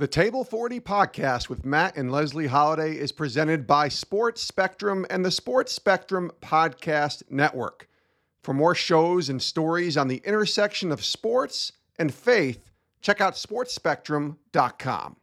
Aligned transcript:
The 0.00 0.08
Table 0.08 0.44
40 0.44 0.80
podcast 0.80 1.50
with 1.50 1.66
Matt 1.66 1.94
and 1.94 2.10
Leslie 2.10 2.46
Holliday 2.46 2.96
is 2.96 3.12
presented 3.12 3.66
by 3.66 3.90
Sports 3.90 4.40
Spectrum 4.40 5.04
and 5.10 5.22
the 5.22 5.30
Sports 5.30 5.74
Spectrum 5.74 6.32
Podcast 6.40 7.22
Network. 7.28 7.86
For 8.42 8.54
more 8.54 8.74
shows 8.74 9.28
and 9.28 9.42
stories 9.42 9.98
on 9.98 10.08
the 10.08 10.22
intersection 10.24 10.90
of 10.90 11.04
sports 11.04 11.72
and 11.98 12.14
faith, 12.14 12.70
check 13.02 13.20
out 13.20 13.34
sportspectrum.com. 13.34 15.16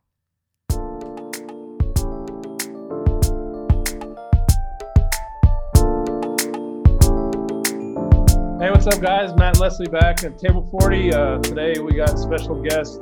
Hey, 8.59 8.69
what's 8.69 8.85
up, 8.85 9.01
guys? 9.01 9.35
Matt 9.37 9.55
and 9.55 9.59
Leslie 9.59 9.87
back 9.87 10.23
at 10.23 10.37
Table 10.37 10.67
40. 10.69 11.13
Uh, 11.13 11.39
today 11.39 11.79
we 11.79 11.95
got 11.95 12.19
special 12.19 12.61
guest 12.61 13.01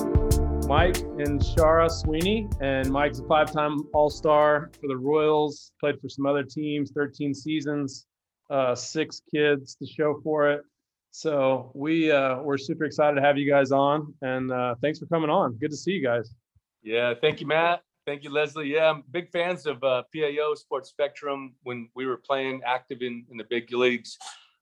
Mike 0.67 0.97
and 0.97 1.39
Shara 1.39 1.89
Sweeney. 1.89 2.49
And 2.59 2.89
Mike's 2.91 3.19
a 3.19 3.23
five 3.27 3.51
time 3.51 3.87
All 3.93 4.09
Star 4.09 4.71
for 4.81 4.87
the 4.87 4.97
Royals, 4.97 5.71
played 5.79 5.99
for 6.01 6.09
some 6.09 6.25
other 6.25 6.43
teams, 6.43 6.91
13 6.91 7.33
seasons, 7.35 8.07
uh, 8.49 8.73
six 8.73 9.21
kids 9.31 9.75
to 9.75 9.85
show 9.85 10.19
for 10.23 10.49
it. 10.49 10.63
So 11.11 11.71
we, 11.75 12.11
uh, 12.11 12.41
we're 12.41 12.57
super 12.57 12.85
excited 12.85 13.15
to 13.15 13.21
have 13.21 13.37
you 13.37 13.49
guys 13.49 13.71
on. 13.71 14.13
And 14.21 14.51
uh, 14.51 14.75
thanks 14.81 14.97
for 14.99 15.05
coming 15.05 15.29
on. 15.29 15.53
Good 15.53 15.71
to 15.71 15.77
see 15.77 15.91
you 15.91 16.03
guys. 16.03 16.33
Yeah, 16.81 17.13
thank 17.19 17.41
you, 17.41 17.47
Matt. 17.47 17.81
Thank 18.05 18.23
you, 18.23 18.31
Leslie. 18.31 18.73
Yeah, 18.73 18.89
I'm 18.89 19.03
big 19.11 19.31
fans 19.31 19.65
of 19.65 19.83
uh, 19.83 20.03
PAO 20.13 20.55
Sports 20.55 20.89
Spectrum 20.89 21.55
when 21.63 21.89
we 21.95 22.05
were 22.05 22.17
playing 22.17 22.61
active 22.65 23.01
in, 23.01 23.25
in 23.29 23.37
the 23.37 23.45
big 23.49 23.71
leagues. 23.71 24.17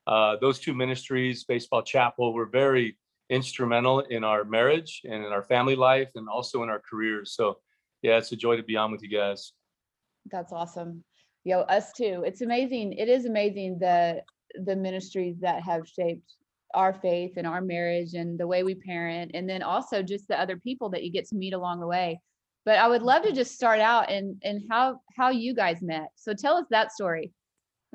Uh, 0.05 0.35
those 0.41 0.59
two 0.59 0.73
ministries, 0.73 1.45
Baseball 1.45 1.81
Chapel, 1.81 2.33
were 2.33 2.45
very 2.45 2.97
instrumental 3.30 4.00
in 4.00 4.23
our 4.23 4.44
marriage 4.44 5.02
and 5.05 5.26
in 5.26 5.31
our 5.31 5.44
family 5.44 5.76
life 5.76 6.09
and 6.16 6.27
also 6.27 6.64
in 6.64 6.70
our 6.70 6.81
careers. 6.88 7.34
So, 7.36 7.58
yeah, 8.02 8.18
it's 8.18 8.31
a 8.31 8.36
joy 8.36 8.58
to 8.58 8.64
be 8.64 8.76
on 8.76 8.91
with 8.91 9.02
you 9.02 9.09
guys. 9.09 9.54
That's 10.31 10.54
awesome. 10.54 11.03
Yo, 11.44 11.62
us 11.62 11.92
too. 11.94 12.23
It's 12.25 12.42
amazing. 12.42 12.94
It 12.94 13.09
is 13.09 13.25
amazing 13.25 13.80
the 13.80 14.22
the 14.66 14.75
ministries 14.75 15.39
that 15.39 15.64
have 15.64 15.88
shaped 15.88 16.36
our 16.75 16.94
faith 16.94 17.34
and 17.38 17.47
our 17.47 17.62
marriage 17.62 18.14
and 18.14 18.39
the 18.39 18.47
way 18.47 18.64
we 18.64 18.75
parent, 18.75 19.31
and 19.34 19.50
then 19.50 19.62
also 19.62 20.02
just 20.02 20.28
the 20.28 20.40
other 20.40 20.58
people 20.58 20.90
that 20.90 21.03
you 21.03 21.12
get 21.12 21.28
to 21.28 21.36
meet 21.36 21.53
along 21.53 21.80
the 21.80 21.88
way. 21.88 22.19
But 22.66 22.80
I 22.80 22.88
would 22.88 23.02
love 23.02 23.23
to 23.23 23.34
just 23.34 23.56
start 23.56 23.80
out 23.80 24.09
and 24.09 24.38
and 24.44 24.62
how 24.69 25.02
how 25.17 25.31
you 25.31 25.53
guys 25.53 25.81
met. 25.81 26.09
So 26.16 26.34
tell 26.34 26.56
us 26.56 26.66
that 26.69 26.92
story. 26.92 27.34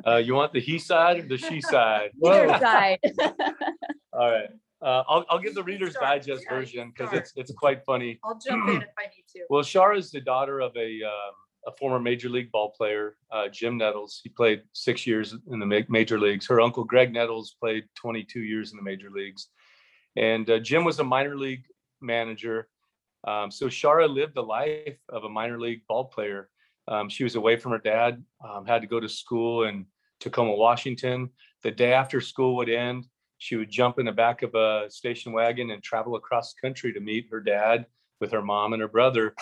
Uh, 0.06 0.16
you 0.16 0.34
want 0.34 0.52
the 0.52 0.60
he 0.60 0.78
side 0.78 1.18
or 1.18 1.22
the 1.22 1.38
she 1.38 1.60
side? 1.60 2.10
Either 2.24 2.58
side. 2.58 2.98
All 4.12 4.30
right. 4.30 4.50
Uh, 4.80 5.02
I'll, 5.08 5.24
I'll 5.28 5.38
give 5.38 5.54
the 5.54 5.62
Reader's 5.62 5.92
Start. 5.92 6.22
Digest 6.22 6.44
Yeah, 6.44 6.56
version 6.56 6.92
because 6.96 7.12
it's 7.12 7.32
it's 7.36 7.52
quite 7.52 7.84
funny. 7.84 8.20
I'll 8.24 8.38
jump 8.38 8.68
in 8.68 8.82
if 8.82 8.88
I 8.98 9.04
need 9.04 9.24
to. 9.34 9.40
Well, 9.50 9.62
Shara 9.62 9.98
is 9.98 10.10
the 10.10 10.20
daughter 10.20 10.60
of 10.60 10.76
a 10.76 11.02
um, 11.02 11.34
a 11.66 11.72
former 11.72 11.98
major 11.98 12.28
league 12.28 12.52
ball 12.52 12.70
player, 12.70 13.16
uh, 13.32 13.48
Jim 13.48 13.76
Nettles. 13.76 14.20
He 14.22 14.28
played 14.30 14.62
six 14.72 15.06
years 15.06 15.34
in 15.50 15.58
the 15.58 15.84
major 15.88 16.18
leagues. 16.18 16.46
Her 16.46 16.60
uncle 16.60 16.86
Graig 16.86 17.12
Nettles 17.12 17.56
played 17.60 17.84
22 17.96 18.40
years 18.40 18.70
in 18.70 18.76
the 18.76 18.82
major 18.82 19.10
leagues, 19.10 19.48
and 20.16 20.48
uh, 20.48 20.60
Jim 20.60 20.84
was 20.84 21.00
a 21.00 21.04
minor 21.04 21.36
league 21.36 21.64
manager. 22.00 22.68
Um, 23.26 23.50
so 23.50 23.66
Shara 23.66 24.08
lived 24.08 24.34
the 24.34 24.42
life 24.42 24.98
of 25.08 25.24
a 25.24 25.28
minor 25.28 25.58
league 25.58 25.82
ball 25.88 26.04
player. 26.04 26.48
Um, 26.86 27.08
she 27.08 27.24
was 27.24 27.34
away 27.34 27.56
from 27.56 27.72
her 27.72 27.78
dad, 27.78 28.22
um, 28.48 28.64
had 28.64 28.80
to 28.82 28.86
go 28.88 29.00
to 29.00 29.08
school 29.08 29.64
in 29.64 29.86
Tacoma, 30.20 30.54
Washington. 30.54 31.30
The 31.64 31.72
day 31.72 31.92
after 31.92 32.20
school 32.20 32.56
would 32.56 32.68
end, 32.68 33.06
she 33.38 33.56
would 33.56 33.70
jump 33.70 33.98
in 33.98 34.06
the 34.06 34.12
back 34.12 34.42
of 34.42 34.54
a 34.54 34.86
station 34.90 35.32
wagon 35.32 35.70
and 35.70 35.82
travel 35.82 36.16
across 36.16 36.52
the 36.52 36.60
country 36.60 36.92
to 36.92 37.00
meet 37.00 37.28
her 37.30 37.40
dad 37.40 37.86
with 38.20 38.32
her 38.32 38.42
mom 38.42 38.72
and 38.72 38.82
her 38.82 38.88
brother. 38.88 39.34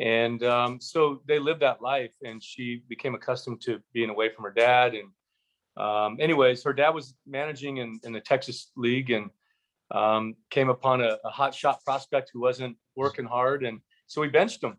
And 0.00 0.42
um, 0.42 0.80
so 0.80 1.22
they 1.26 1.38
lived 1.38 1.62
that 1.62 1.80
life, 1.80 2.14
and 2.22 2.42
she 2.42 2.82
became 2.88 3.14
accustomed 3.14 3.60
to 3.62 3.80
being 3.92 4.10
away 4.10 4.28
from 4.28 4.44
her 4.44 4.50
dad. 4.50 4.94
And 4.94 5.08
um, 5.82 6.18
anyways, 6.20 6.64
her 6.64 6.72
dad 6.72 6.90
was 6.90 7.14
managing 7.26 7.76
in, 7.76 8.00
in 8.02 8.12
the 8.12 8.20
Texas 8.20 8.72
League 8.76 9.10
and 9.10 9.30
um, 9.92 10.34
came 10.50 10.68
upon 10.68 11.00
a, 11.00 11.18
a 11.24 11.30
hot 11.30 11.54
shot 11.54 11.84
prospect 11.84 12.30
who 12.32 12.40
wasn't 12.40 12.76
working 12.96 13.24
hard, 13.24 13.64
and 13.64 13.80
so 14.06 14.20
we 14.20 14.28
benched 14.28 14.62
him. 14.62 14.76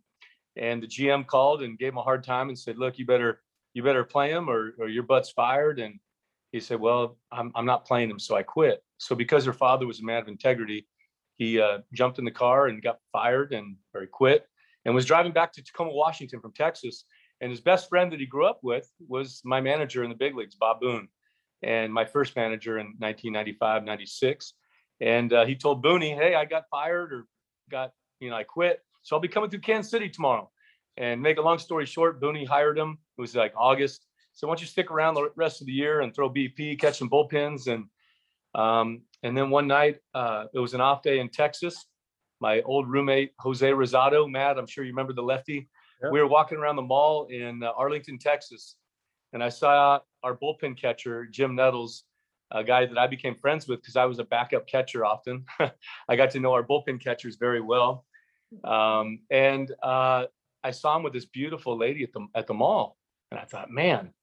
And 0.58 0.82
the 0.82 0.88
GM 0.88 1.28
called 1.28 1.62
and 1.64 1.78
gave 1.78 1.94
him 1.94 1.98
a 1.98 2.04
hard 2.04 2.24
time 2.24 2.50
and 2.50 2.58
said, 2.58 2.78
"Look, 2.78 2.98
you 2.98 3.06
better 3.06 3.42
you 3.74 3.84
better 3.84 4.04
play 4.04 4.32
him, 4.32 4.50
or 4.50 4.74
or 4.80 4.90
your 4.90 5.04
butt's 5.04 5.30
fired." 5.30 5.80
And 5.80 6.00
he 6.56 6.62
said, 6.62 6.80
"Well, 6.80 7.18
I'm 7.34 7.52
I'm 7.54 7.66
not 7.66 7.86
playing 7.86 8.10
him, 8.10 8.18
so 8.18 8.36
I 8.36 8.44
quit." 8.44 8.82
So 8.98 9.14
because 9.14 9.44
her 9.44 9.54
father 9.54 9.86
was 9.86 10.00
a 10.00 10.06
man 10.06 10.22
of 10.22 10.30
integrity, 10.30 10.88
he 11.36 11.60
uh, 11.60 11.80
jumped 11.94 12.18
in 12.18 12.24
the 12.24 12.32
car 12.32 12.68
and 12.68 12.82
got 12.82 13.00
fired 13.12 13.52
and 13.52 13.76
or 13.94 14.02
he 14.02 14.08
quit 14.08 14.48
and 14.86 14.96
was 14.96 15.06
driving 15.06 15.34
back 15.34 15.52
to 15.54 15.64
Tacoma, 15.64 15.92
Washington 15.92 16.40
from 16.40 16.54
Texas. 16.54 17.04
And 17.42 17.52
his 17.52 17.60
best 17.60 17.90
friend 17.90 18.10
that 18.14 18.22
he 18.22 18.26
grew 18.26 18.46
up 18.46 18.60
with 18.64 18.90
was 19.06 19.42
my 19.44 19.60
manager 19.60 20.04
in 20.06 20.10
the 20.10 20.16
big 20.16 20.34
leagues, 20.34 20.56
Bob 20.56 20.80
Boone, 20.80 21.10
and 21.62 21.94
my 21.94 22.06
first 22.06 22.38
manager 22.38 22.80
in 22.80 22.86
1995, 23.00 23.84
96. 23.84 24.54
And 25.02 25.34
uh, 25.34 25.46
he 25.46 25.56
told 25.56 25.84
Booney, 25.84 26.16
"Hey, 26.16 26.36
I 26.36 26.46
got 26.46 26.64
fired 26.72 27.12
or 27.12 27.26
got 27.70 27.92
you 28.22 28.30
know 28.30 28.38
I 28.38 28.44
quit, 28.44 28.80
so 29.04 29.18
I'll 29.18 29.22
be 29.22 29.28
coming 29.28 29.50
through 29.50 29.60
Kansas 29.60 29.92
City 29.92 30.08
tomorrow." 30.10 30.50
And 30.96 31.22
make 31.22 31.38
a 31.38 31.42
long 31.42 31.60
story 31.60 31.86
short, 31.86 32.22
Booney 32.22 32.48
hired 32.48 32.78
him. 32.78 32.98
It 33.18 33.22
was 33.22 33.36
like 33.36 33.52
August. 33.58 34.05
So 34.36 34.48
why 34.48 34.52
don't 34.52 34.62
you 34.62 34.68
stick 34.68 34.92
around 34.92 35.16
the 35.16 35.30
rest 35.36 35.62
of 35.62 35.68
the 35.68 35.74
year 35.74 36.02
and 36.02 36.14
throw 36.14 36.30
BP, 36.30 36.78
catch 36.80 36.98
some 36.98 37.10
bullpens, 37.10 37.68
and 37.68 37.86
um, 38.54 39.02
and 39.24 39.36
then 39.36 39.50
one 39.50 39.68
night, 39.68 40.00
uh, 40.14 40.46
it 40.54 40.60
was 40.60 40.74
an 40.74 40.82
off 40.82 41.02
day 41.02 41.20
in 41.20 41.30
Texas. 41.30 41.86
My 42.42 42.62
old 42.62 42.90
roommate, 42.90 43.34
Jose 43.40 43.68
Rosado, 43.68 44.30
Matt, 44.30 44.58
I'm 44.58 44.68
sure 44.68 44.84
you 44.84 44.92
remember 44.92 45.14
the 45.14 45.24
lefty. 45.24 45.70
We 46.12 46.20
were 46.20 46.28
walking 46.28 46.58
around 46.58 46.76
the 46.76 46.82
mall 46.82 47.26
in 47.28 47.64
uh, 47.64 47.72
Arlington, 47.76 48.20
Texas, 48.20 48.76
and 49.34 49.42
I 49.42 49.50
saw 49.50 50.00
our 50.22 50.36
bullpen 50.36 50.78
catcher, 50.78 51.26
Jim 51.26 51.56
Nettles, 51.56 52.04
a 52.52 52.64
guy 52.64 52.86
that 52.86 52.98
I 52.98 53.08
became 53.08 53.36
friends 53.36 53.68
with 53.68 53.82
because 53.82 53.96
I 53.96 54.06
was 54.06 54.20
a 54.20 54.26
backup 54.26 54.68
catcher 54.68 55.06
often. 55.06 55.46
I 56.10 56.16
got 56.16 56.30
to 56.32 56.40
know 56.40 56.54
our 56.54 56.64
bullpen 56.64 57.02
catchers 57.02 57.38
very 57.38 57.62
well. 57.62 58.06
Um, 58.64 59.20
and 59.32 59.72
uh, 59.82 60.26
I 60.64 60.72
saw 60.72 60.98
him 60.98 61.04
with 61.04 61.14
this 61.14 61.26
beautiful 61.26 61.78
lady 61.78 62.04
at 62.04 62.12
the 62.14 62.28
at 62.36 62.48
the 62.48 62.54
mall, 62.54 62.98
and 63.32 63.40
I 63.40 63.46
thought, 63.46 63.72
man, 63.72 64.14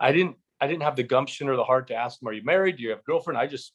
I 0.00 0.12
didn't 0.12 0.36
I 0.60 0.66
didn't 0.66 0.82
have 0.82 0.96
the 0.96 1.04
gumption 1.04 1.48
or 1.48 1.56
the 1.56 1.64
heart 1.64 1.88
to 1.88 1.94
ask 1.94 2.20
him, 2.20 2.28
"Are 2.28 2.32
you 2.32 2.44
married? 2.44 2.76
Do 2.76 2.82
you 2.82 2.90
have 2.90 3.00
a 3.00 3.02
girlfriend?" 3.02 3.38
I 3.38 3.46
just 3.46 3.72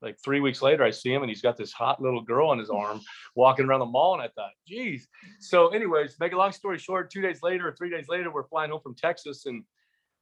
like 0.00 0.16
three 0.24 0.40
weeks 0.40 0.62
later, 0.62 0.82
I 0.82 0.90
see 0.90 1.12
him 1.12 1.22
and 1.22 1.30
he's 1.30 1.42
got 1.42 1.56
this 1.56 1.72
hot 1.72 2.02
little 2.02 2.22
girl 2.22 2.48
on 2.48 2.58
his 2.58 2.70
arm 2.70 3.00
walking 3.36 3.66
around 3.66 3.80
the 3.80 3.86
mall, 3.86 4.14
and 4.14 4.22
I 4.22 4.28
thought, 4.28 4.50
"Geez." 4.66 5.08
So, 5.40 5.68
anyways, 5.68 6.16
make 6.20 6.32
a 6.32 6.36
long 6.36 6.52
story 6.52 6.78
short, 6.78 7.10
two 7.10 7.22
days 7.22 7.42
later 7.42 7.68
or 7.68 7.72
three 7.72 7.90
days 7.90 8.06
later, 8.08 8.30
we're 8.30 8.48
flying 8.48 8.70
home 8.70 8.80
from 8.82 8.94
Texas, 8.94 9.46
and 9.46 9.64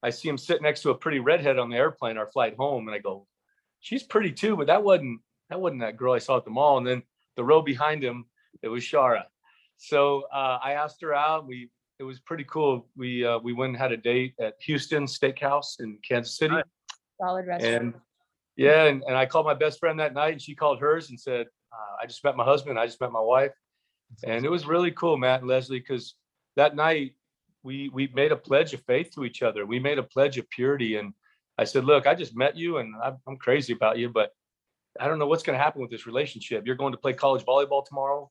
I 0.02 0.10
see 0.10 0.28
him 0.28 0.38
sitting 0.38 0.62
next 0.62 0.82
to 0.82 0.90
a 0.90 0.94
pretty 0.94 1.18
redhead 1.18 1.58
on 1.58 1.70
the 1.70 1.76
airplane, 1.76 2.16
our 2.18 2.30
flight 2.30 2.54
home, 2.56 2.88
and 2.88 2.94
I 2.94 2.98
go, 2.98 3.26
"She's 3.80 4.02
pretty 4.02 4.32
too," 4.32 4.56
but 4.56 4.66
that 4.66 4.82
wasn't 4.82 5.20
that 5.50 5.60
wasn't 5.60 5.80
that 5.80 5.96
girl 5.96 6.14
I 6.14 6.18
saw 6.18 6.36
at 6.36 6.44
the 6.44 6.50
mall. 6.50 6.78
And 6.78 6.86
then 6.86 7.02
the 7.36 7.44
row 7.44 7.60
behind 7.60 8.02
him, 8.02 8.26
it 8.62 8.68
was 8.68 8.84
Shara. 8.84 9.24
So 9.76 10.24
uh, 10.32 10.58
I 10.62 10.72
asked 10.72 11.00
her 11.02 11.14
out. 11.14 11.46
We 11.46 11.70
it 12.00 12.04
was 12.04 12.18
pretty 12.18 12.44
cool. 12.44 12.86
We 12.96 13.26
uh, 13.26 13.38
we 13.38 13.52
went 13.52 13.70
and 13.70 13.78
had 13.78 13.92
a 13.92 13.96
date 13.96 14.34
at 14.40 14.54
Houston 14.60 15.04
Steakhouse 15.04 15.80
in 15.80 15.98
Kansas 16.06 16.38
City. 16.38 16.56
Solid 17.20 17.46
restaurant. 17.46 17.82
And 17.82 17.94
yeah, 18.56 18.84
and, 18.84 19.04
and 19.06 19.14
I 19.14 19.26
called 19.26 19.44
my 19.44 19.54
best 19.54 19.78
friend 19.78 20.00
that 20.00 20.14
night, 20.14 20.32
and 20.32 20.42
she 20.42 20.54
called 20.54 20.80
hers 20.80 21.10
and 21.10 21.20
said, 21.20 21.46
uh, 21.72 22.02
"I 22.02 22.06
just 22.06 22.24
met 22.24 22.36
my 22.36 22.44
husband. 22.44 22.78
I 22.78 22.86
just 22.86 23.00
met 23.02 23.12
my 23.12 23.20
wife," 23.20 23.52
and 24.24 24.46
it 24.46 24.48
was 24.48 24.66
really 24.66 24.90
cool, 24.92 25.18
Matt 25.18 25.40
and 25.40 25.48
Leslie, 25.48 25.78
because 25.78 26.14
that 26.56 26.74
night 26.74 27.12
we 27.62 27.90
we 27.90 28.08
made 28.14 28.32
a 28.32 28.36
pledge 28.36 28.72
of 28.72 28.82
faith 28.86 29.10
to 29.14 29.24
each 29.26 29.42
other. 29.42 29.66
We 29.66 29.78
made 29.78 29.98
a 29.98 30.02
pledge 30.02 30.38
of 30.38 30.48
purity, 30.48 30.96
and 30.96 31.12
I 31.58 31.64
said, 31.64 31.84
"Look, 31.84 32.06
I 32.06 32.14
just 32.14 32.34
met 32.34 32.56
you, 32.56 32.78
and 32.78 32.94
I'm, 33.04 33.18
I'm 33.28 33.36
crazy 33.36 33.74
about 33.74 33.98
you, 33.98 34.08
but 34.08 34.30
I 34.98 35.06
don't 35.06 35.18
know 35.18 35.26
what's 35.26 35.42
going 35.42 35.58
to 35.58 35.62
happen 35.62 35.82
with 35.82 35.90
this 35.90 36.06
relationship. 36.06 36.66
You're 36.66 36.76
going 36.76 36.92
to 36.92 36.98
play 36.98 37.12
college 37.12 37.44
volleyball 37.44 37.84
tomorrow. 37.84 38.30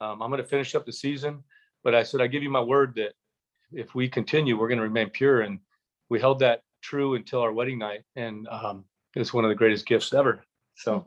Um, 0.00 0.22
I'm 0.22 0.30
going 0.30 0.42
to 0.42 0.48
finish 0.48 0.74
up 0.74 0.86
the 0.86 0.92
season, 0.92 1.44
but 1.82 1.94
I 1.94 2.02
said, 2.02 2.20
I 2.20 2.26
give 2.26 2.42
you 2.42 2.50
my 2.50 2.60
word 2.60 2.94
that 2.96 3.12
if 3.72 3.94
we 3.94 4.08
continue, 4.08 4.58
we're 4.58 4.68
going 4.68 4.78
to 4.78 4.84
remain 4.84 5.10
pure. 5.10 5.42
And 5.42 5.60
we 6.08 6.20
held 6.20 6.40
that 6.40 6.62
true 6.82 7.14
until 7.14 7.40
our 7.40 7.52
wedding 7.52 7.78
night. 7.78 8.02
And 8.16 8.48
um, 8.48 8.84
it's 9.14 9.32
one 9.32 9.44
of 9.44 9.48
the 9.48 9.54
greatest 9.54 9.86
gifts 9.86 10.12
ever. 10.12 10.44
So 10.76 11.06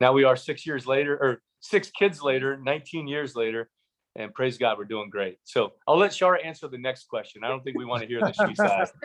now 0.00 0.12
we 0.12 0.24
are 0.24 0.36
six 0.36 0.66
years 0.66 0.86
later, 0.86 1.16
or 1.20 1.42
six 1.60 1.90
kids 1.90 2.22
later, 2.22 2.56
19 2.56 3.08
years 3.08 3.34
later. 3.34 3.68
And 4.16 4.32
praise 4.32 4.58
God, 4.58 4.78
we're 4.78 4.84
doing 4.84 5.10
great. 5.10 5.38
So 5.42 5.72
I'll 5.88 5.98
let 5.98 6.12
Shara 6.12 6.44
answer 6.44 6.68
the 6.68 6.78
next 6.78 7.08
question. 7.08 7.42
I 7.42 7.48
don't 7.48 7.64
think 7.64 7.76
we 7.76 7.84
want 7.84 8.02
to 8.02 8.06
hear 8.08 8.20
the 8.20 8.32
she 8.32 8.54
side. 8.54 8.86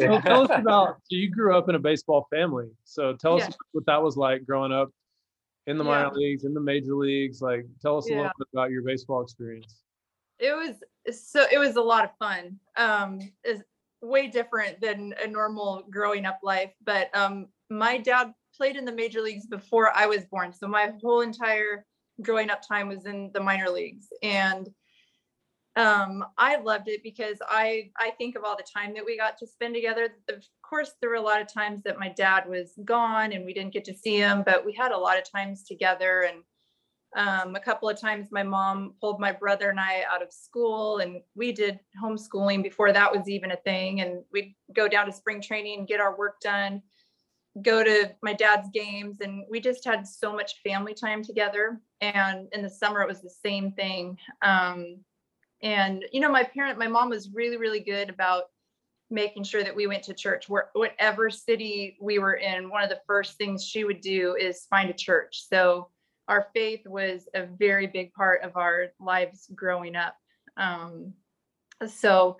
So 0.00 0.20
tell 0.20 0.42
us 0.42 0.50
about, 0.56 0.96
so 1.02 1.16
you 1.16 1.28
grew 1.28 1.58
up 1.58 1.68
in 1.68 1.74
a 1.74 1.78
baseball 1.78 2.26
family. 2.30 2.68
So 2.84 3.14
tell 3.14 3.34
us 3.34 3.42
Yeah. 3.42 3.54
what 3.72 3.84
that 3.86 4.02
was 4.02 4.16
like 4.16 4.46
growing 4.46 4.72
up 4.72 4.90
in 5.66 5.76
the 5.76 5.84
minor 5.84 6.10
leagues, 6.14 6.44
in 6.44 6.54
the 6.54 6.60
major 6.60 6.94
leagues. 6.94 7.42
Like, 7.42 7.66
tell 7.82 7.98
us 7.98 8.08
a 8.08 8.14
little 8.14 8.30
bit 8.38 8.48
about 8.52 8.70
your 8.70 8.82
baseball 8.82 9.22
experience. 9.22 9.83
It 10.38 10.52
was 10.52 10.76
so 11.16 11.46
it 11.50 11.58
was 11.58 11.76
a 11.76 11.82
lot 11.82 12.04
of 12.04 12.10
fun. 12.18 12.58
Um, 12.76 13.20
is 13.44 13.62
way 14.02 14.28
different 14.28 14.80
than 14.80 15.14
a 15.22 15.26
normal 15.26 15.84
growing 15.90 16.26
up 16.26 16.40
life. 16.42 16.72
But 16.84 17.14
um, 17.16 17.48
my 17.70 17.98
dad 17.98 18.32
played 18.56 18.76
in 18.76 18.84
the 18.84 18.92
major 18.92 19.20
leagues 19.20 19.46
before 19.46 19.90
I 19.94 20.06
was 20.06 20.24
born, 20.26 20.52
so 20.52 20.68
my 20.68 20.92
whole 21.02 21.22
entire 21.22 21.84
growing 22.22 22.50
up 22.50 22.60
time 22.66 22.88
was 22.88 23.06
in 23.06 23.30
the 23.32 23.40
minor 23.40 23.68
leagues. 23.70 24.06
And 24.22 24.68
um, 25.76 26.24
I 26.38 26.56
loved 26.56 26.88
it 26.88 27.02
because 27.02 27.38
I 27.48 27.90
I 27.98 28.10
think 28.10 28.36
of 28.36 28.44
all 28.44 28.56
the 28.56 28.64
time 28.76 28.94
that 28.94 29.04
we 29.04 29.16
got 29.16 29.36
to 29.38 29.46
spend 29.46 29.74
together. 29.74 30.08
Of 30.28 30.44
course, 30.62 30.92
there 31.00 31.10
were 31.10 31.16
a 31.16 31.22
lot 31.22 31.40
of 31.40 31.52
times 31.52 31.82
that 31.84 31.98
my 31.98 32.10
dad 32.10 32.48
was 32.48 32.72
gone 32.84 33.32
and 33.32 33.44
we 33.44 33.54
didn't 33.54 33.72
get 33.72 33.84
to 33.86 33.94
see 33.94 34.16
him, 34.16 34.44
but 34.44 34.64
we 34.64 34.72
had 34.72 34.92
a 34.92 34.98
lot 34.98 35.18
of 35.18 35.28
times 35.28 35.64
together. 35.64 36.22
And 36.22 36.42
um, 37.16 37.54
a 37.54 37.60
couple 37.60 37.88
of 37.88 38.00
times, 38.00 38.28
my 38.30 38.42
mom 38.42 38.94
pulled 39.00 39.20
my 39.20 39.32
brother 39.32 39.70
and 39.70 39.78
I 39.78 40.04
out 40.10 40.22
of 40.22 40.32
school, 40.32 40.98
and 40.98 41.20
we 41.34 41.52
did 41.52 41.78
homeschooling 42.02 42.62
before 42.62 42.92
that 42.92 43.14
was 43.14 43.28
even 43.28 43.52
a 43.52 43.56
thing. 43.56 44.00
And 44.00 44.24
we'd 44.32 44.54
go 44.74 44.88
down 44.88 45.06
to 45.06 45.12
spring 45.12 45.40
training 45.40 45.78
and 45.78 45.88
get 45.88 46.00
our 46.00 46.16
work 46.16 46.40
done, 46.40 46.82
go 47.62 47.84
to 47.84 48.10
my 48.22 48.32
dad's 48.32 48.68
games, 48.72 49.20
and 49.20 49.44
we 49.50 49.60
just 49.60 49.84
had 49.84 50.06
so 50.06 50.32
much 50.32 50.60
family 50.62 50.94
time 50.94 51.22
together. 51.22 51.80
And 52.00 52.48
in 52.52 52.62
the 52.62 52.70
summer, 52.70 53.00
it 53.02 53.08
was 53.08 53.22
the 53.22 53.30
same 53.30 53.72
thing. 53.72 54.18
Um, 54.42 54.98
and 55.64 56.04
you 56.12 56.20
know 56.20 56.30
my 56.30 56.44
parent 56.44 56.78
my 56.78 56.86
mom 56.86 57.08
was 57.08 57.30
really 57.30 57.56
really 57.56 57.80
good 57.80 58.08
about 58.10 58.44
making 59.10 59.42
sure 59.42 59.64
that 59.64 59.74
we 59.74 59.86
went 59.86 60.02
to 60.02 60.14
church 60.14 60.48
where 60.48 60.68
whatever 60.74 61.30
city 61.30 61.96
we 62.00 62.18
were 62.18 62.34
in 62.34 62.70
one 62.70 62.82
of 62.82 62.88
the 62.88 63.00
first 63.06 63.36
things 63.36 63.64
she 63.64 63.84
would 63.84 64.00
do 64.00 64.36
is 64.38 64.66
find 64.70 64.90
a 64.90 64.94
church 64.94 65.44
so 65.48 65.88
our 66.28 66.48
faith 66.54 66.82
was 66.86 67.28
a 67.34 67.46
very 67.46 67.86
big 67.86 68.12
part 68.14 68.42
of 68.42 68.56
our 68.56 68.88
lives 69.00 69.48
growing 69.54 69.96
up. 69.96 70.16
Um, 70.56 71.14
so 71.86 72.38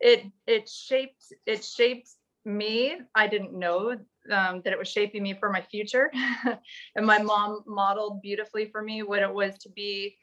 it 0.00 0.24
it 0.46 0.68
shaped 0.68 1.24
it 1.46 1.64
shaped 1.64 2.10
me. 2.44 2.98
I 3.14 3.26
didn't 3.26 3.58
know 3.58 3.98
um, 4.30 4.62
that 4.64 4.72
it 4.72 4.78
was 4.78 4.88
shaping 4.88 5.22
me 5.22 5.34
for 5.34 5.50
my 5.50 5.62
future. 5.62 6.10
And 6.96 7.06
my 7.06 7.18
mom 7.18 7.62
modeled 7.66 8.22
beautifully 8.22 8.70
for 8.70 8.82
me 8.82 9.02
what 9.02 9.22
it 9.22 9.32
was 9.32 9.58
to 9.58 9.68
be 9.68 10.16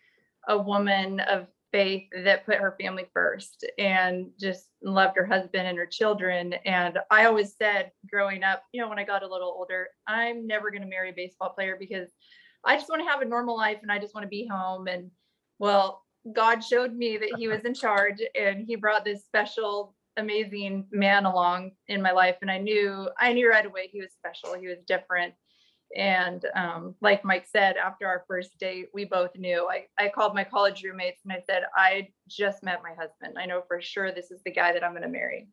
a 0.48 0.57
woman 0.57 1.19
of 1.19 1.48
faith 1.71 2.07
that 2.24 2.45
put 2.45 2.56
her 2.56 2.75
family 2.80 3.06
first 3.13 3.65
and 3.77 4.27
just 4.39 4.69
loved 4.83 5.18
her 5.18 5.25
husband 5.25 5.68
and 5.68 5.77
her 5.77 5.88
children. 5.88 6.54
And 6.65 7.00
I 7.10 7.25
always 7.25 7.56
said 7.57 7.92
growing 8.10 8.44
up, 8.44 8.63
you 8.71 8.81
know, 8.81 8.88
when 8.88 9.00
I 9.00 9.04
got 9.04 9.24
a 9.24 9.27
little 9.27 9.50
older, 9.50 9.88
I'm 10.07 10.48
never 10.48 10.69
going 10.69 10.83
to 10.83 10.88
marry 10.88 11.10
a 11.10 11.13
baseball 11.13 11.50
player 11.50 11.75
because 11.80 12.10
I 12.65 12.75
just 12.75 12.89
want 12.89 13.01
to 13.01 13.10
have 13.10 13.21
a 13.21 13.25
normal 13.25 13.57
life 13.57 13.80
and 13.81 13.92
I 13.92 14.00
just 14.00 14.13
want 14.13 14.24
to 14.24 14.30
be 14.30 14.48
home. 14.48 14.88
And 14.88 15.12
well, 15.60 16.04
God 16.33 16.63
showed 16.63 16.95
me 16.95 17.18
that 17.18 17.36
He 17.38 17.48
was 17.48 17.62
in 17.65 17.74
charge 17.74 18.21
and 18.39 18.65
He 18.65 18.75
brought 18.75 19.06
this 19.06 19.25
special, 19.25 19.95
amazing 20.18 20.88
man 20.92 21.25
along 21.25 21.71
in 21.88 22.01
my 22.01 22.12
life. 22.12 22.38
And 22.42 22.50
I 22.50 22.57
knew, 22.60 23.10
I 23.19 23.33
knew 23.33 23.50
right 23.50 23.65
away 23.65 23.89
He 23.92 24.01
was 24.01 24.12
special, 24.13 24.60
He 24.60 24.68
was 24.68 24.80
different. 24.88 25.33
And 25.95 26.44
um, 26.56 26.95
like 27.01 27.24
Mike 27.24 27.45
said, 27.45 27.77
after 27.77 28.07
our 28.07 28.24
first 28.27 28.57
date, 28.57 28.88
we 28.94 29.06
both 29.06 29.36
knew. 29.38 29.69
I, 29.69 29.86
I 30.04 30.10
called 30.10 30.33
my 30.33 30.44
college 30.44 30.83
roommates 30.83 31.21
and 31.24 31.31
I 31.31 31.44
said, 31.45 31.63
I 31.75 32.10
just 32.27 32.63
met 32.63 32.81
my 32.81 32.94
husband. 32.95 33.38
I 33.38 33.45
know 33.45 33.62
for 33.68 33.80
sure 33.80 34.12
this 34.12 34.31
is 34.31 34.42
the 34.44 34.51
guy 34.51 34.74
that 34.74 34.83
I'm 34.83 34.94
going 34.94 35.04
to 35.04 35.10
marry. 35.10 35.50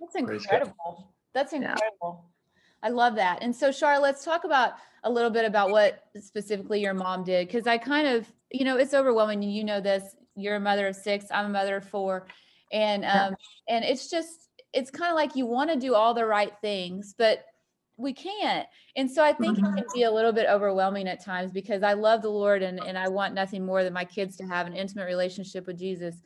That's 0.00 0.16
incredible. 0.16 1.12
That's 1.32 1.52
incredible. 1.52 1.84
Yeah. 2.02 2.35
I 2.82 2.90
love 2.90 3.16
that. 3.16 3.38
And 3.42 3.54
so, 3.54 3.72
Shar, 3.72 3.98
let's 3.98 4.24
talk 4.24 4.44
about 4.44 4.74
a 5.04 5.10
little 5.10 5.30
bit 5.30 5.44
about 5.44 5.70
what 5.70 6.04
specifically 6.20 6.80
your 6.80 6.94
mom 6.94 7.24
did. 7.24 7.50
Cause 7.50 7.66
I 7.66 7.78
kind 7.78 8.06
of, 8.06 8.30
you 8.50 8.64
know, 8.64 8.76
it's 8.76 8.94
overwhelming. 8.94 9.42
You 9.42 9.64
know 9.64 9.80
this. 9.80 10.14
You're 10.34 10.56
a 10.56 10.60
mother 10.60 10.88
of 10.88 10.96
six, 10.96 11.26
I'm 11.30 11.46
a 11.46 11.50
mother 11.50 11.76
of 11.76 11.88
four. 11.88 12.26
And 12.72 13.04
um, 13.04 13.36
and 13.68 13.84
it's 13.84 14.10
just 14.10 14.48
it's 14.72 14.90
kind 14.90 15.10
of 15.10 15.16
like 15.16 15.36
you 15.36 15.46
want 15.46 15.70
to 15.70 15.76
do 15.76 15.94
all 15.94 16.12
the 16.12 16.26
right 16.26 16.52
things, 16.60 17.14
but 17.16 17.44
we 17.96 18.12
can't. 18.12 18.66
And 18.96 19.10
so 19.10 19.24
I 19.24 19.32
think 19.32 19.56
mm-hmm. 19.56 19.78
it 19.78 19.82
can 19.82 19.86
be 19.94 20.02
a 20.02 20.10
little 20.10 20.32
bit 20.32 20.46
overwhelming 20.48 21.08
at 21.08 21.24
times 21.24 21.50
because 21.50 21.82
I 21.82 21.94
love 21.94 22.22
the 22.22 22.28
Lord 22.28 22.62
and, 22.62 22.78
and 22.80 22.98
I 22.98 23.08
want 23.08 23.34
nothing 23.34 23.64
more 23.64 23.82
than 23.82 23.92
my 23.92 24.04
kids 24.04 24.36
to 24.36 24.44
have 24.44 24.66
an 24.66 24.74
intimate 24.74 25.06
relationship 25.06 25.66
with 25.66 25.78
Jesus. 25.78 26.16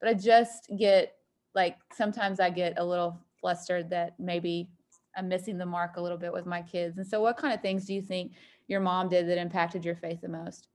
But 0.00 0.10
I 0.10 0.14
just 0.14 0.68
get 0.76 1.14
like 1.54 1.76
sometimes 1.92 2.40
I 2.40 2.50
get 2.50 2.74
a 2.78 2.84
little 2.84 3.18
flustered 3.40 3.90
that 3.90 4.18
maybe 4.18 4.68
I'm 5.16 5.28
missing 5.28 5.58
the 5.58 5.66
mark 5.66 5.96
a 5.96 6.00
little 6.00 6.18
bit 6.18 6.32
with 6.32 6.46
my 6.46 6.62
kids. 6.62 6.98
And 6.98 7.06
so 7.06 7.20
what 7.20 7.36
kind 7.36 7.54
of 7.54 7.60
things 7.60 7.86
do 7.86 7.94
you 7.94 8.02
think 8.02 8.32
your 8.68 8.80
mom 8.80 9.08
did 9.08 9.28
that 9.28 9.38
impacted 9.38 9.84
your 9.84 9.96
faith 9.96 10.20
the 10.20 10.28
most? 10.28 10.68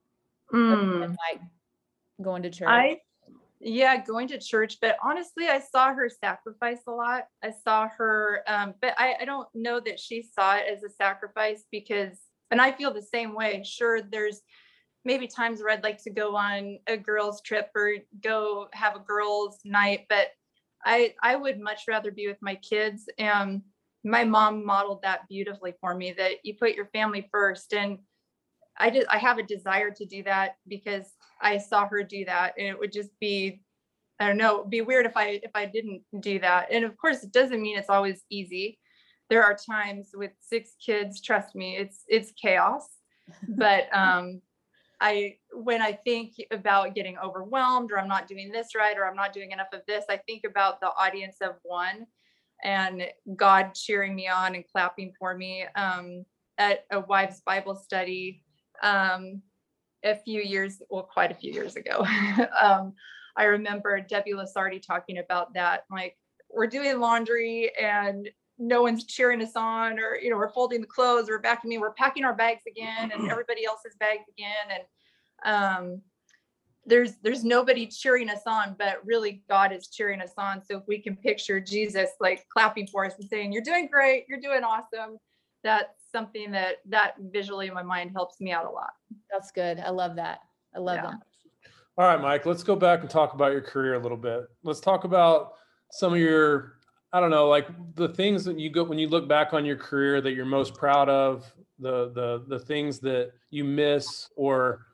Mm. 0.54 1.10
Like 1.10 1.42
going 2.22 2.44
to 2.44 2.50
church. 2.50 2.68
I 2.70 3.00
yeah 3.60 3.98
going 3.98 4.28
to 4.28 4.40
church 4.40 4.78
but 4.82 4.98
honestly 5.04 5.48
i 5.48 5.60
saw 5.60 5.94
her 5.94 6.10
sacrifice 6.10 6.80
a 6.88 6.92
lot 6.92 7.26
i 7.44 7.52
saw 7.52 7.88
her 7.90 8.42
um, 8.48 8.74
but 8.82 8.94
I, 8.98 9.16
I 9.22 9.26
don't 9.26 9.48
know 9.54 9.82
that 9.82 10.00
she 10.00 10.24
saw 10.24 10.56
it 10.56 10.66
as 10.72 10.84
a 10.84 10.90
sacrifice 10.90 11.66
because 11.72 12.18
and 12.52 12.62
i 12.62 12.72
feel 12.72 12.94
the 12.94 13.02
same 13.02 13.36
way 13.36 13.62
sure 13.66 14.02
there's 14.02 14.42
maybe 15.04 15.28
times 15.28 15.60
where 15.60 15.74
i'd 15.74 15.84
like 15.84 16.02
to 16.04 16.10
go 16.10 16.38
on 16.38 16.80
a 16.88 16.96
girls 16.96 17.42
trip 17.42 17.70
or 17.76 17.96
go 18.24 18.70
have 18.72 18.96
a 18.96 19.00
girls 19.00 19.60
night 19.66 20.06
but 20.08 20.28
i 20.86 21.14
i 21.22 21.36
would 21.36 21.60
much 21.60 21.82
rather 21.88 22.12
be 22.12 22.28
with 22.28 22.42
my 22.42 22.56
kids 22.56 23.10
and 23.18 23.62
my 24.04 24.24
mom 24.24 24.66
modeled 24.66 25.02
that 25.02 25.28
beautifully 25.28 25.74
for 25.82 25.94
me 25.94 26.14
that 26.14 26.34
you 26.44 26.56
put 26.56 26.76
your 26.76 26.88
family 26.88 27.28
first 27.32 27.74
and 27.74 28.00
I 28.80 28.90
did 28.90 29.06
I 29.08 29.18
have 29.18 29.38
a 29.38 29.44
desire 29.44 29.92
to 29.92 30.06
do 30.06 30.24
that 30.24 30.56
because 30.68 31.14
I 31.42 31.58
saw 31.58 31.88
her 31.88 32.04
do 32.04 32.26
that 32.26 32.54
and 32.58 32.68
it 32.68 32.80
would 32.80 32.94
just 32.94 33.12
be 33.20 33.62
I 34.22 34.28
don't 34.28 34.38
know, 34.38 34.66
be 34.66 34.82
weird 34.82 35.06
if 35.06 35.16
I 35.16 35.40
if 35.44 35.52
I 35.56 35.66
didn't 35.66 36.02
do 36.20 36.40
that. 36.40 36.72
And 36.72 36.86
of 36.86 36.98
course 36.98 37.24
it 37.24 37.32
doesn't 37.32 37.62
mean 37.62 37.78
it's 37.78 37.90
always 37.90 38.24
easy. 38.30 38.80
There 39.30 39.44
are 39.44 39.56
times 39.56 40.10
with 40.14 40.32
six 40.40 40.72
kids, 40.84 41.22
trust 41.22 41.56
me, 41.56 41.78
it's 41.78 42.04
it's 42.08 42.32
chaos. 42.42 42.88
But 43.48 43.88
um 43.94 44.42
I 45.02 45.38
when 45.54 45.82
I 45.82 45.94
think 45.94 46.34
about 46.52 46.96
getting 46.96 47.18
overwhelmed 47.18 47.92
or 47.92 48.00
I'm 48.00 48.08
not 48.08 48.28
doing 48.28 48.52
this 48.52 48.76
right 48.76 48.98
or 48.98 49.06
I'm 49.06 49.16
not 49.16 49.34
doing 49.34 49.52
enough 49.52 49.74
of 49.74 49.82
this, 49.88 50.06
I 50.10 50.18
think 50.18 50.44
about 50.46 50.80
the 50.80 50.92
audience 50.98 51.38
of 51.42 51.56
one 51.64 52.06
and 52.64 53.04
God 53.36 53.74
cheering 53.74 54.16
me 54.16 54.28
on 54.28 54.56
and 54.56 54.66
clapping 54.68 55.14
for 55.20 55.36
me. 55.36 55.66
Um, 55.76 56.26
at 56.58 56.86
a 56.92 57.00
wives 57.00 57.42
Bible 57.46 57.76
study, 57.76 58.44
um, 58.84 59.42
a 60.04 60.16
few 60.16 60.42
years, 60.42 60.82
well, 60.90 61.04
quite 61.04 61.32
a 61.32 61.36
few 61.36 61.52
years 61.52 61.76
ago. 61.76 62.06
um, 62.62 62.94
I 63.36 63.46
remember 63.46 64.00
Debbie 64.02 64.34
Lasardi 64.34 64.86
talking 64.86 65.20
about 65.20 65.54
that. 65.54 65.86
Like, 65.90 66.18
we're 66.52 66.68
doing 66.68 67.00
laundry 67.00 67.72
and 67.82 68.30
no 68.58 68.82
one's 68.82 69.06
cheering 69.06 69.42
us 69.42 69.56
on, 69.56 70.00
or, 70.00 70.18
you 70.22 70.30
know, 70.30 70.36
we're 70.36 70.52
folding 70.52 70.82
the 70.82 70.88
clothes, 70.88 71.30
we're 71.30 71.42
vacuuming, 71.42 71.80
we're 71.80 71.94
packing 71.94 72.26
our 72.26 72.36
bags 72.36 72.64
again, 72.68 73.12
and 73.12 73.32
everybody 73.32 73.66
else's 73.66 73.96
bags 74.00 74.24
again. 74.30 74.84
And 75.46 75.94
um, 75.94 76.02
there's 76.90 77.14
there's 77.24 77.44
nobody 77.44 77.86
cheering 77.86 78.30
us 78.30 78.42
on, 78.46 78.76
but 78.78 79.06
really 79.06 79.44
God 79.50 79.72
is 79.72 79.88
cheering 79.88 80.22
us 80.22 80.34
on. 80.38 80.62
So 80.64 80.78
if 80.78 80.84
we 80.88 81.00
can 81.00 81.16
picture 81.16 81.60
Jesus 81.60 82.10
like 82.20 82.46
clapping 82.50 82.88
for 82.88 83.06
us 83.06 83.14
and 83.20 83.30
saying, 83.30 83.54
You're 83.54 83.64
doing 83.64 83.88
great, 83.92 84.26
you're 84.28 84.42
doing 84.42 84.64
awesome, 84.64 85.18
that's 85.64 85.94
something 86.12 86.52
that 86.52 86.78
that 86.90 87.14
visually 87.32 87.68
in 87.68 87.74
my 87.74 87.84
mind 87.84 88.12
helps 88.12 88.42
me 88.42 88.52
out 88.52 88.66
a 88.66 88.70
lot. 88.70 88.92
That's 89.32 89.52
good. 89.52 89.80
I 89.80 89.92
love 89.92 90.16
that. 90.16 90.40
I 90.76 90.80
love 90.80 90.98
yeah. 90.98 91.12
that. 91.12 91.20
All 91.98 92.06
right, 92.06 92.22
Mike, 92.22 92.46
let's 92.46 92.64
go 92.64 92.76
back 92.76 93.02
and 93.02 93.10
talk 93.10 93.34
about 93.34 93.52
your 93.52 93.62
career 93.62 93.96
a 93.96 94.00
little 94.00 94.18
bit. 94.18 94.44
Let's 94.64 94.80
talk 94.80 95.04
about 95.04 95.54
some 95.92 96.14
of 96.14 96.20
your 96.20 96.80
I 97.12 97.20
don't 97.20 97.32
know, 97.32 97.48
like 97.48 97.68
the 97.96 98.10
things 98.10 98.44
that 98.46 98.60
you 98.60 98.70
go 98.70 98.84
when 98.84 99.00
you 99.00 99.08
look 99.08 99.28
back 99.28 99.54
on 99.54 99.66
your 99.66 99.78
career 99.78 100.22
that 100.22 100.34
you're 100.34 100.46
most 100.46 100.76
proud 100.76 101.10
of, 101.10 101.52
the 101.80 102.12
the 102.14 102.46
the 102.48 102.60
things 102.60 103.00
that 103.00 103.32
you 103.50 103.64
miss 103.64 104.30
or 104.36 104.86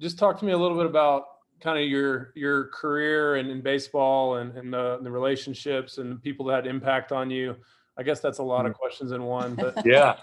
just 0.00 0.18
talk 0.18 0.38
to 0.38 0.44
me 0.44 0.52
a 0.52 0.58
little 0.58 0.76
bit 0.76 0.86
about 0.86 1.24
kind 1.62 1.78
of 1.78 1.84
your 1.84 2.32
your 2.34 2.66
career 2.68 3.36
and 3.36 3.50
in 3.50 3.60
baseball 3.60 4.36
and, 4.36 4.56
and 4.56 4.72
the, 4.72 4.98
the 5.02 5.10
relationships 5.10 5.98
and 5.98 6.22
people 6.22 6.46
that 6.46 6.64
had 6.64 6.66
impact 6.66 7.12
on 7.12 7.30
you 7.30 7.56
I 8.00 8.02
guess 8.02 8.20
that's 8.20 8.38
a 8.38 8.42
lot 8.42 8.64
of 8.64 8.72
mm. 8.72 8.76
questions 8.76 9.12
in 9.12 9.22
one, 9.22 9.54
but 9.54 9.74
yeah, 9.84 10.16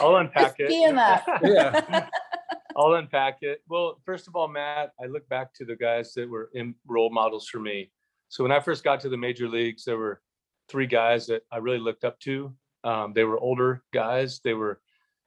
I'll 0.00 0.16
unpack 0.16 0.54
it. 0.58 0.70
yeah. 0.72 2.08
I'll 2.76 2.94
unpack 2.94 3.38
it. 3.42 3.60
Well, 3.68 4.00
first 4.06 4.28
of 4.28 4.34
all, 4.34 4.48
Matt, 4.48 4.92
I 4.98 5.04
look 5.04 5.28
back 5.28 5.52
to 5.56 5.66
the 5.66 5.76
guys 5.76 6.14
that 6.14 6.26
were 6.26 6.48
in 6.54 6.74
role 6.86 7.10
models 7.10 7.46
for 7.46 7.58
me. 7.58 7.90
So 8.30 8.42
when 8.42 8.50
I 8.50 8.60
first 8.60 8.82
got 8.82 8.98
to 9.00 9.10
the 9.10 9.16
major 9.18 9.46
leagues, 9.46 9.84
there 9.84 9.98
were 9.98 10.22
three 10.70 10.86
guys 10.86 11.26
that 11.26 11.42
I 11.52 11.58
really 11.58 11.80
looked 11.80 12.04
up 12.04 12.18
to. 12.20 12.54
Um, 12.82 13.12
they 13.12 13.24
were 13.24 13.38
older 13.38 13.82
guys. 13.92 14.40
They 14.42 14.54
were 14.54 14.80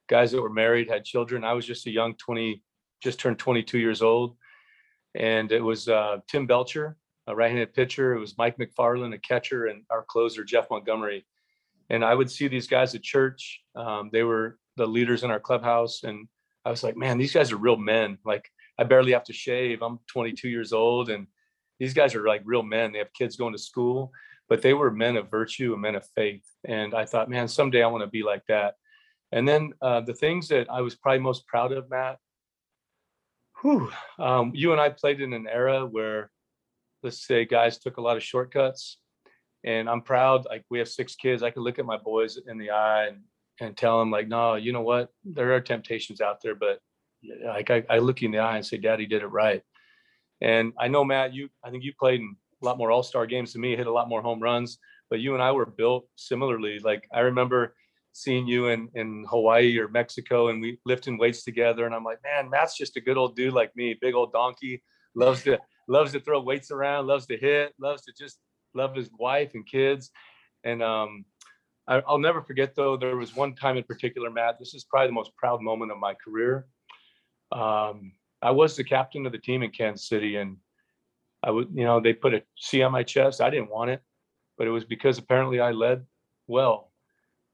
guys 0.08 0.32
that 0.32 0.42
were 0.42 0.50
married, 0.50 0.88
had 0.88 1.04
children. 1.04 1.44
I 1.44 1.52
was 1.52 1.64
just 1.64 1.86
a 1.86 1.90
young 1.90 2.14
20, 2.16 2.64
just 3.00 3.20
turned 3.20 3.38
22 3.38 3.78
years 3.78 4.02
old. 4.02 4.36
And 5.16 5.50
it 5.50 5.62
was 5.62 5.88
uh, 5.88 6.18
Tim 6.28 6.46
Belcher, 6.46 6.96
a 7.26 7.34
right-handed 7.34 7.74
pitcher. 7.74 8.14
It 8.14 8.20
was 8.20 8.36
Mike 8.38 8.58
Macfarlane, 8.58 9.12
a 9.12 9.18
catcher, 9.18 9.66
and 9.66 9.84
our 9.90 10.02
closer, 10.02 10.44
Jeff 10.44 10.70
Montgomery 10.70 11.24
and 11.88 12.04
I 12.04 12.14
would 12.14 12.30
see 12.30 12.48
these 12.48 12.66
guys 12.66 12.94
at 12.94 13.02
church. 13.02 13.62
Um, 13.74 14.10
they 14.12 14.22
were 14.22 14.58
the 14.76 14.86
leaders 14.86 15.22
in 15.22 15.30
our 15.30 15.40
clubhouse, 15.40 16.02
and 16.02 16.28
I 16.64 16.70
was 16.70 16.82
like, 16.82 16.96
man, 16.96 17.18
these 17.18 17.32
guys 17.32 17.52
are 17.52 17.56
real 17.56 17.76
men. 17.76 18.18
Like 18.24 18.48
I 18.78 18.84
barely 18.84 19.12
have 19.12 19.24
to 19.24 19.32
shave. 19.32 19.82
I'm 19.82 20.00
22 20.08 20.48
years 20.48 20.72
old, 20.72 21.10
and 21.10 21.26
these 21.78 21.94
guys 21.94 22.14
are 22.14 22.26
like 22.26 22.42
real 22.44 22.62
men. 22.62 22.92
They 22.92 22.98
have 22.98 23.12
kids 23.12 23.36
going 23.36 23.52
to 23.52 23.58
school, 23.58 24.10
but 24.48 24.62
they 24.62 24.74
were 24.74 24.90
men 24.90 25.16
of 25.16 25.30
virtue 25.30 25.72
and 25.72 25.82
men 25.82 25.94
of 25.94 26.06
faith. 26.14 26.44
And 26.64 26.94
I 26.94 27.04
thought, 27.04 27.30
man, 27.30 27.48
someday 27.48 27.82
I 27.82 27.88
want 27.88 28.02
to 28.02 28.10
be 28.10 28.22
like 28.22 28.42
that. 28.48 28.74
And 29.32 29.46
then 29.46 29.72
uh, 29.82 30.00
the 30.00 30.14
things 30.14 30.48
that 30.48 30.68
I 30.70 30.80
was 30.80 30.94
probably 30.94 31.20
most 31.20 31.46
proud 31.46 31.72
of, 31.72 31.90
Matt. 31.90 32.18
Whew, 33.62 33.90
um, 34.18 34.52
you 34.54 34.72
and 34.72 34.80
I 34.80 34.90
played 34.90 35.20
in 35.20 35.32
an 35.32 35.46
era 35.46 35.86
where 35.86 36.30
let's 37.02 37.26
say 37.26 37.44
guys 37.44 37.78
took 37.78 37.96
a 37.96 38.00
lot 38.00 38.16
of 38.16 38.22
shortcuts. 38.22 38.98
And 39.64 39.88
I'm 39.88 40.02
proud, 40.02 40.44
like 40.44 40.64
we 40.70 40.78
have 40.78 40.88
six 40.88 41.16
kids. 41.16 41.42
I 41.42 41.50
can 41.50 41.62
look 41.62 41.78
at 41.78 41.86
my 41.86 41.96
boys 41.96 42.38
in 42.46 42.58
the 42.58 42.70
eye 42.70 43.06
and, 43.06 43.22
and 43.60 43.76
tell 43.76 43.98
them 43.98 44.10
like, 44.10 44.28
no, 44.28 44.54
you 44.54 44.72
know 44.72 44.82
what? 44.82 45.08
There 45.24 45.54
are 45.54 45.60
temptations 45.60 46.20
out 46.20 46.40
there, 46.42 46.54
but 46.54 46.78
like 47.44 47.70
I, 47.70 47.82
I 47.88 47.98
look 47.98 48.20
you 48.20 48.26
in 48.26 48.32
the 48.32 48.38
eye 48.38 48.56
and 48.56 48.66
say, 48.66 48.76
Daddy 48.76 49.06
did 49.06 49.22
it 49.22 49.28
right. 49.28 49.62
And 50.40 50.72
I 50.78 50.88
know 50.88 51.04
Matt, 51.04 51.34
you 51.34 51.48
I 51.64 51.70
think 51.70 51.82
you 51.82 51.92
played 51.98 52.20
in 52.20 52.36
a 52.62 52.64
lot 52.64 52.78
more 52.78 52.90
all-star 52.90 53.26
games 53.26 53.52
than 53.52 53.62
me, 53.62 53.76
hit 53.76 53.86
a 53.86 53.92
lot 53.92 54.08
more 54.08 54.22
home 54.22 54.40
runs, 54.40 54.78
but 55.10 55.20
you 55.20 55.34
and 55.34 55.42
I 55.42 55.52
were 55.52 55.66
built 55.66 56.06
similarly. 56.14 56.78
Like 56.78 57.08
I 57.12 57.20
remember 57.20 57.74
seeing 58.16 58.46
you 58.46 58.68
in, 58.68 58.88
in 58.94 59.26
Hawaii 59.28 59.78
or 59.78 59.88
Mexico 59.88 60.48
and 60.48 60.60
we 60.62 60.78
lifting 60.86 61.18
weights 61.18 61.44
together. 61.44 61.84
And 61.84 61.94
I'm 61.94 62.02
like, 62.02 62.18
man, 62.24 62.48
Matt's 62.48 62.76
just 62.76 62.96
a 62.96 63.00
good 63.00 63.18
old 63.18 63.36
dude 63.36 63.52
like 63.52 63.76
me, 63.76 63.96
big 64.00 64.14
old 64.14 64.32
donkey, 64.32 64.82
loves 65.14 65.42
to 65.42 65.58
loves 65.86 66.12
to 66.12 66.20
throw 66.20 66.40
weights 66.40 66.70
around, 66.70 67.06
loves 67.06 67.26
to 67.26 67.36
hit, 67.36 67.74
loves 67.78 68.02
to 68.02 68.12
just 68.18 68.38
love 68.74 68.94
his 68.94 69.10
wife 69.18 69.52
and 69.54 69.66
kids. 69.66 70.10
And 70.64 70.82
um, 70.82 71.26
I, 71.86 72.02
I'll 72.08 72.18
never 72.18 72.40
forget 72.40 72.74
though, 72.74 72.96
there 72.96 73.16
was 73.16 73.36
one 73.36 73.54
time 73.54 73.76
in 73.76 73.84
particular, 73.84 74.30
Matt, 74.30 74.58
this 74.58 74.72
is 74.72 74.84
probably 74.84 75.08
the 75.08 75.12
most 75.12 75.36
proud 75.36 75.60
moment 75.60 75.92
of 75.92 75.98
my 75.98 76.14
career. 76.14 76.66
Um, 77.52 78.12
I 78.40 78.50
was 78.50 78.76
the 78.76 78.84
captain 78.84 79.26
of 79.26 79.32
the 79.32 79.38
team 79.38 79.62
in 79.62 79.70
Kansas 79.70 80.08
City 80.08 80.36
and 80.36 80.56
I 81.42 81.50
would, 81.50 81.68
you 81.74 81.84
know, 81.84 82.00
they 82.00 82.14
put 82.14 82.32
a 82.32 82.42
C 82.58 82.82
on 82.82 82.92
my 82.92 83.02
chest. 83.02 83.42
I 83.42 83.50
didn't 83.50 83.70
want 83.70 83.90
it, 83.90 84.00
but 84.56 84.66
it 84.66 84.70
was 84.70 84.84
because 84.84 85.18
apparently 85.18 85.60
I 85.60 85.72
led 85.72 86.06
well. 86.46 86.92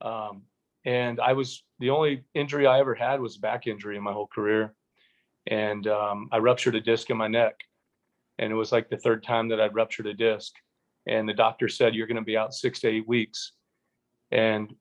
Um, 0.00 0.42
and 0.84 1.20
I 1.20 1.32
was 1.32 1.64
the 1.78 1.90
only 1.90 2.24
injury 2.34 2.66
I 2.66 2.80
ever 2.80 2.94
had 2.94 3.20
was 3.20 3.36
back 3.36 3.66
injury 3.66 3.96
in 3.96 4.02
my 4.02 4.12
whole 4.12 4.26
career. 4.26 4.74
And 5.46 5.86
um, 5.86 6.28
I 6.32 6.38
ruptured 6.38 6.74
a 6.74 6.80
disc 6.80 7.10
in 7.10 7.16
my 7.16 7.28
neck. 7.28 7.54
And 8.38 8.52
it 8.52 8.56
was 8.56 8.72
like 8.72 8.88
the 8.88 8.96
third 8.96 9.22
time 9.22 9.48
that 9.48 9.60
I'd 9.60 9.74
ruptured 9.74 10.06
a 10.06 10.14
disc. 10.14 10.52
And 11.06 11.28
the 11.28 11.34
doctor 11.34 11.68
said, 11.68 11.94
You're 11.94 12.06
going 12.06 12.16
to 12.16 12.22
be 12.22 12.36
out 12.36 12.54
six 12.54 12.80
to 12.80 12.88
eight 12.88 13.06
weeks. 13.06 13.52
And 14.30 14.74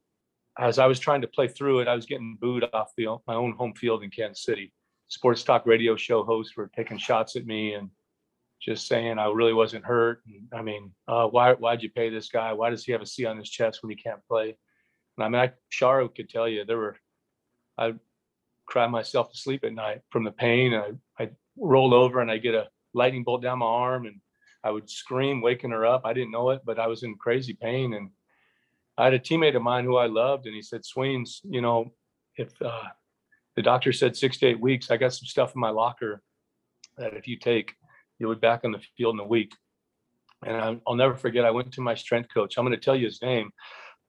as 0.60 0.80
I 0.80 0.86
was 0.86 1.00
trying 1.00 1.22
to 1.22 1.28
play 1.28 1.48
through 1.48 1.80
it, 1.80 1.88
I 1.88 1.96
was 1.96 2.06
getting 2.06 2.38
booed 2.40 2.66
off 2.74 2.92
the, 2.98 3.08
my 3.28 3.36
own 3.36 3.54
home 3.54 3.74
field 3.74 4.04
in 4.04 4.10
Kansas 4.10 4.44
City. 4.44 4.72
Sports 5.08 5.44
talk 5.44 5.66
radio 5.66 5.96
show 5.96 6.24
hosts 6.24 6.56
were 6.56 6.72
taking 6.76 6.98
shots 6.98 7.36
at 7.36 7.46
me 7.46 7.74
and 7.74 7.90
just 8.62 8.88
saying 8.88 9.18
I 9.18 9.26
really 9.26 9.54
wasn't 9.54 9.86
hurt. 9.86 10.22
And, 10.26 10.48
I 10.54 10.62
mean, 10.62 10.92
uh, 11.08 11.28
why 11.28 11.54
why'd 11.54 11.84
you 11.84 11.90
pay 11.90 12.10
this 12.10 12.30
guy? 12.30 12.54
Why 12.54 12.70
does 12.70 12.86
he 12.86 12.92
have 12.92 13.02
a 13.02 13.06
C 13.06 13.26
on 13.26 13.38
his 13.38 13.50
chest 13.50 13.82
when 13.82 13.90
he 13.90 13.96
can't 13.96 14.26
play? 14.28 14.56
I 15.20 15.30
mean, 15.30 15.42
I, 15.42 15.52
Shara 15.72 16.14
could 16.14 16.30
tell 16.30 16.48
you 16.48 16.66
there 16.66 16.78
were, 16.78 16.98
I 17.78 17.94
cry 18.66 18.88
myself 18.88 19.32
to 19.32 19.38
sleep 19.38 19.64
at 19.64 19.74
night 19.74 20.02
from 20.10 20.24
the 20.24 20.32
pain. 20.32 20.74
And 20.74 20.98
I, 21.20 21.24
I 21.24 21.30
roll 21.58 21.94
over 21.94 22.22
and 22.22 22.32
I 22.32 22.38
get 22.38 22.56
a 22.56 22.70
lightning 22.94 23.24
bolt 23.24 23.42
down 23.42 23.60
my 23.60 23.66
arm 23.66 24.06
and 24.06 24.22
I 24.64 24.72
would 24.72 24.90
scream, 24.90 25.42
waking 25.42 25.72
her 25.72 25.86
up. 25.86 26.02
I 26.06 26.14
didn't 26.14 26.32
know 26.32 26.52
it, 26.52 26.62
but 26.66 26.80
I 26.80 26.88
was 26.88 27.04
in 27.04 27.16
crazy 27.16 27.54
pain. 27.54 27.94
And 27.94 28.10
I 28.98 29.06
had 29.06 29.14
a 29.14 29.20
teammate 29.20 29.56
of 29.56 29.62
mine 29.62 29.86
who 29.86 29.98
I 29.98 30.06
loved, 30.06 30.46
and 30.46 30.56
he 30.56 30.62
said, 30.62 30.86
Sweens, 30.86 31.42
you 31.44 31.62
know, 31.62 31.94
if 32.36 32.50
uh, 32.62 32.84
the 33.56 33.62
doctor 33.62 33.92
said 33.92 34.16
six 34.16 34.38
to 34.40 34.48
eight 34.48 34.60
weeks, 34.60 34.92
I 34.92 34.98
got 34.98 35.14
some 35.14 35.26
stuff 35.26 35.56
in 35.56 35.62
my 35.62 35.70
locker 35.70 36.22
that 36.98 37.16
if 37.16 37.28
you 37.28 37.38
take, 37.38 37.74
you'll 38.20 38.36
be 38.36 38.40
back 38.40 38.62
on 38.64 38.72
the 38.72 38.82
field 38.98 39.16
in 39.16 39.20
a 39.20 39.28
week. 39.28 39.54
And 40.46 40.82
I'll 40.88 40.96
never 40.96 41.16
forget, 41.16 41.46
I 41.46 41.52
went 41.52 41.72
to 41.74 41.82
my 41.82 41.96
strength 41.96 42.30
coach. 42.34 42.58
I'm 42.58 42.66
going 42.66 42.78
to 42.78 42.84
tell 42.84 42.96
you 42.96 43.06
his 43.06 43.22
name 43.22 43.52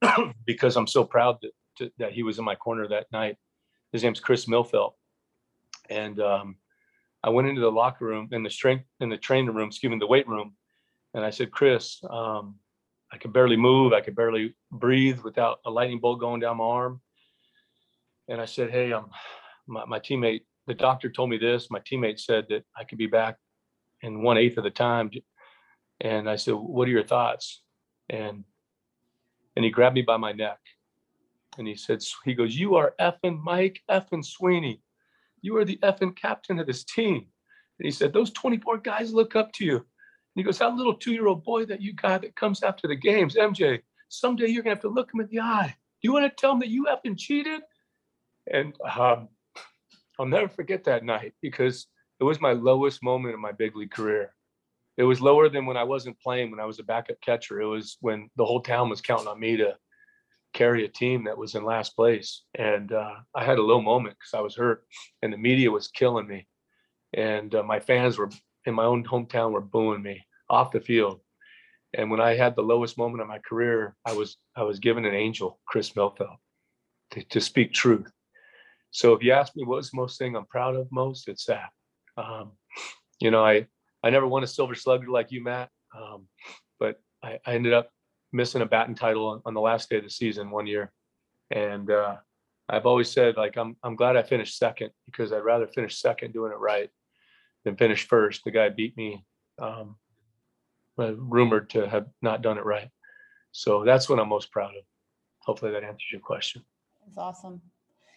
because 0.45 0.75
I'm 0.75 0.87
so 0.87 1.03
proud 1.03 1.37
that, 1.41 1.51
to, 1.77 1.91
that 1.99 2.13
he 2.13 2.23
was 2.23 2.39
in 2.39 2.45
my 2.45 2.55
corner 2.55 2.87
that 2.87 3.07
night. 3.11 3.37
His 3.91 4.03
name's 4.03 4.19
Chris 4.19 4.45
Mihlfeld. 4.45 4.93
And 5.89 6.19
um, 6.19 6.55
I 7.23 7.29
went 7.29 7.47
into 7.47 7.61
the 7.61 7.71
locker 7.71 8.05
room 8.05 8.29
in 8.31 8.43
the 8.43 8.49
strength 8.49 8.85
in 8.99 9.09
the 9.09 9.17
training 9.17 9.53
room, 9.53 9.67
excuse 9.67 9.91
me, 9.91 9.99
the 9.99 10.07
weight 10.07 10.27
room, 10.27 10.55
and 11.13 11.23
I 11.23 11.29
said, 11.29 11.51
Chris, 11.51 11.99
um, 12.09 12.55
I 13.11 13.17
could 13.17 13.33
barely 13.33 13.57
move, 13.57 13.93
I 13.93 14.01
could 14.01 14.15
barely 14.15 14.55
breathe 14.71 15.19
without 15.19 15.59
a 15.65 15.69
lightning 15.69 15.99
bolt 15.99 16.19
going 16.19 16.39
down 16.39 16.57
my 16.57 16.63
arm. 16.63 17.01
And 18.27 18.41
I 18.41 18.45
said, 18.45 18.71
Hey, 18.71 18.91
um, 18.91 19.09
my, 19.67 19.85
my 19.85 19.99
teammate, 19.99 20.41
the 20.65 20.73
doctor 20.73 21.11
told 21.11 21.29
me 21.29 21.37
this. 21.37 21.69
My 21.69 21.79
teammate 21.79 22.19
said 22.19 22.45
that 22.49 22.63
I 22.75 22.83
could 22.83 22.97
be 22.97 23.07
back 23.07 23.37
in 24.01 24.23
one 24.23 24.37
eighth 24.37 24.57
of 24.57 24.63
the 24.63 24.71
time. 24.71 25.11
And 26.01 26.29
I 26.29 26.37
said, 26.37 26.55
What 26.55 26.87
are 26.87 26.91
your 26.91 27.03
thoughts? 27.03 27.61
And 28.09 28.43
and 29.55 29.65
he 29.65 29.71
grabbed 29.71 29.95
me 29.95 30.01
by 30.01 30.17
my 30.17 30.31
neck 30.31 30.59
and 31.57 31.67
he 31.67 31.75
said, 31.75 32.03
he 32.25 32.33
goes, 32.33 32.55
You 32.55 32.75
are 32.75 32.95
effing 32.99 33.41
Mike 33.41 33.81
effing 33.89 34.25
Sweeney. 34.25 34.81
You 35.41 35.57
are 35.57 35.65
the 35.65 35.77
effing 35.83 36.15
captain 36.15 36.59
of 36.59 36.67
this 36.67 36.83
team. 36.83 37.27
And 37.79 37.85
he 37.85 37.91
said, 37.91 38.13
Those 38.13 38.31
24 38.31 38.79
guys 38.79 39.13
look 39.13 39.35
up 39.35 39.51
to 39.53 39.65
you. 39.65 39.75
And 39.75 39.83
he 40.35 40.43
goes, 40.43 40.59
That 40.59 40.75
little 40.75 40.95
two 40.95 41.13
year 41.13 41.27
old 41.27 41.43
boy 41.43 41.65
that 41.65 41.81
you 41.81 41.93
got 41.93 42.21
that 42.21 42.35
comes 42.35 42.63
after 42.63 42.87
the 42.87 42.95
games, 42.95 43.35
MJ, 43.35 43.81
someday 44.09 44.47
you're 44.47 44.63
to 44.63 44.69
have 44.69 44.81
to 44.81 44.89
look 44.89 45.13
him 45.13 45.21
in 45.21 45.27
the 45.27 45.39
eye. 45.39 45.75
Do 46.01 46.07
you 46.07 46.13
want 46.13 46.25
to 46.25 46.41
tell 46.41 46.53
him 46.53 46.59
that 46.59 46.69
you 46.69 46.85
effing 46.85 47.17
cheated? 47.17 47.61
And 48.51 48.75
um, 48.83 49.29
I'll 50.19 50.25
never 50.25 50.49
forget 50.49 50.83
that 50.85 51.03
night 51.03 51.33
because 51.41 51.87
it 52.19 52.23
was 52.23 52.41
my 52.41 52.51
lowest 52.53 53.03
moment 53.03 53.33
in 53.33 53.41
my 53.41 53.51
big 53.51 53.75
league 53.75 53.91
career. 53.91 54.33
It 54.97 55.03
was 55.03 55.21
lower 55.21 55.49
than 55.49 55.65
when 55.65 55.77
I 55.77 55.83
wasn't 55.83 56.19
playing, 56.19 56.51
when 56.51 56.59
I 56.59 56.65
was 56.65 56.79
a 56.79 56.83
backup 56.83 57.19
catcher. 57.21 57.61
It 57.61 57.67
was 57.67 57.97
when 58.01 58.29
the 58.35 58.45
whole 58.45 58.61
town 58.61 58.89
was 58.89 59.01
counting 59.01 59.27
on 59.27 59.39
me 59.39 59.57
to 59.57 59.75
carry 60.53 60.85
a 60.85 60.89
team 60.89 61.23
that 61.23 61.37
was 61.37 61.55
in 61.55 61.63
last 61.65 61.95
place. 61.95 62.43
And 62.55 62.91
uh, 62.91 63.15
I 63.35 63.43
had 63.43 63.57
a 63.57 63.63
low 63.63 63.81
moment 63.81 64.15
because 64.15 64.37
I 64.37 64.41
was 64.41 64.55
hurt 64.55 64.83
and 65.21 65.33
the 65.33 65.37
media 65.37 65.71
was 65.71 65.87
killing 65.87 66.27
me. 66.27 66.47
And 67.13 67.53
uh, 67.55 67.63
my 67.63 67.79
fans 67.79 68.17
were 68.17 68.29
in 68.65 68.73
my 68.75 68.85
own 68.85 69.03
hometown 69.03 69.51
were 69.51 69.61
booing 69.61 70.01
me 70.01 70.25
off 70.49 70.71
the 70.71 70.79
field. 70.79 71.19
And 71.95 72.09
when 72.09 72.21
I 72.21 72.35
had 72.35 72.55
the 72.55 72.63
lowest 72.63 72.97
moment 72.97 73.21
of 73.21 73.27
my 73.27 73.39
career, 73.39 73.95
I 74.05 74.13
was 74.13 74.37
I 74.55 74.63
was 74.63 74.79
given 74.79 75.05
an 75.05 75.13
angel, 75.13 75.59
Chris 75.67 75.91
Mihlfeld, 75.91 76.37
to, 77.11 77.23
to 77.23 77.41
speak 77.41 77.73
truth. 77.73 78.11
So 78.91 79.13
if 79.13 79.23
you 79.23 79.31
ask 79.31 79.55
me 79.55 79.63
what's 79.65 79.91
the 79.91 79.97
most 79.97 80.17
thing 80.17 80.35
I'm 80.35 80.45
proud 80.45 80.75
of 80.75 80.87
most, 80.91 81.27
it's 81.27 81.45
that. 81.45 81.69
Um, 82.17 82.51
you 83.19 83.31
know, 83.31 83.43
I 83.45 83.67
I 84.03 84.09
never 84.09 84.27
won 84.27 84.43
a 84.43 84.47
silver 84.47 84.75
slugger 84.75 85.09
like 85.09 85.31
you, 85.31 85.41
Matt, 85.41 85.69
um, 85.97 86.27
but 86.79 86.99
I, 87.23 87.39
I 87.45 87.53
ended 87.53 87.73
up 87.73 87.89
missing 88.33 88.61
a 88.61 88.65
batting 88.65 88.95
title 88.95 89.27
on, 89.27 89.41
on 89.45 89.53
the 89.53 89.61
last 89.61 89.89
day 89.89 89.97
of 89.97 90.03
the 90.03 90.09
season 90.09 90.49
one 90.49 90.67
year. 90.67 90.91
And 91.51 91.89
uh, 91.89 92.17
I've 92.67 92.85
always 92.85 93.09
said, 93.09 93.37
like, 93.37 93.57
I'm, 93.57 93.77
I'm 93.83 93.95
glad 93.95 94.17
I 94.17 94.23
finished 94.23 94.57
second 94.57 94.91
because 95.05 95.31
I'd 95.31 95.39
rather 95.39 95.67
finish 95.67 95.99
second 96.01 96.33
doing 96.33 96.51
it 96.51 96.59
right 96.59 96.89
than 97.63 97.77
finish 97.77 98.07
first. 98.07 98.43
The 98.43 98.51
guy 98.51 98.69
beat 98.69 98.97
me, 98.97 99.23
um, 99.59 99.95
rumored 100.97 101.69
to 101.71 101.87
have 101.87 102.07
not 102.21 102.41
done 102.41 102.57
it 102.57 102.65
right. 102.65 102.89
So 103.51 103.83
that's 103.85 104.09
what 104.09 104.19
I'm 104.19 104.29
most 104.29 104.51
proud 104.51 104.75
of. 104.75 104.83
Hopefully 105.39 105.71
that 105.71 105.83
answers 105.83 106.11
your 106.11 106.21
question. 106.21 106.63
That's 107.05 107.17
awesome. 107.17 107.61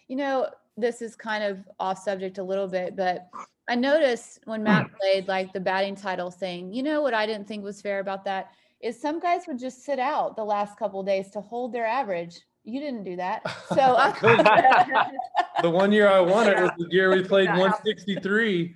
You 0.08 0.16
know, 0.16 0.48
this 0.76 1.02
is 1.02 1.16
kind 1.16 1.42
of 1.42 1.58
off 1.80 2.02
subject 2.02 2.38
a 2.38 2.42
little 2.42 2.68
bit, 2.68 2.96
but 2.96 3.28
I 3.68 3.74
noticed 3.74 4.40
when 4.44 4.62
Matt 4.62 4.86
mm. 4.86 4.98
played 4.98 5.28
like 5.28 5.52
the 5.52 5.60
batting 5.60 5.96
title 5.96 6.30
thing, 6.30 6.72
you 6.72 6.82
know 6.82 7.02
what 7.02 7.14
I 7.14 7.26
didn't 7.26 7.48
think 7.48 7.64
was 7.64 7.80
fair 7.80 8.00
about 8.00 8.24
that? 8.24 8.50
Is 8.80 9.00
some 9.00 9.18
guys 9.18 9.42
would 9.48 9.58
just 9.58 9.84
sit 9.84 9.98
out 9.98 10.36
the 10.36 10.44
last 10.44 10.78
couple 10.78 11.02
days 11.02 11.30
to 11.30 11.40
hold 11.40 11.72
their 11.72 11.86
average. 11.86 12.40
You 12.62 12.78
didn't 12.80 13.04
do 13.04 13.16
that. 13.16 13.42
So 13.68 13.76
the 15.62 15.70
one 15.70 15.92
year 15.92 16.08
I 16.08 16.20
won 16.20 16.46
it 16.48 16.60
was 16.60 16.70
the 16.78 16.86
year 16.90 17.10
we 17.10 17.24
played 17.24 17.48
163. 17.48 18.74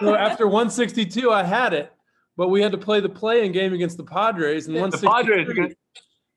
So 0.00 0.14
after 0.14 0.46
162, 0.46 1.30
I 1.30 1.44
had 1.44 1.72
it, 1.72 1.92
but 2.36 2.48
we 2.48 2.60
had 2.60 2.72
to 2.72 2.78
play 2.78 3.00
the 3.00 3.08
play-in 3.08 3.52
game 3.52 3.72
against 3.72 3.96
the 3.96 4.04
Padres 4.04 4.66
and 4.66 4.76
The 4.76 4.98
Padres, 4.98 5.74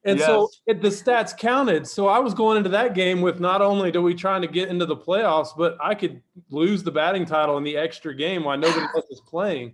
and 0.05 0.19
so 0.19 0.49
it, 0.67 0.81
the 0.81 0.89
stats 0.89 1.35
counted. 1.37 1.87
So 1.87 2.07
I 2.07 2.19
was 2.19 2.33
going 2.33 2.57
into 2.57 2.69
that 2.69 2.93
game 2.93 3.21
with 3.21 3.39
not 3.39 3.61
only 3.61 3.91
do 3.91 4.01
we 4.01 4.13
trying 4.13 4.41
to 4.43 4.47
get 4.47 4.69
into 4.69 4.85
the 4.85 4.95
playoffs, 4.95 5.49
but 5.57 5.77
I 5.81 5.95
could 5.95 6.21
lose 6.49 6.83
the 6.83 6.91
batting 6.91 7.25
title 7.25 7.57
in 7.57 7.63
the 7.63 7.75
extra 7.75 8.13
game 8.15 8.43
while 8.43 8.57
nobody 8.57 8.85
else 8.95 9.05
was 9.09 9.21
playing. 9.27 9.73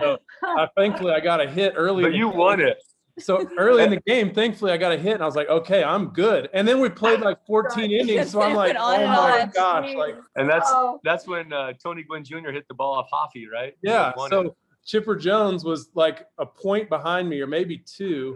So 0.00 0.18
I, 0.44 0.68
thankfully, 0.76 1.12
I 1.12 1.20
got 1.20 1.40
a 1.40 1.48
hit 1.48 1.74
early. 1.76 2.02
but 2.04 2.12
you 2.14 2.28
game. 2.30 2.38
won 2.38 2.60
it. 2.60 2.78
So 3.18 3.46
early 3.58 3.82
in 3.84 3.90
the 3.90 4.00
game, 4.06 4.32
thankfully, 4.32 4.72
I 4.72 4.76
got 4.78 4.92
a 4.92 4.96
hit, 4.98 5.14
and 5.14 5.22
I 5.22 5.26
was 5.26 5.36
like, 5.36 5.48
"Okay, 5.48 5.84
I'm 5.84 6.08
good." 6.08 6.48
And 6.54 6.66
then 6.66 6.80
we 6.80 6.88
played 6.88 7.20
like 7.20 7.38
14 7.46 7.90
innings, 7.90 8.30
so 8.30 8.40
I'm 8.40 8.54
like, 8.54 8.74
"Oh 8.78 9.06
my 9.06 9.42
on. 9.42 9.50
gosh!" 9.54 9.94
Like, 9.94 10.16
And 10.36 10.48
that's 10.48 10.68
Oh. 10.70 10.98
that's 11.04 11.26
when 11.26 11.52
uh, 11.52 11.74
Tony 11.82 12.04
Gwynn 12.04 12.24
Jr. 12.24 12.50
hit 12.50 12.66
the 12.68 12.74
ball 12.74 12.94
off 12.94 13.08
Hoffy, 13.12 13.46
right? 13.48 13.74
Yeah. 13.82 14.12
won 14.16 14.28
it. 14.28 14.30
So 14.30 14.56
Chipper 14.86 15.14
Jones 15.14 15.62
was 15.62 15.90
like 15.94 16.26
a 16.38 16.46
point 16.46 16.88
behind 16.88 17.28
me, 17.28 17.40
or 17.42 17.46
maybe 17.46 17.78
two, 17.78 18.34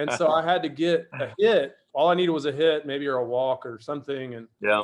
and 0.00 0.10
so 0.18 0.28
I 0.30 0.42
had 0.42 0.62
to 0.62 0.68
get 0.68 1.08
a 1.12 1.28
hit. 1.38 1.74
All 1.92 2.08
I 2.08 2.14
needed 2.14 2.30
was 2.30 2.46
a 2.46 2.52
hit, 2.52 2.86
maybe 2.86 3.06
or 3.06 3.16
a 3.16 3.24
walk 3.24 3.66
or 3.66 3.78
something, 3.80 4.34
and 4.34 4.46
yeah. 4.60 4.82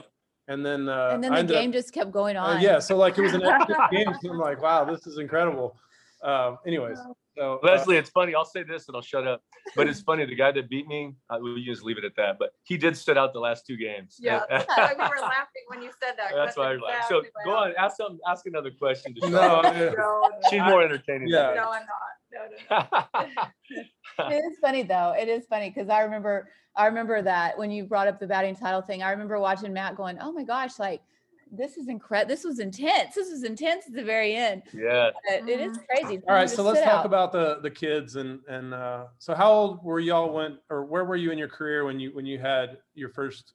and 0.48 0.64
then 0.66 0.88
uh, 0.88 1.10
and 1.12 1.22
then 1.22 1.32
the 1.32 1.38
ended 1.38 1.56
up- 1.56 1.62
game 1.62 1.72
just 1.72 1.92
kept 1.92 2.10
going 2.12 2.36
Uh, 2.36 2.42
on. 2.44 2.60
yeah, 2.60 2.78
so 2.78 2.96
like 2.96 3.16
it 3.18 3.22
was 3.22 3.34
an 3.34 3.42
extra 3.54 3.88
game. 3.92 4.12
So 4.22 4.30
I'm 4.30 4.38
like, 4.38 4.60
wow, 4.62 4.84
this 4.84 5.06
is 5.06 5.18
incredible. 5.18 5.76
Um, 6.22 6.58
anyways, 6.66 6.98
so 7.36 7.60
uh, 7.62 7.66
Leslie, 7.66 7.96
it's 7.98 8.10
funny. 8.10 8.34
I'll 8.34 8.44
say 8.46 8.62
this 8.64 8.88
and 8.88 8.96
I'll 8.96 9.02
shut 9.02 9.26
up. 9.26 9.42
But 9.76 9.86
it's 9.86 10.00
funny. 10.00 10.24
The 10.24 10.34
guy 10.34 10.50
that 10.52 10.68
beat 10.68 10.88
me, 10.88 11.14
I 11.30 11.36
will 11.38 11.56
just 11.62 11.82
leave 11.84 11.98
it 11.98 12.04
at 12.04 12.16
that. 12.16 12.38
But 12.38 12.50
he 12.64 12.76
did 12.78 12.96
sit 12.96 13.16
out 13.18 13.32
the 13.34 13.38
last 13.40 13.66
two 13.66 13.76
games. 13.76 14.16
Yeah, 14.18 14.40
that's 14.50 14.66
why 14.66 14.94
we 14.98 15.04
were 15.04 15.20
laughing 15.22 15.64
when 15.68 15.82
you 15.82 15.90
said 16.02 16.14
that. 16.16 16.30
'cause 16.30 16.36
That's 16.36 16.56
why 16.56 16.72
I 16.72 16.76
laughed. 16.76 17.08
So 17.08 17.22
go 17.44 17.54
on, 17.54 17.74
ask 17.78 17.96
some, 17.98 18.18
ask 18.26 18.46
another 18.46 18.70
question. 18.72 19.14
To 19.20 19.30
no, 19.30 19.60
yeah, 19.62 19.90
No, 19.96 20.30
She's 20.50 20.60
more 20.62 20.82
entertaining. 20.82 21.28
Yeah. 21.28 21.48
than. 21.48 21.56
No, 21.56 21.62
I'm 21.70 21.82
not. 21.82 22.12
It 24.18 24.44
is 24.50 24.58
funny 24.62 24.82
though. 24.82 25.14
It 25.18 25.28
is 25.28 25.44
funny 25.46 25.68
because 25.68 25.90
I 25.90 26.00
remember 26.00 26.48
I 26.76 26.86
remember 26.86 27.22
that 27.22 27.58
when 27.58 27.70
you 27.70 27.84
brought 27.84 28.08
up 28.08 28.18
the 28.18 28.26
batting 28.26 28.54
title 28.54 28.82
thing, 28.82 29.02
I 29.02 29.10
remember 29.10 29.38
watching 29.38 29.72
Matt 29.72 29.96
going, 29.96 30.18
"Oh 30.20 30.32
my 30.32 30.42
gosh, 30.42 30.78
like 30.78 31.02
this 31.50 31.76
is 31.76 31.88
incredible. 31.88 32.28
This 32.28 32.44
was 32.44 32.58
intense. 32.58 33.14
This 33.14 33.30
was 33.30 33.44
intense 33.44 33.86
at 33.86 33.94
the 33.94 34.04
very 34.04 34.34
end." 34.34 34.62
yeah. 34.72 35.10
But 35.28 35.48
it 35.48 35.60
is 35.60 35.78
crazy. 35.88 36.22
All 36.28 36.34
right, 36.34 36.48
so 36.48 36.62
let's 36.62 36.80
talk 36.80 37.00
out. 37.00 37.06
about 37.06 37.32
the 37.32 37.58
the 37.62 37.70
kids 37.70 38.16
and 38.16 38.40
and 38.48 38.72
uh, 38.72 39.06
so 39.18 39.34
how 39.34 39.52
old 39.52 39.84
were 39.84 40.00
y'all 40.00 40.32
when 40.32 40.58
or 40.70 40.84
where 40.84 41.04
were 41.04 41.16
you 41.16 41.30
in 41.30 41.38
your 41.38 41.48
career 41.48 41.84
when 41.84 42.00
you 42.00 42.14
when 42.14 42.24
you 42.24 42.38
had 42.38 42.78
your 42.94 43.10
first 43.10 43.54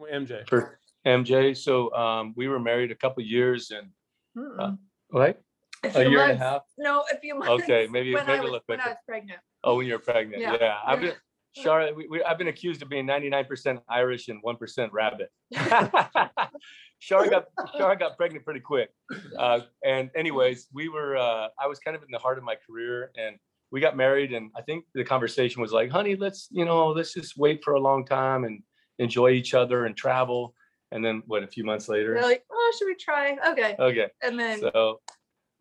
MJ? 0.00 0.46
For 0.48 0.78
MJ. 1.06 1.56
So 1.56 1.94
um, 1.94 2.34
we 2.36 2.48
were 2.48 2.58
married 2.58 2.90
a 2.90 2.96
couple 2.96 3.22
years 3.22 3.70
and 3.70 3.88
Mm-mm. 4.36 4.78
what? 5.08 5.40
A 5.84 5.88
A 5.88 5.90
few 6.02 6.10
year 6.10 6.20
and 6.20 6.32
a 6.32 6.34
months. 6.34 6.40
half. 6.42 6.62
No, 6.78 7.04
a 7.12 7.18
few 7.18 7.34
months. 7.34 7.50
Okay, 7.64 7.86
maybe- 7.90 8.14
when 8.14 8.24
I 8.24 8.26
maybe 8.26 8.38
a 8.38 8.42
was- 8.42 8.50
little 8.52 8.60
When 8.66 8.80
I 8.80 8.88
was 8.88 8.96
pregnant. 9.06 9.40
Oh, 9.62 9.76
when 9.76 9.86
you 9.86 9.92
were 9.94 9.98
pregnant. 9.98 10.40
Yeah. 10.42 10.56
Yeah. 10.60 10.78
I've 10.86 11.00
been 11.00 11.12
Shara, 11.64 11.94
we, 11.94 12.08
we, 12.08 12.22
I've 12.24 12.36
been 12.36 12.48
accused 12.48 12.82
of 12.82 12.88
being 12.88 13.06
99% 13.06 13.80
Irish 13.88 14.26
and 14.26 14.42
1% 14.42 14.88
rabbit. 14.92 15.30
Shara 15.54 17.30
got 17.30 17.44
Shara 17.78 17.98
got 17.98 18.16
pregnant 18.16 18.44
pretty 18.44 18.60
quick. 18.60 18.90
Uh, 19.38 19.60
and 19.84 20.10
anyways, 20.16 20.68
we 20.72 20.88
were 20.88 21.16
uh, 21.16 21.48
I 21.58 21.66
was 21.66 21.78
kind 21.78 21.96
of 21.96 22.02
in 22.02 22.08
the 22.10 22.18
heart 22.18 22.38
of 22.38 22.44
my 22.44 22.56
career 22.66 23.10
and 23.16 23.36
we 23.70 23.80
got 23.80 23.96
married 23.96 24.32
and 24.32 24.50
I 24.56 24.62
think 24.62 24.84
the 24.94 25.04
conversation 25.04 25.60
was 25.60 25.72
like, 25.72 25.90
honey, 25.90 26.16
let's, 26.16 26.48
you 26.50 26.64
know, 26.64 26.88
let's 26.88 27.12
just 27.12 27.36
wait 27.36 27.62
for 27.64 27.74
a 27.74 27.80
long 27.80 28.04
time 28.06 28.44
and 28.44 28.62
enjoy 28.98 29.30
each 29.30 29.52
other 29.54 29.86
and 29.86 29.96
travel. 29.96 30.54
And 30.92 31.04
then 31.04 31.22
what, 31.26 31.42
a 31.42 31.46
few 31.48 31.64
months 31.64 31.88
later? 31.88 32.14
They're 32.14 32.22
like, 32.22 32.44
oh, 32.52 32.72
should 32.78 32.86
we 32.86 32.94
try? 32.94 33.36
Okay. 33.50 33.74
Okay. 33.78 34.08
And 34.22 34.38
then 34.38 34.60
So, 34.60 35.00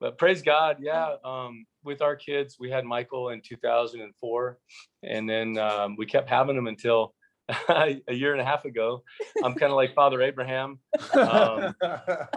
but 0.04 0.18
praise 0.18 0.42
God, 0.42 0.80
yeah. 0.82 1.16
Um, 1.24 1.66
with 1.86 2.02
our 2.02 2.18
kids, 2.18 2.58
we 2.60 2.70
had 2.70 2.84
Michael 2.84 3.30
in 3.30 3.40
2004, 3.40 4.58
and 5.04 5.30
then 5.30 5.58
um, 5.58 5.96
we 5.98 6.06
kept 6.06 6.30
having 6.30 6.58
them 6.58 6.68
until 6.68 7.16
a 7.70 8.02
year 8.10 8.34
and 8.34 8.42
a 8.42 8.44
half 8.44 8.66
ago. 8.66 9.02
I'm 9.46 9.54
kind 9.54 9.72
of 9.72 9.78
like 9.78 9.96
Father 9.96 10.22
Abraham. 10.22 10.80
Um, 11.14 11.74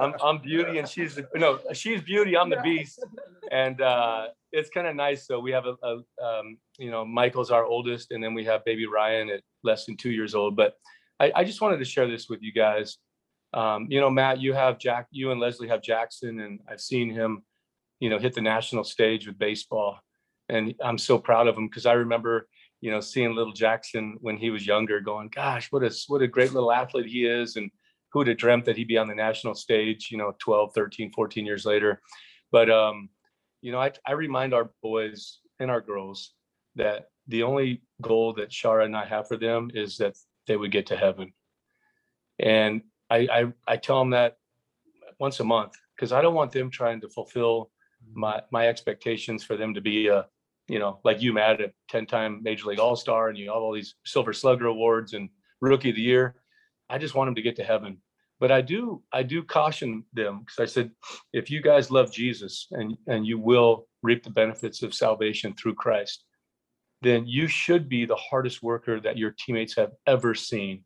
I'm, 0.01 0.15
I'm 0.23 0.39
beauty, 0.39 0.79
and 0.79 0.89
she's 0.89 1.19
no, 1.35 1.59
she's 1.73 2.03
beauty. 2.03 2.37
I'm 2.37 2.51
the 2.51 2.61
beast, 2.63 3.05
and 3.51 3.81
uh, 3.81 4.29
it's 4.53 4.71
kind 4.71 4.87
of 4.87 4.95
nice. 4.95 5.27
So 5.27 5.41
we 5.41 5.51
have 5.51 5.67
a, 5.67 5.75
a 5.83 6.25
um, 6.25 6.59
you 6.79 6.93
know, 6.93 7.05
Michael's 7.05 7.51
our 7.51 7.65
oldest, 7.65 8.13
and 8.13 8.23
then 8.23 8.33
we 8.33 8.45
have 8.45 8.65
baby 8.65 8.87
Ryan 8.87 9.29
at 9.29 9.41
less 9.65 9.87
than 9.87 9.97
two 9.97 10.13
years 10.13 10.37
old. 10.37 10.55
But 10.55 10.75
I, 11.19 11.33
I 11.35 11.43
just 11.43 11.61
wanted 11.61 11.79
to 11.79 11.85
share 11.85 12.07
this 12.07 12.29
with 12.29 12.43
you 12.43 12.53
guys. 12.53 12.99
Um, 13.53 13.89
you 13.91 14.01
know, 14.01 14.11
Matt, 14.11 14.41
you 14.41 14.53
have 14.53 14.79
Jack, 14.79 15.09
you 15.11 15.33
and 15.33 15.41
Leslie 15.41 15.67
have 15.67 15.83
Jackson, 15.83 16.39
and 16.41 16.61
I've 16.71 16.81
seen 16.81 17.11
him, 17.11 17.43
you 18.01 18.11
know, 18.11 18.19
hit 18.19 18.35
the 18.35 18.41
national 18.41 18.85
stage 18.85 19.27
with 19.27 19.39
baseball, 19.39 19.99
and 20.49 20.75
I'm 20.83 20.99
so 20.99 21.19
proud 21.19 21.49
of 21.49 21.57
him 21.57 21.67
because 21.67 21.87
I 21.87 21.95
remember, 21.95 22.49
you 22.81 22.91
know, 22.91 23.01
seeing 23.01 23.35
little 23.35 23.53
Jackson 23.53 24.17
when 24.21 24.37
he 24.37 24.51
was 24.51 24.67
younger, 24.67 25.01
going, 25.01 25.29
"Gosh, 25.29 25.71
what 25.73 25.83
a 25.83 25.95
what 26.09 26.23
a 26.23 26.29
great 26.29 26.53
little 26.53 26.73
athlete 26.73 27.07
he 27.07 27.27
is," 27.27 27.57
and 27.57 27.71
who 28.13 28.21
would 28.21 28.29
have 28.29 28.37
dreamt 28.37 28.65
that 28.67 28.77
he'd 28.77 28.89
be 28.89 28.99
on 28.99 29.09
the 29.09 29.15
national 29.15 29.55
stage, 29.55 30.09
you 30.11 30.19
know, 30.19 30.35
12, 30.39 30.73
13, 30.75 31.13
14 31.13 31.45
years 31.45 31.67
later. 31.67 32.01
But 32.53 32.71
um, 32.71 33.09
you 33.63 33.73
know, 33.73 33.81
I, 33.81 33.93
I 34.07 34.13
remind 34.13 34.55
our 34.55 34.71
boys 34.83 35.41
and 35.59 35.71
our 35.71 35.81
girls 35.81 36.33
that 36.77 37.07
the 37.27 37.43
only 37.43 37.83
goal 38.01 38.33
that 38.35 38.51
Shara 38.51 38.85
and 38.85 38.97
I 38.97 39.05
have 39.07 39.27
for 39.29 39.37
them 39.37 39.71
is 39.75 39.97
that 39.99 40.15
they 40.47 40.57
would 40.57 40.71
get 40.71 40.87
to 40.87 40.97
heaven. 40.97 41.33
And 42.39 42.83
I 43.11 43.29
I, 43.31 43.53
I 43.67 43.77
tell 43.77 43.99
them 43.99 44.11
that 44.11 44.37
once 45.19 45.41
a 45.41 45.45
month 45.45 45.73
because 45.97 46.13
I 46.13 46.21
don't 46.21 46.35
want 46.35 46.53
them 46.53 46.71
trying 46.71 47.01
to 47.01 47.09
fulfill 47.09 47.71
my 48.15 48.43
my 48.51 48.69
expectations 48.69 49.45
for 49.45 49.57
them 49.57 49.75
to 49.75 49.81
be 49.81 50.09
a 50.09 50.27
you 50.69 50.79
know 50.79 51.01
like 51.05 51.23
you 51.23 51.33
Matt 51.33 51.61
a 51.61 51.73
10 51.91 52.07
time 52.07 52.43
major 52.43 52.67
league 52.67 52.81
all-star 52.81 53.29
and 53.29 53.39
you 53.39 53.51
have 53.51 53.63
all 53.63 53.73
these 53.73 53.95
silver 54.05 54.33
slugger 54.33 54.67
awards 54.67 55.13
and 55.15 55.29
rookie 55.61 55.91
of 55.91 55.97
the 55.97 56.03
year. 56.03 56.37
I 56.89 56.99
just 56.99 57.15
want 57.15 57.29
them 57.29 57.35
to 57.37 57.43
get 57.43 57.57
to 57.57 57.65
heaven. 57.65 57.99
But 58.39 58.53
I 58.53 58.61
do 58.61 59.03
I 59.13 59.23
do 59.23 59.43
caution 59.43 60.05
them 60.13 60.41
because 60.41 60.59
I 60.59 60.67
said 60.67 60.91
if 61.33 61.51
you 61.51 61.63
guys 61.63 61.91
love 61.91 62.13
Jesus 62.13 62.69
and 62.71 62.97
and 63.07 63.27
you 63.27 63.39
will 63.39 63.87
reap 64.03 64.23
the 64.23 64.31
benefits 64.31 64.83
of 64.83 64.95
salvation 64.95 65.55
through 65.55 65.75
Christ 65.75 66.25
then 67.03 67.27
you 67.27 67.47
should 67.47 67.89
be 67.89 68.05
the 68.05 68.17
hardest 68.17 68.63
worker 68.63 69.01
that 69.01 69.19
your 69.19 69.35
teammates 69.39 69.77
have 69.77 69.93
ever 70.07 70.35
seen. 70.35 70.85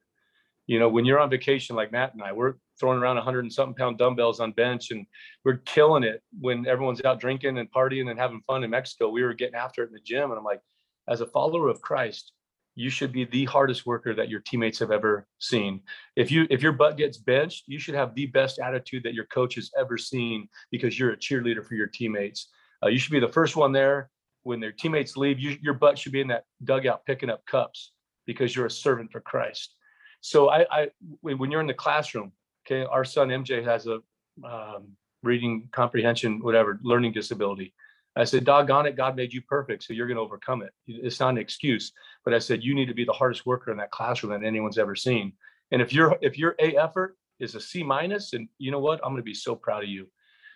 You 0.66 0.78
know 0.78 0.88
when 0.88 1.04
you're 1.04 1.18
on 1.18 1.30
vacation 1.30 1.76
like 1.76 1.92
Matt 1.92 2.14
and 2.14 2.22
I 2.22 2.32
we're 2.32 2.54
throwing 2.80 2.98
around 2.98 3.16
100 3.16 3.40
and 3.40 3.52
something 3.52 3.74
pound 3.74 3.98
dumbbells 3.98 4.40
on 4.40 4.52
bench 4.52 4.90
and 4.90 5.06
we're 5.44 5.58
killing 5.58 6.02
it 6.02 6.22
when 6.40 6.66
everyone's 6.66 7.04
out 7.04 7.20
drinking 7.20 7.58
and 7.58 7.70
partying 7.70 8.10
and 8.10 8.18
having 8.18 8.40
fun 8.46 8.64
in 8.64 8.70
Mexico. 8.70 9.10
We 9.10 9.22
were 9.22 9.34
getting 9.34 9.54
after 9.54 9.84
it 9.84 9.88
in 9.88 9.92
the 9.92 10.00
gym 10.00 10.30
and 10.30 10.38
I'm 10.38 10.44
like 10.44 10.62
as 11.08 11.20
a 11.20 11.26
follower 11.26 11.68
of 11.68 11.80
Christ 11.82 12.32
you 12.76 12.88
should 12.88 13.12
be 13.12 13.24
the 13.24 13.44
hardest 13.44 13.84
worker 13.84 14.14
that 14.14 14.28
your 14.28 14.40
teammates 14.40 14.78
have 14.78 14.90
ever 14.90 15.26
seen. 15.38 15.82
If 16.16 16.30
you 16.30 16.46
if 16.50 16.62
your 16.62 16.72
butt 16.72 16.96
gets 16.96 17.18
benched 17.18 17.64
you 17.66 17.78
should 17.78 17.94
have 17.94 18.14
the 18.14 18.26
best 18.26 18.58
attitude 18.58 19.02
that 19.04 19.14
your 19.14 19.26
coach 19.26 19.54
has 19.56 19.70
ever 19.78 19.98
seen 19.98 20.48
because 20.70 20.98
you're 20.98 21.12
a 21.12 21.16
cheerleader 21.16 21.64
for 21.64 21.74
your 21.74 21.88
teammates. 21.88 22.48
Uh, 22.82 22.88
you 22.88 22.98
should 22.98 23.12
be 23.12 23.20
the 23.20 23.28
first 23.28 23.56
one 23.56 23.72
there. 23.72 24.10
When 24.42 24.58
their 24.58 24.72
teammates 24.72 25.18
leave 25.18 25.38
you, 25.38 25.58
your 25.60 25.74
butt 25.74 25.98
should 25.98 26.12
be 26.12 26.22
in 26.22 26.28
that 26.28 26.44
dugout 26.64 27.04
picking 27.04 27.28
up 27.28 27.44
cups 27.44 27.92
because 28.26 28.56
you're 28.56 28.66
a 28.66 28.70
servant 28.70 29.12
for 29.12 29.20
christ. 29.20 29.74
So 30.22 30.48
i 30.48 30.66
i 30.70 30.88
when 31.20 31.38
when 31.38 31.50
you're 31.50 31.60
in 31.60 31.66
the 31.66 31.74
classroom 31.74 32.32
okay 32.66 32.84
our 32.84 33.04
son 33.04 33.28
mj 33.28 33.64
has 33.64 33.86
a 33.86 34.00
um, 34.44 34.88
reading 35.22 35.68
comprehension 35.72 36.40
whatever 36.40 36.80
learning 36.82 37.12
disability. 37.12 37.74
I 38.16 38.24
said 38.24 38.44
doggone 38.44 38.86
it 38.86 38.96
god 38.96 39.16
made 39.16 39.32
you 39.32 39.42
perfect 39.42 39.84
so 39.84 39.92
you're 39.92 40.06
going 40.06 40.16
to 40.16 40.22
overcome 40.22 40.62
it. 40.62 40.72
It's 40.86 41.20
not 41.20 41.30
an 41.30 41.38
excuse 41.38 41.92
but 42.24 42.34
i 42.34 42.38
said 42.38 42.62
you 42.62 42.74
need 42.74 42.86
to 42.86 42.94
be 42.94 43.04
the 43.04 43.12
hardest 43.12 43.46
worker 43.46 43.70
in 43.70 43.78
that 43.78 43.90
classroom 43.90 44.32
that 44.32 44.46
anyone's 44.46 44.78
ever 44.78 44.96
seen. 44.96 45.32
And 45.70 45.80
if 45.80 45.92
your 45.92 46.18
if 46.20 46.38
your 46.38 46.54
a 46.58 46.76
effort 46.76 47.16
is 47.38 47.54
a 47.54 47.60
c 47.60 47.82
minus 47.82 48.32
and 48.32 48.48
you 48.58 48.70
know 48.70 48.80
what? 48.80 49.00
I'm 49.02 49.12
going 49.12 49.22
to 49.22 49.22
be 49.22 49.34
so 49.34 49.54
proud 49.54 49.82
of 49.84 49.88
you. 49.88 50.08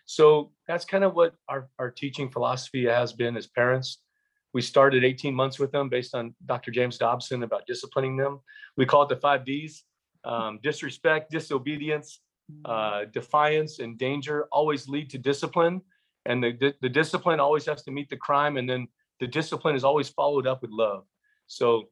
So 0.06 0.52
that's 0.68 0.84
kind 0.84 1.04
of 1.04 1.14
what 1.14 1.34
our, 1.48 1.68
our 1.78 1.90
teaching 1.90 2.30
philosophy 2.30 2.84
has 2.86 3.12
been 3.12 3.36
as 3.36 3.46
parents. 3.46 4.02
We 4.52 4.60
started 4.60 5.02
18 5.02 5.34
months 5.34 5.58
with 5.58 5.72
them 5.72 5.88
based 5.88 6.14
on 6.14 6.34
dr 6.46 6.70
james 6.70 6.98
dobson 6.98 7.42
about 7.42 7.66
disciplining 7.66 8.16
them. 8.16 8.40
We 8.76 8.86
call 8.86 9.02
it 9.02 9.08
the 9.08 9.16
five 9.16 9.44
d's 9.44 9.84
um, 10.24 10.58
disrespect 10.62 11.30
disobedience 11.30 12.20
uh, 12.64 13.04
defiance 13.12 13.78
and 13.78 13.98
danger 13.98 14.46
always 14.52 14.88
lead 14.88 15.10
to 15.10 15.18
discipline. 15.18 15.80
And 16.26 16.42
the, 16.42 16.74
the, 16.80 16.88
discipline 16.88 17.40
always 17.40 17.66
has 17.66 17.82
to 17.84 17.90
meet 17.90 18.08
the 18.08 18.16
crime 18.16 18.56
and 18.56 18.68
then 18.68 18.88
the 19.20 19.26
discipline 19.26 19.76
is 19.76 19.84
always 19.84 20.08
followed 20.08 20.46
up 20.46 20.62
with 20.62 20.70
love. 20.70 21.04
So 21.46 21.84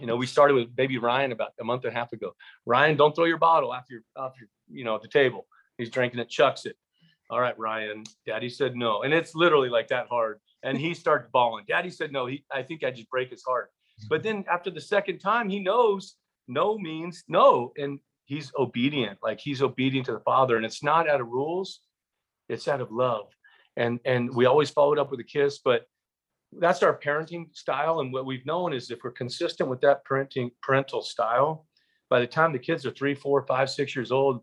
you 0.00 0.06
know 0.06 0.16
we 0.16 0.26
started 0.26 0.54
with 0.54 0.74
baby 0.74 0.98
ryan 0.98 1.30
about 1.30 1.52
a 1.60 1.64
month 1.64 1.84
and 1.84 1.94
a 1.94 1.98
half 1.98 2.12
ago. 2.12 2.34
Ryan 2.66 2.96
don't 2.96 3.14
throw 3.14 3.24
your 3.24 3.38
bottle 3.38 3.72
after 3.72 3.94
you're 3.94 4.02
after 4.16 4.48
you 4.70 4.84
know 4.84 4.96
at 4.96 5.02
the 5.02 5.08
table. 5.08 5.46
He's 5.78 5.90
drinking 5.90 6.20
it 6.20 6.28
chucks 6.28 6.66
it. 6.66 6.76
All 7.30 7.40
right 7.40 7.58
ryan. 7.58 8.04
Daddy 8.26 8.48
said 8.48 8.76
no 8.76 9.02
and 9.02 9.14
it's 9.14 9.34
literally 9.34 9.68
like 9.68 9.88
that 9.88 10.08
hard. 10.08 10.40
And 10.62 10.76
he 10.78 10.94
starts 10.94 11.28
bawling. 11.32 11.64
Daddy 11.68 11.90
said 11.90 12.12
no 12.12 12.26
he 12.26 12.44
i 12.50 12.62
think 12.62 12.84
i 12.84 12.90
just 12.90 13.08
break 13.10 13.30
his 13.30 13.42
heart. 13.42 13.70
But 14.10 14.22
then 14.22 14.44
after 14.50 14.70
the 14.70 14.80
second 14.80 15.20
time 15.20 15.48
he 15.48 15.60
knows 15.60 16.16
no 16.48 16.78
means 16.78 17.24
no 17.28 17.72
and 17.76 17.98
he's 18.26 18.52
obedient 18.58 19.18
like 19.22 19.40
he's 19.40 19.62
obedient 19.62 20.06
to 20.06 20.12
the 20.12 20.20
father 20.20 20.56
and 20.56 20.64
it's 20.64 20.82
not 20.82 21.08
out 21.08 21.20
of 21.20 21.28
rules 21.28 21.80
it's 22.48 22.68
out 22.68 22.80
of 22.80 22.90
love. 22.90 23.28
And 23.76 23.98
and 24.04 24.34
we 24.34 24.46
always 24.46 24.70
followed 24.70 24.98
up 24.98 25.10
with 25.10 25.20
a 25.20 25.24
kiss 25.24 25.58
but 25.58 25.86
that's 26.60 26.84
our 26.84 26.96
parenting 26.96 27.46
style 27.56 27.98
and 27.98 28.12
what 28.12 28.26
we've 28.26 28.46
known 28.46 28.72
is 28.72 28.90
if 28.90 29.00
we're 29.02 29.10
consistent 29.10 29.68
with 29.68 29.80
that 29.80 30.06
parenting 30.06 30.50
parental 30.62 31.02
style 31.02 31.66
by 32.08 32.20
the 32.20 32.26
time 32.26 32.52
the 32.52 32.58
kids 32.58 32.86
are 32.86 32.92
three 32.92 33.14
four 33.16 33.44
five 33.44 33.68
six 33.68 33.96
years 33.96 34.12
old 34.12 34.40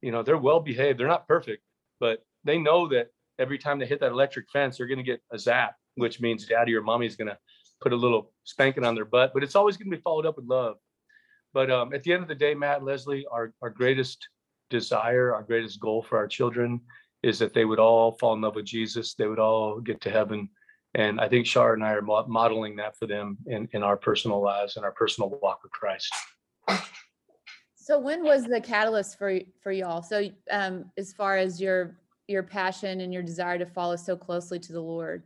you 0.00 0.10
know 0.10 0.22
they're 0.22 0.38
well 0.38 0.60
behaved 0.60 0.98
they're 0.98 1.06
not 1.06 1.28
perfect 1.28 1.62
but 2.00 2.24
they 2.44 2.56
know 2.56 2.88
that 2.88 3.08
every 3.38 3.58
time 3.58 3.78
they 3.78 3.84
hit 3.84 4.00
that 4.00 4.12
electric 4.12 4.46
fence 4.50 4.78
they're 4.78 4.86
going 4.86 4.96
to 4.96 5.04
get 5.04 5.20
a 5.30 5.38
zap 5.38 5.76
which 5.96 6.22
means 6.22 6.46
daddy 6.46 6.74
or 6.74 6.80
mommy's 6.80 7.16
going 7.16 7.28
to 7.28 7.36
put 7.82 7.92
a 7.92 7.96
little 7.96 8.32
spanking 8.44 8.84
on 8.84 8.94
their 8.94 9.04
butt 9.04 9.32
but 9.34 9.42
it's 9.42 9.54
always 9.54 9.76
going 9.76 9.90
to 9.90 9.96
be 9.98 10.02
followed 10.02 10.24
up 10.24 10.36
with 10.36 10.46
love 10.46 10.76
but 11.52 11.70
um, 11.70 11.92
at 11.92 12.02
the 12.02 12.12
end 12.12 12.22
of 12.22 12.28
the 12.28 12.34
day 12.34 12.54
matt 12.54 12.84
leslie 12.84 13.26
our, 13.30 13.52
our 13.62 13.70
greatest 13.70 14.28
desire 14.70 15.34
our 15.34 15.42
greatest 15.42 15.80
goal 15.80 16.02
for 16.02 16.16
our 16.16 16.28
children 16.28 16.80
is 17.22 17.38
that 17.38 17.54
they 17.54 17.64
would 17.64 17.78
all 17.78 18.12
fall 18.12 18.34
in 18.34 18.40
love 18.40 18.54
with 18.54 18.64
jesus 18.64 19.14
they 19.14 19.26
would 19.26 19.38
all 19.38 19.80
get 19.80 20.00
to 20.00 20.10
heaven 20.10 20.48
and 20.94 21.20
i 21.20 21.28
think 21.28 21.46
shar 21.46 21.74
and 21.74 21.84
i 21.84 21.92
are 21.92 22.02
mo- 22.02 22.26
modeling 22.26 22.76
that 22.76 22.96
for 22.96 23.06
them 23.06 23.36
in, 23.46 23.68
in 23.72 23.82
our 23.82 23.96
personal 23.96 24.42
lives 24.42 24.76
and 24.76 24.84
our 24.84 24.92
personal 24.92 25.30
walk 25.42 25.62
with 25.62 25.72
christ 25.72 26.12
So 27.82 27.98
when 27.98 28.22
was 28.22 28.44
the 28.44 28.60
catalyst 28.60 29.18
for 29.18 29.40
for 29.60 29.72
y'all? 29.72 30.02
So 30.02 30.30
um 30.52 30.84
as 30.96 31.12
far 31.12 31.36
as 31.36 31.60
your 31.60 31.98
your 32.28 32.44
passion 32.44 33.00
and 33.00 33.12
your 33.12 33.24
desire 33.24 33.58
to 33.58 33.66
follow 33.66 33.96
so 33.96 34.16
closely 34.16 34.60
to 34.60 34.72
the 34.72 34.80
Lord. 34.80 35.24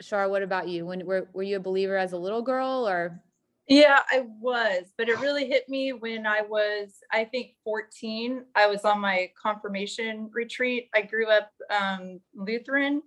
Shar, 0.00 0.28
what 0.28 0.44
about 0.44 0.68
you? 0.68 0.86
When 0.86 1.04
were 1.04 1.28
were 1.32 1.42
you 1.42 1.56
a 1.56 1.60
believer 1.60 1.96
as 1.96 2.12
a 2.12 2.16
little 2.16 2.40
girl 2.40 2.88
or 2.88 3.20
Yeah, 3.66 4.00
I 4.10 4.24
was, 4.40 4.92
but 4.98 5.08
it 5.08 5.20
really 5.20 5.46
hit 5.46 5.68
me 5.70 5.94
when 5.94 6.26
I 6.26 6.42
was, 6.42 6.96
I 7.10 7.24
think, 7.24 7.52
14. 7.64 8.44
I 8.54 8.66
was 8.66 8.84
on 8.84 9.00
my 9.00 9.30
confirmation 9.42 10.28
retreat. 10.34 10.90
I 10.94 11.00
grew 11.00 11.28
up 11.28 11.50
um, 11.70 12.20
Lutheran, 12.34 13.00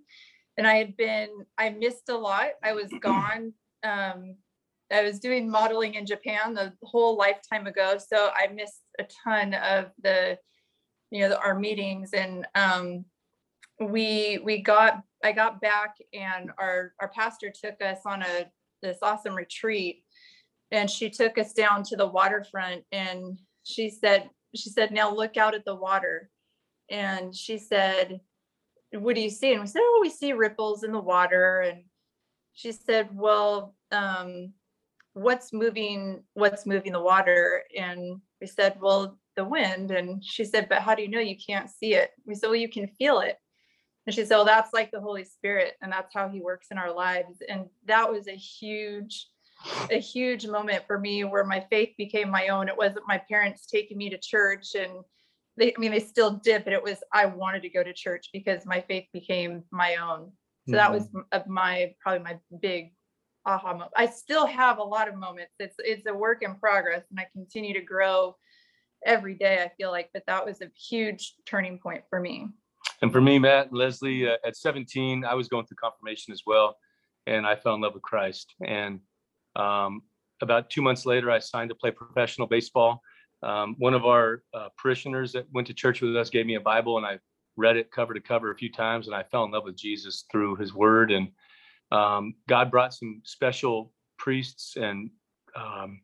and 0.56 0.66
I 0.66 0.74
had 0.74 0.96
been, 0.96 1.28
I 1.56 1.70
missed 1.70 2.08
a 2.08 2.16
lot. 2.16 2.48
I 2.64 2.72
was 2.72 2.88
gone. 3.00 3.52
Um, 3.84 4.34
I 4.90 5.04
was 5.04 5.20
doing 5.20 5.48
modeling 5.48 5.94
in 5.94 6.06
Japan 6.06 6.54
the 6.54 6.72
whole 6.82 7.16
lifetime 7.16 7.66
ago. 7.66 7.96
So 8.04 8.30
I 8.34 8.48
missed 8.48 8.82
a 8.98 9.06
ton 9.24 9.54
of 9.54 9.90
the, 10.02 10.38
you 11.10 11.20
know, 11.20 11.28
the, 11.28 11.38
our 11.40 11.58
meetings 11.58 12.14
and, 12.14 12.46
um, 12.54 13.04
we, 13.80 14.40
we 14.42 14.60
got, 14.62 15.02
I 15.22 15.32
got 15.32 15.60
back 15.60 15.94
and 16.12 16.50
our, 16.58 16.94
our 17.00 17.08
pastor 17.08 17.52
took 17.52 17.80
us 17.82 17.98
on 18.06 18.22
a, 18.22 18.46
this 18.82 18.98
awesome 19.02 19.34
retreat. 19.34 20.04
And 20.70 20.90
she 20.90 21.10
took 21.10 21.38
us 21.38 21.52
down 21.52 21.82
to 21.84 21.96
the 21.96 22.06
waterfront 22.06 22.84
and 22.92 23.38
she 23.64 23.90
said, 23.90 24.30
she 24.54 24.70
said, 24.70 24.90
now 24.90 25.14
look 25.14 25.36
out 25.36 25.54
at 25.54 25.64
the 25.64 25.74
water. 25.74 26.30
And 26.90 27.34
she 27.34 27.58
said, 27.58 28.20
what 28.92 29.14
do 29.14 29.20
you 29.20 29.30
see? 29.30 29.52
And 29.52 29.60
we 29.60 29.66
said, 29.66 29.82
oh, 29.82 29.98
we 30.00 30.10
see 30.10 30.32
ripples 30.32 30.84
in 30.84 30.92
the 30.92 31.00
water. 31.00 31.60
And 31.60 31.84
she 32.54 32.72
said, 32.72 33.08
well, 33.12 33.74
um, 33.92 34.52
what's 35.12 35.52
moving, 35.52 36.22
what's 36.34 36.66
moving 36.66 36.92
the 36.92 37.00
water? 37.00 37.64
And 37.76 38.20
we 38.40 38.46
said, 38.46 38.76
well, 38.80 39.18
the 39.36 39.44
wind. 39.44 39.90
And 39.90 40.24
she 40.24 40.44
said, 40.44 40.68
but 40.68 40.82
how 40.82 40.94
do 40.94 41.02
you 41.02 41.08
know 41.08 41.20
you 41.20 41.36
can't 41.36 41.70
see 41.70 41.94
it? 41.94 42.10
We 42.24 42.34
said, 42.34 42.46
well, 42.46 42.56
you 42.56 42.68
can 42.68 42.88
feel 42.88 43.20
it. 43.20 43.36
And 44.06 44.14
she 44.14 44.24
said, 44.24 44.36
well, 44.36 44.44
that's 44.46 44.72
like 44.72 44.90
the 44.90 45.00
Holy 45.00 45.24
Spirit. 45.24 45.74
And 45.82 45.92
that's 45.92 46.14
how 46.14 46.28
he 46.28 46.40
works 46.40 46.68
in 46.70 46.78
our 46.78 46.92
lives. 46.94 47.42
And 47.46 47.66
that 47.84 48.10
was 48.10 48.26
a 48.26 48.34
huge, 48.34 49.26
a 49.90 49.98
huge 49.98 50.46
moment 50.46 50.84
for 50.86 50.98
me 50.98 51.24
where 51.24 51.44
my 51.44 51.64
faith 51.70 51.90
became 51.98 52.30
my 52.30 52.48
own. 52.48 52.68
It 52.68 52.76
wasn't 52.76 53.08
my 53.08 53.18
parents 53.28 53.66
taking 53.66 53.98
me 53.98 54.10
to 54.10 54.18
church 54.18 54.74
and 54.74 54.90
they, 55.56 55.74
I 55.76 55.80
mean, 55.80 55.90
they 55.90 56.00
still 56.00 56.30
did, 56.30 56.64
but 56.64 56.72
it 56.72 56.82
was, 56.82 56.98
I 57.12 57.26
wanted 57.26 57.62
to 57.62 57.68
go 57.68 57.82
to 57.82 57.92
church 57.92 58.28
because 58.32 58.64
my 58.64 58.80
faith 58.82 59.06
became 59.12 59.64
my 59.72 59.96
own. 59.96 60.30
So 60.68 60.76
that 60.76 60.92
was 60.92 61.08
of 61.32 61.46
my, 61.46 61.94
probably 61.98 62.22
my 62.22 62.38
big 62.60 62.92
aha 63.46 63.72
moment. 63.72 63.90
I 63.96 64.06
still 64.06 64.46
have 64.46 64.78
a 64.78 64.82
lot 64.82 65.08
of 65.08 65.16
moments. 65.16 65.54
It's, 65.58 65.76
it's 65.78 66.06
a 66.06 66.14
work 66.14 66.42
in 66.42 66.54
progress 66.56 67.04
and 67.10 67.18
I 67.18 67.26
continue 67.32 67.72
to 67.72 67.80
grow 67.80 68.36
every 69.04 69.34
day, 69.34 69.62
I 69.62 69.70
feel 69.76 69.90
like, 69.90 70.10
but 70.12 70.24
that 70.26 70.44
was 70.44 70.60
a 70.60 70.70
huge 70.76 71.34
turning 71.46 71.78
point 71.78 72.02
for 72.10 72.20
me. 72.20 72.48
And 73.00 73.12
for 73.12 73.20
me, 73.20 73.38
Matt 73.38 73.68
and 73.68 73.78
Leslie, 73.78 74.28
uh, 74.28 74.36
at 74.44 74.56
17, 74.56 75.24
I 75.24 75.34
was 75.34 75.48
going 75.48 75.66
through 75.66 75.76
confirmation 75.80 76.32
as 76.32 76.42
well, 76.46 76.76
and 77.26 77.46
I 77.46 77.56
fell 77.56 77.74
in 77.74 77.80
love 77.80 77.94
with 77.94 78.02
Christ. 78.02 78.54
And 78.66 79.00
um, 79.58 80.02
about 80.40 80.70
two 80.70 80.82
months 80.82 81.04
later, 81.04 81.30
I 81.30 81.38
signed 81.38 81.70
to 81.70 81.74
play 81.74 81.90
professional 81.90 82.46
baseball. 82.46 83.02
Um, 83.42 83.76
one 83.78 83.94
of 83.94 84.04
our 84.04 84.42
uh, 84.54 84.68
parishioners 84.76 85.32
that 85.32 85.46
went 85.52 85.66
to 85.66 85.74
church 85.74 86.00
with 86.00 86.16
us 86.16 86.30
gave 86.30 86.46
me 86.46 86.54
a 86.54 86.60
Bible, 86.60 86.96
and 86.96 87.06
I 87.06 87.18
read 87.56 87.76
it 87.76 87.90
cover 87.90 88.14
to 88.14 88.20
cover 88.20 88.50
a 88.50 88.56
few 88.56 88.70
times, 88.70 89.06
and 89.06 89.16
I 89.16 89.24
fell 89.24 89.44
in 89.44 89.50
love 89.50 89.64
with 89.64 89.76
Jesus 89.76 90.24
through 90.30 90.56
His 90.56 90.72
Word. 90.72 91.10
And 91.10 91.28
um, 91.90 92.34
God 92.48 92.70
brought 92.70 92.94
some 92.94 93.20
special 93.24 93.92
priests 94.16 94.76
and 94.76 95.10
um, 95.56 96.00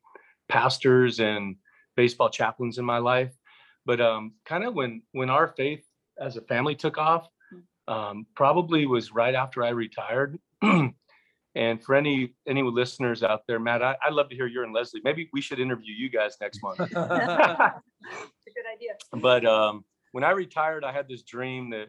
pastors 0.49 1.21
and 1.21 1.57
baseball 1.97 2.29
chaplains 2.29 2.79
in 2.79 2.85
my 2.85 2.99
life. 2.99 3.33
But 3.87 4.01
um, 4.01 4.33
kind 4.45 4.65
of 4.65 4.75
when 4.75 5.03
when 5.13 5.31
our 5.31 5.49
faith 5.49 5.85
as 6.19 6.37
a 6.37 6.43
family 6.43 6.75
took 6.75 6.99
off, 6.99 7.29
um, 7.87 8.27
probably 8.35 8.87
was 8.87 9.13
right 9.13 9.35
after 9.35 9.63
I 9.63 9.71
retired. 9.71 10.39
and 11.55 11.83
for 11.83 11.95
any 11.95 12.35
any 12.49 12.63
listeners 12.63 13.23
out 13.23 13.43
there, 13.47 13.59
Matt, 13.59 13.83
I, 13.83 13.97
I'd 14.05 14.13
love 14.13 14.29
to 14.31 14.35
hear 14.35 14.47
your 14.47 14.65
and 14.65 14.73
Leslie. 14.73 15.01
Maybe 15.05 15.29
we 15.33 15.41
should 15.41 15.61
interview 15.61 15.95
you 15.95 16.09
guys 16.09 16.37
next 16.41 16.61
month. 16.63 16.79
It's 18.47 18.55
a 18.55 18.61
good 18.61 18.67
idea. 18.71 19.23
but 19.23 19.47
um, 19.47 19.85
when 20.13 20.25
I 20.25 20.31
retired, 20.31 20.85
I 20.85 20.93
had 20.93 21.09
this 21.09 21.23
dream 21.23 21.71
that 21.71 21.89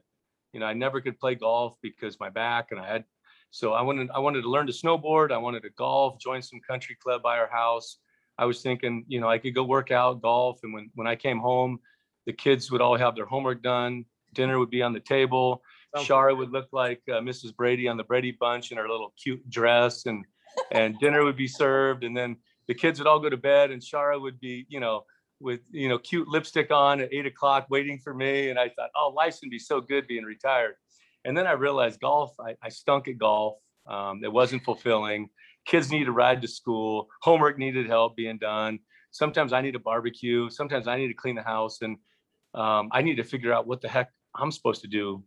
you 0.53 0.59
know 0.59 0.65
I 0.65 0.73
never 0.73 1.01
could 1.01 1.19
play 1.19 1.35
golf 1.35 1.75
because 1.81 2.19
my 2.19 2.29
back, 2.29 2.67
and 2.71 2.79
I 2.79 2.87
had 2.87 3.03
so 3.51 3.73
I 3.73 3.81
wanted 3.81 4.09
I 4.13 4.19
wanted 4.19 4.41
to 4.41 4.49
learn 4.49 4.67
to 4.67 4.73
snowboard. 4.73 5.31
I 5.31 5.37
wanted 5.37 5.63
to 5.63 5.69
golf, 5.71 6.19
join 6.19 6.41
some 6.41 6.59
country 6.67 6.97
club 7.01 7.21
by 7.21 7.37
our 7.37 7.49
house. 7.49 7.97
I 8.37 8.45
was 8.45 8.61
thinking, 8.61 9.05
you 9.07 9.21
know, 9.21 9.29
I 9.29 9.37
could 9.37 9.55
go 9.55 9.63
work 9.63 9.91
out, 9.91 10.21
golf, 10.21 10.59
and 10.63 10.73
when 10.73 10.89
when 10.95 11.07
I 11.07 11.15
came 11.15 11.39
home, 11.39 11.79
the 12.25 12.33
kids 12.33 12.71
would 12.71 12.81
all 12.81 12.97
have 12.97 13.15
their 13.15 13.25
homework 13.25 13.61
done. 13.61 14.05
Dinner 14.33 14.59
would 14.59 14.69
be 14.69 14.81
on 14.81 14.93
the 14.93 14.99
table. 14.99 15.61
Shara 15.95 16.37
would 16.37 16.51
look 16.51 16.67
like 16.71 17.01
uh, 17.09 17.19
Mrs. 17.19 17.55
Brady 17.55 17.87
on 17.87 17.97
the 17.97 18.03
Brady 18.03 18.31
Bunch 18.31 18.71
in 18.71 18.77
her 18.77 18.89
little 18.89 19.13
cute 19.21 19.47
dress, 19.49 20.05
and 20.05 20.25
and 20.71 20.97
dinner 20.99 21.23
would 21.23 21.37
be 21.37 21.47
served, 21.47 22.03
and 22.03 22.15
then 22.15 22.37
the 22.67 22.73
kids 22.73 22.99
would 22.99 23.07
all 23.07 23.19
go 23.19 23.29
to 23.29 23.37
bed, 23.37 23.71
and 23.71 23.81
Shara 23.81 24.19
would 24.19 24.39
be, 24.39 24.65
you 24.69 24.79
know, 24.79 25.05
with 25.39 25.61
you 25.71 25.89
know 25.89 25.97
cute 25.97 26.27
lipstick 26.27 26.71
on 26.71 27.01
at 27.01 27.13
eight 27.13 27.25
o'clock, 27.25 27.67
waiting 27.69 27.99
for 27.99 28.13
me. 28.13 28.49
And 28.49 28.59
I 28.59 28.69
thought, 28.69 28.89
oh, 28.95 29.13
life's 29.15 29.39
gonna 29.39 29.49
be 29.49 29.59
so 29.59 29.81
good 29.81 30.07
being 30.07 30.23
retired. 30.23 30.75
And 31.25 31.35
then 31.35 31.47
I 31.47 31.53
realized 31.53 31.99
golf, 31.99 32.35
I, 32.39 32.55
I 32.61 32.69
stunk 32.69 33.07
at 33.07 33.17
golf. 33.17 33.57
Um, 33.87 34.23
it 34.23 34.31
wasn't 34.31 34.63
fulfilling. 34.63 35.29
Kids 35.65 35.91
needed 35.91 36.07
a 36.07 36.11
ride 36.11 36.41
to 36.43 36.47
school. 36.47 37.07
Homework 37.21 37.57
needed 37.57 37.87
help 37.87 38.15
being 38.15 38.37
done. 38.37 38.79
Sometimes 39.11 39.53
I 39.53 39.61
need 39.61 39.75
a 39.75 39.79
barbecue. 39.79 40.49
Sometimes 40.49 40.87
I 40.87 40.97
need 40.97 41.07
to 41.07 41.13
clean 41.13 41.35
the 41.35 41.41
house, 41.41 41.81
and 41.81 41.97
um, 42.53 42.89
I 42.91 43.01
need 43.01 43.15
to 43.15 43.23
figure 43.23 43.53
out 43.53 43.65
what 43.65 43.81
the 43.81 43.87
heck 43.87 44.11
I'm 44.35 44.51
supposed 44.51 44.81
to 44.81 44.87
do 44.87 45.23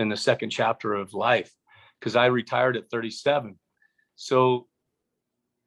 in 0.00 0.08
the 0.08 0.16
second 0.16 0.50
chapter 0.50 0.94
of 0.94 1.14
life 1.14 1.52
because 1.98 2.16
I 2.16 2.26
retired 2.26 2.76
at 2.76 2.90
37. 2.90 3.58
So 4.16 4.66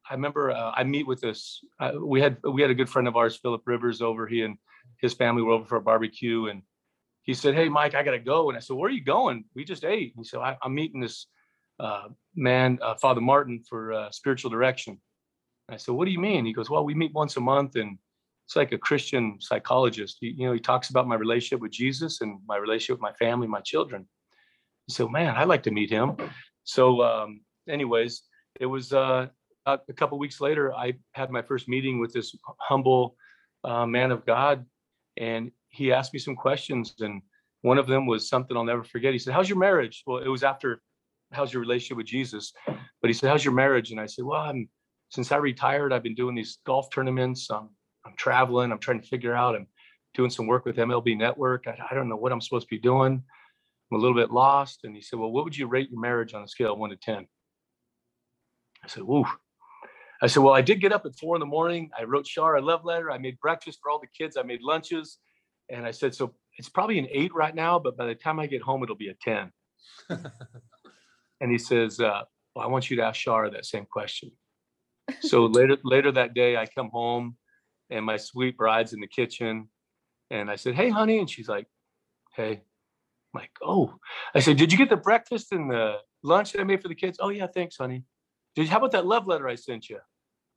I 0.08 0.14
remember 0.14 0.50
uh, 0.50 0.72
I 0.74 0.84
meet 0.84 1.06
with 1.06 1.20
this. 1.20 1.60
Uh, 1.80 1.92
we 2.02 2.20
had 2.20 2.36
we 2.42 2.60
had 2.60 2.70
a 2.70 2.74
good 2.74 2.90
friend 2.90 3.08
of 3.08 3.16
ours, 3.16 3.36
Philip 3.36 3.62
Rivers, 3.64 4.02
over. 4.02 4.26
He 4.26 4.42
and 4.42 4.58
his 5.00 5.14
family 5.14 5.42
were 5.42 5.52
over 5.52 5.64
for 5.64 5.76
a 5.76 5.82
barbecue, 5.82 6.46
and 6.46 6.62
he 7.22 7.32
said, 7.32 7.54
"Hey, 7.54 7.68
Mike, 7.68 7.94
I 7.94 8.02
gotta 8.02 8.18
go." 8.18 8.48
And 8.50 8.56
I 8.56 8.60
said, 8.60 8.76
"Where 8.76 8.88
are 8.88 8.92
you 8.92 9.02
going?" 9.02 9.44
We 9.54 9.64
just 9.64 9.84
ate. 9.84 10.12
He 10.16 10.24
said, 10.24 10.40
I, 10.40 10.58
"I'm 10.62 10.74
meeting 10.74 11.00
this 11.00 11.26
uh, 11.80 12.08
man, 12.34 12.78
uh, 12.82 12.96
Father 12.96 13.22
Martin, 13.22 13.62
for 13.68 13.92
uh, 13.92 14.10
spiritual 14.10 14.50
direction." 14.50 15.00
I 15.70 15.78
said, 15.78 15.94
"What 15.94 16.04
do 16.04 16.10
you 16.10 16.20
mean?" 16.20 16.44
He 16.44 16.52
goes, 16.52 16.68
"Well, 16.68 16.84
we 16.84 16.94
meet 16.94 17.14
once 17.14 17.38
a 17.38 17.40
month, 17.40 17.76
and 17.76 17.98
it's 18.46 18.56
like 18.56 18.72
a 18.72 18.78
Christian 18.78 19.38
psychologist. 19.40 20.18
He, 20.20 20.34
you 20.36 20.46
know, 20.46 20.52
he 20.52 20.60
talks 20.60 20.90
about 20.90 21.08
my 21.08 21.14
relationship 21.14 21.60
with 21.60 21.72
Jesus 21.72 22.20
and 22.20 22.40
my 22.46 22.58
relationship 22.58 22.96
with 22.96 23.10
my 23.10 23.14
family, 23.14 23.46
my 23.46 23.62
children." 23.62 24.06
So, 24.88 25.08
man, 25.08 25.34
I'd 25.36 25.48
like 25.48 25.62
to 25.64 25.70
meet 25.70 25.90
him. 25.90 26.16
So, 26.64 27.02
um, 27.02 27.40
anyways, 27.68 28.22
it 28.60 28.66
was 28.66 28.92
uh, 28.92 29.28
a 29.66 29.78
couple 29.96 30.18
weeks 30.18 30.40
later. 30.40 30.74
I 30.74 30.94
had 31.12 31.30
my 31.30 31.42
first 31.42 31.68
meeting 31.68 32.00
with 32.00 32.12
this 32.12 32.36
humble 32.58 33.16
uh, 33.62 33.86
man 33.86 34.12
of 34.12 34.26
God, 34.26 34.66
and 35.16 35.50
he 35.68 35.92
asked 35.92 36.12
me 36.12 36.18
some 36.18 36.36
questions. 36.36 36.94
And 37.00 37.22
one 37.62 37.78
of 37.78 37.86
them 37.86 38.06
was 38.06 38.28
something 38.28 38.56
I'll 38.56 38.64
never 38.64 38.84
forget. 38.84 39.12
He 39.12 39.18
said, 39.18 39.32
"How's 39.32 39.48
your 39.48 39.58
marriage?" 39.58 40.02
Well, 40.06 40.18
it 40.18 40.28
was 40.28 40.42
after, 40.42 40.82
"How's 41.32 41.52
your 41.52 41.62
relationship 41.62 41.96
with 41.96 42.06
Jesus?" 42.06 42.52
But 42.66 43.08
he 43.08 43.12
said, 43.12 43.30
"How's 43.30 43.44
your 43.44 43.54
marriage?" 43.54 43.90
And 43.90 44.00
I 44.00 44.06
said, 44.06 44.24
"Well, 44.24 44.40
I'm 44.40 44.68
since 45.10 45.32
I 45.32 45.36
retired, 45.36 45.92
I've 45.92 46.02
been 46.02 46.14
doing 46.14 46.34
these 46.34 46.58
golf 46.66 46.90
tournaments. 46.90 47.50
I'm 47.50 47.70
I'm 48.04 48.14
traveling. 48.16 48.70
I'm 48.70 48.80
trying 48.80 49.00
to 49.00 49.08
figure 49.08 49.34
out. 49.34 49.56
I'm 49.56 49.66
doing 50.14 50.30
some 50.30 50.46
work 50.46 50.64
with 50.64 50.76
MLB 50.76 51.16
Network. 51.16 51.66
I, 51.66 51.78
I 51.90 51.94
don't 51.94 52.08
know 52.08 52.16
what 52.16 52.32
I'm 52.32 52.40
supposed 52.42 52.68
to 52.68 52.74
be 52.74 52.80
doing." 52.80 53.22
I'm 53.90 53.98
a 53.98 54.00
little 54.00 54.16
bit 54.16 54.30
lost. 54.30 54.80
And 54.84 54.94
he 54.94 55.02
said, 55.02 55.18
Well, 55.18 55.30
what 55.30 55.44
would 55.44 55.56
you 55.56 55.66
rate 55.66 55.90
your 55.90 56.00
marriage 56.00 56.34
on 56.34 56.42
a 56.42 56.48
scale 56.48 56.72
of 56.72 56.78
one 56.78 56.90
to 56.90 56.96
10? 56.96 57.26
I 58.84 58.88
said, 58.88 59.02
Woo. 59.02 59.24
I 60.22 60.26
said, 60.26 60.42
Well, 60.42 60.54
I 60.54 60.62
did 60.62 60.80
get 60.80 60.92
up 60.92 61.06
at 61.06 61.16
four 61.16 61.36
in 61.36 61.40
the 61.40 61.46
morning. 61.46 61.90
I 61.98 62.04
wrote 62.04 62.26
Shar 62.26 62.56
a 62.56 62.62
love 62.62 62.84
letter. 62.84 63.10
I 63.10 63.18
made 63.18 63.38
breakfast 63.40 63.78
for 63.82 63.90
all 63.90 64.00
the 64.00 64.08
kids. 64.16 64.36
I 64.36 64.42
made 64.42 64.62
lunches. 64.62 65.18
And 65.70 65.86
I 65.86 65.90
said, 65.90 66.14
So 66.14 66.34
it's 66.58 66.68
probably 66.68 66.98
an 66.98 67.08
eight 67.10 67.34
right 67.34 67.54
now, 67.54 67.78
but 67.78 67.96
by 67.96 68.06
the 68.06 68.14
time 68.14 68.38
I 68.40 68.46
get 68.46 68.62
home, 68.62 68.82
it'll 68.82 68.96
be 68.96 69.08
a 69.08 69.14
10. 69.20 69.52
and 71.40 71.50
he 71.50 71.58
says, 71.58 72.00
uh, 72.00 72.22
Well, 72.54 72.64
I 72.64 72.68
want 72.68 72.90
you 72.90 72.96
to 72.96 73.02
ask 73.02 73.20
Shar 73.20 73.50
that 73.50 73.66
same 73.66 73.86
question. 73.86 74.32
So 75.20 75.46
later, 75.46 75.76
later 75.84 76.10
that 76.12 76.32
day, 76.32 76.56
I 76.56 76.66
come 76.66 76.88
home 76.88 77.36
and 77.90 78.04
my 78.04 78.16
sweet 78.16 78.56
bride's 78.56 78.94
in 78.94 79.00
the 79.00 79.06
kitchen. 79.06 79.68
And 80.30 80.50
I 80.50 80.56
said, 80.56 80.74
Hey, 80.74 80.88
honey. 80.88 81.18
And 81.18 81.28
she's 81.28 81.48
like, 81.48 81.66
Hey, 82.34 82.62
I'm 83.34 83.40
like, 83.40 83.50
oh, 83.62 83.94
I 84.34 84.40
said, 84.40 84.56
did 84.56 84.70
you 84.70 84.78
get 84.78 84.88
the 84.88 84.96
breakfast 84.96 85.52
and 85.52 85.70
the 85.70 85.96
lunch 86.22 86.52
that 86.52 86.60
I 86.60 86.64
made 86.64 86.82
for 86.82 86.88
the 86.88 86.94
kids? 86.94 87.18
Oh 87.20 87.30
yeah, 87.30 87.46
thanks, 87.46 87.76
honey. 87.76 88.04
Did 88.54 88.68
how 88.68 88.78
about 88.78 88.92
that 88.92 89.06
love 89.06 89.26
letter 89.26 89.48
I 89.48 89.56
sent 89.56 89.88
you? 89.88 89.98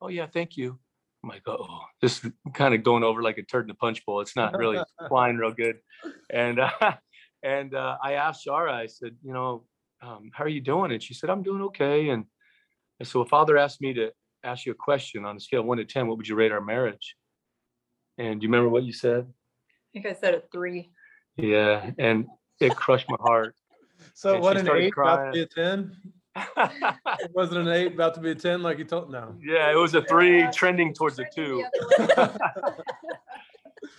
Oh 0.00 0.08
yeah, 0.08 0.26
thank 0.26 0.56
you. 0.56 0.78
I'm 1.22 1.30
like, 1.30 1.42
oh, 1.48 1.80
this 2.00 2.24
is 2.24 2.30
kind 2.54 2.74
of 2.74 2.84
going 2.84 3.02
over 3.02 3.22
like 3.22 3.38
a 3.38 3.42
turd 3.42 3.64
in 3.64 3.70
a 3.70 3.74
punch 3.74 4.06
bowl. 4.06 4.20
It's 4.20 4.36
not 4.36 4.56
really 4.56 4.78
flying 5.08 5.36
real 5.36 5.52
good. 5.52 5.78
And 6.30 6.60
uh, 6.60 6.70
and 7.42 7.74
uh, 7.74 7.96
I 8.02 8.12
asked 8.14 8.46
Shara, 8.46 8.72
I 8.72 8.86
said, 8.86 9.16
you 9.24 9.32
know, 9.32 9.64
um, 10.00 10.30
how 10.32 10.44
are 10.44 10.48
you 10.48 10.60
doing? 10.60 10.92
And 10.92 11.02
she 11.02 11.14
said, 11.14 11.30
I'm 11.30 11.42
doing 11.42 11.62
okay. 11.62 12.10
And 12.10 12.24
I 13.00 13.04
said, 13.04 13.16
well, 13.16 13.24
Father 13.24 13.58
asked 13.58 13.80
me 13.80 13.94
to 13.94 14.12
ask 14.44 14.64
you 14.64 14.72
a 14.72 14.76
question 14.76 15.24
on 15.24 15.36
a 15.36 15.40
scale 15.40 15.60
of 15.60 15.66
one 15.66 15.78
to 15.78 15.84
ten. 15.84 16.06
What 16.06 16.18
would 16.18 16.28
you 16.28 16.36
rate 16.36 16.52
our 16.52 16.60
marriage? 16.60 17.16
And 18.16 18.40
do 18.40 18.44
you 18.44 18.50
remember 18.50 18.68
what 18.68 18.84
you 18.84 18.92
said? 18.92 19.26
I 19.26 19.86
think 19.92 20.06
I 20.06 20.12
said 20.12 20.34
a 20.34 20.42
three. 20.52 20.90
Yeah, 21.36 21.90
and 21.98 22.26
it 22.60 22.76
crushed 22.76 23.06
my 23.08 23.16
heart. 23.20 23.54
So 24.14 24.34
And 24.34 24.42
what 24.42 24.56
an 24.56 24.68
eight 24.70 24.92
about 24.96 25.26
to 25.26 25.30
be 25.32 25.42
a 25.42 25.46
ten? 25.46 25.96
It 27.20 27.30
wasn't 27.34 27.66
an 27.66 27.72
eight 27.72 27.94
about 27.94 28.14
to 28.14 28.20
be 28.20 28.30
a 28.30 28.34
ten 28.34 28.62
like 28.62 28.78
you 28.78 28.84
told. 28.84 29.10
No. 29.10 29.34
yeah, 29.40 29.70
it 29.70 29.76
was 29.76 29.94
a 29.94 30.02
three 30.02 30.46
trending 30.52 30.92
towards 30.92 31.18
a 31.20 31.24
two. 31.32 31.64
the 31.98 32.12
other 32.16 32.62
way. 32.66 32.74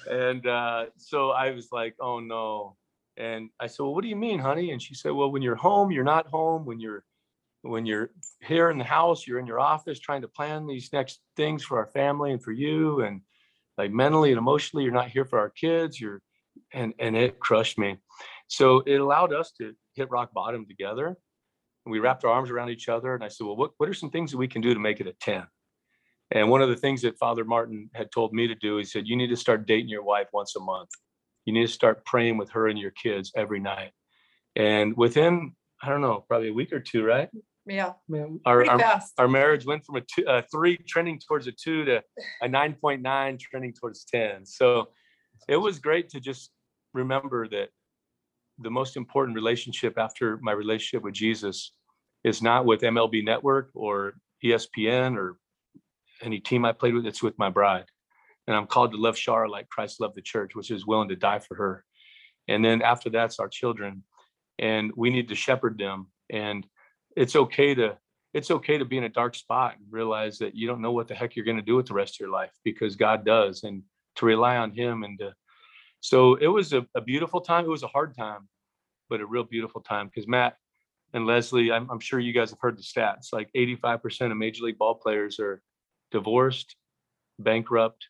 And 0.10 0.46
uh, 0.48 0.86
so 0.98 1.32
I 1.32 1.52
was 1.52 1.72
like, 1.72 1.96
oh 2.00 2.20
no. 2.20 2.76
And 3.18 3.50
I 3.60 3.68
said, 3.68 3.84
well, 3.84 3.94
what 3.94 4.02
do 4.02 4.08
you 4.10 4.16
mean, 4.16 4.40
honey? 4.40 4.72
And 4.72 4.82
she 4.82 4.94
said, 4.96 5.12
well, 5.12 5.32
when 5.32 5.42
you're 5.42 5.56
home, 5.56 5.92
you're 5.92 6.04
not 6.04 6.28
home. 6.28 6.66
When 6.66 6.80
you're 6.80 7.04
when 7.62 7.86
you're 7.86 8.12
here 8.42 8.70
in 8.70 8.78
the 8.78 8.86
house, 8.86 9.28
you're 9.28 9.40
in 9.40 9.46
your 9.46 9.60
office 9.60 10.00
trying 10.00 10.22
to 10.22 10.30
plan 10.30 10.66
these 10.66 10.92
next 10.94 11.20
things 11.36 11.64
for 11.64 11.78
our 11.78 11.88
family 11.88 12.32
and 12.32 12.42
for 12.42 12.54
you. 12.54 13.02
And 13.02 13.22
like 13.78 13.92
mentally 13.92 14.32
and 14.32 14.38
emotionally, 14.38 14.86
you're 14.86 14.94
not 14.94 15.10
here 15.10 15.26
for 15.26 15.40
our 15.40 15.50
kids. 15.50 16.00
You're 16.00 16.22
and 16.74 16.94
and 17.00 17.16
it 17.16 17.40
crushed 17.40 17.78
me. 17.78 17.98
So 18.50 18.82
it 18.86 18.96
allowed 18.96 19.32
us 19.32 19.52
to 19.62 19.74
hit 19.94 20.10
rock 20.10 20.34
bottom 20.34 20.66
together. 20.68 21.08
And 21.08 21.92
we 21.92 22.00
wrapped 22.00 22.26
our 22.26 22.32
arms 22.32 22.50
around 22.50 22.70
each 22.70 22.90
other. 22.90 23.14
And 23.14 23.24
I 23.24 23.30
said, 23.30 23.46
well, 23.46 23.56
what, 23.56 23.72
what 23.78 23.88
are 23.88 23.94
some 23.94 24.10
things 24.10 24.32
that 24.32 24.38
we 24.38 24.48
can 24.48 24.62
do 24.62 24.74
to 24.74 24.80
make 24.80 25.00
it 25.00 25.08
a 25.08 25.14
10? 25.14 25.44
And 26.32 26.50
one 26.50 26.62
of 26.62 26.70
the 26.70 26.76
things 26.76 27.04
that 27.04 27.18
Father 27.18 27.46
Martin 27.46 27.90
had 27.94 28.12
told 28.12 28.34
me 28.34 28.48
to 28.48 28.56
do, 28.56 28.78
he 28.78 28.84
said, 28.84 29.08
you 29.08 29.16
need 29.16 29.30
to 29.30 29.38
start 29.38 29.66
dating 29.66 29.90
your 29.90 30.04
wife 30.04 30.28
once 30.34 30.56
a 30.56 30.60
month. 30.60 30.90
You 31.46 31.54
need 31.54 31.68
to 31.68 31.72
start 31.72 32.06
praying 32.06 32.38
with 32.38 32.50
her 32.52 32.68
and 32.68 32.78
your 32.78 32.92
kids 32.92 33.32
every 33.36 33.60
night. 33.60 33.92
And 34.56 34.98
within, 34.98 35.56
I 35.82 35.90
don't 35.90 36.02
know, 36.02 36.26
probably 36.28 36.50
a 36.50 36.54
week 36.54 36.74
or 36.74 36.80
two, 36.80 37.04
right? 37.04 37.30
Yeah, 37.66 37.94
Our, 38.46 38.68
our, 38.68 39.02
our 39.20 39.28
marriage 39.28 39.66
went 39.66 39.86
from 39.86 39.98
a, 39.98 40.02
two, 40.02 40.24
a 40.28 40.42
three 40.52 40.78
trending 40.78 41.20
towards 41.20 41.46
a 41.46 41.52
two 41.52 41.86
to 41.86 42.02
a 42.42 42.48
9.9 42.48 43.40
trending 43.40 43.74
towards 43.74 44.06
10. 44.06 44.46
So 44.46 44.90
it 45.48 45.58
was 45.58 45.78
great 45.78 46.10
to 46.10 46.20
just 46.20 46.50
remember 46.94 47.48
that 47.50 47.70
the 48.62 48.70
most 48.70 48.98
important 48.98 49.36
relationship 49.36 49.98
after 49.98 50.38
my 50.42 50.52
relationship 50.52 51.04
with 51.04 51.14
Jesus 51.14 51.74
is 52.24 52.42
not 52.42 52.66
with 52.66 52.82
MLB 52.82 53.24
Network 53.24 53.70
or 53.74 54.14
ESPN 54.44 55.18
or 55.18 55.38
any 56.22 56.40
team 56.40 56.66
I 56.66 56.74
played 56.74 56.94
with, 56.94 57.06
it's 57.06 57.24
with 57.24 57.38
my 57.40 57.50
bride. 57.50 57.86
And 58.48 58.56
I'm 58.56 58.68
called 58.68 58.92
to 58.92 58.98
love 58.98 59.16
Shara 59.16 59.50
like 59.50 59.70
Christ 59.70 60.02
loved 60.02 60.16
the 60.16 60.22
church, 60.22 60.56
which 60.56 60.72
is 60.72 60.86
willing 60.86 61.10
to 61.10 61.16
die 61.16 61.40
for 61.40 61.56
her. 61.56 61.86
And 62.48 62.66
then 62.66 62.82
after 62.82 63.10
that's 63.10 63.40
our 63.40 63.48
children. 63.48 64.04
And 64.58 64.92
we 64.96 65.10
need 65.10 65.30
to 65.30 65.36
shepherd 65.36 65.78
them. 65.78 66.08
And 66.30 66.66
it's 67.16 67.36
okay 67.36 67.76
to 67.76 67.98
it's 68.34 68.52
okay 68.52 68.78
to 68.78 68.86
be 68.86 68.98
in 68.98 69.06
a 69.06 69.10
dark 69.10 69.34
spot 69.34 69.76
and 69.78 69.86
realize 69.90 70.38
that 70.38 70.56
you 70.56 70.68
don't 70.68 70.82
know 70.82 70.92
what 70.92 71.08
the 71.08 71.16
heck 71.16 71.36
you're 71.36 71.46
going 71.46 71.58
to 71.58 71.64
do 71.64 71.76
with 71.76 71.88
the 71.88 71.94
rest 71.96 72.16
of 72.16 72.20
your 72.20 72.30
life 72.30 72.52
because 72.64 72.96
God 72.96 73.26
does 73.26 73.64
and 73.64 73.82
to 74.18 74.26
rely 74.26 74.58
on 74.58 74.72
him 74.72 75.04
and 75.04 75.18
to 75.18 75.34
so 76.02 76.36
it 76.36 76.48
was 76.48 76.74
a, 76.74 76.86
a 76.96 77.02
beautiful 77.02 77.42
time. 77.42 77.66
It 77.66 77.70
was 77.70 77.84
a 77.84 77.88
hard 77.88 78.16
time, 78.16 78.48
but 79.10 79.22
a 79.22 79.26
real 79.26 79.44
beautiful 79.44 79.82
time 79.82 80.08
because 80.08 80.28
Matt 80.28 80.56
and 81.14 81.26
Leslie, 81.26 81.72
I'm, 81.72 81.90
I'm 81.90 82.00
sure 82.00 82.20
you 82.20 82.34
guys 82.34 82.52
have 82.52 82.60
heard 82.62 82.78
the 82.78 82.84
stats. 82.84 83.34
Like 83.34 83.50
85% 83.56 84.32
of 84.32 84.38
major 84.38 84.64
league 84.64 84.78
ball 84.78 84.96
players 84.96 85.40
are 85.40 85.62
divorced, 86.12 86.76
bankrupt, 87.40 88.08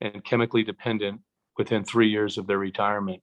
and 0.00 0.24
chemically 0.24 0.62
dependent 0.62 1.20
within 1.56 1.84
three 1.84 2.08
years 2.08 2.38
of 2.38 2.46
their 2.46 2.58
retirement. 2.58 3.22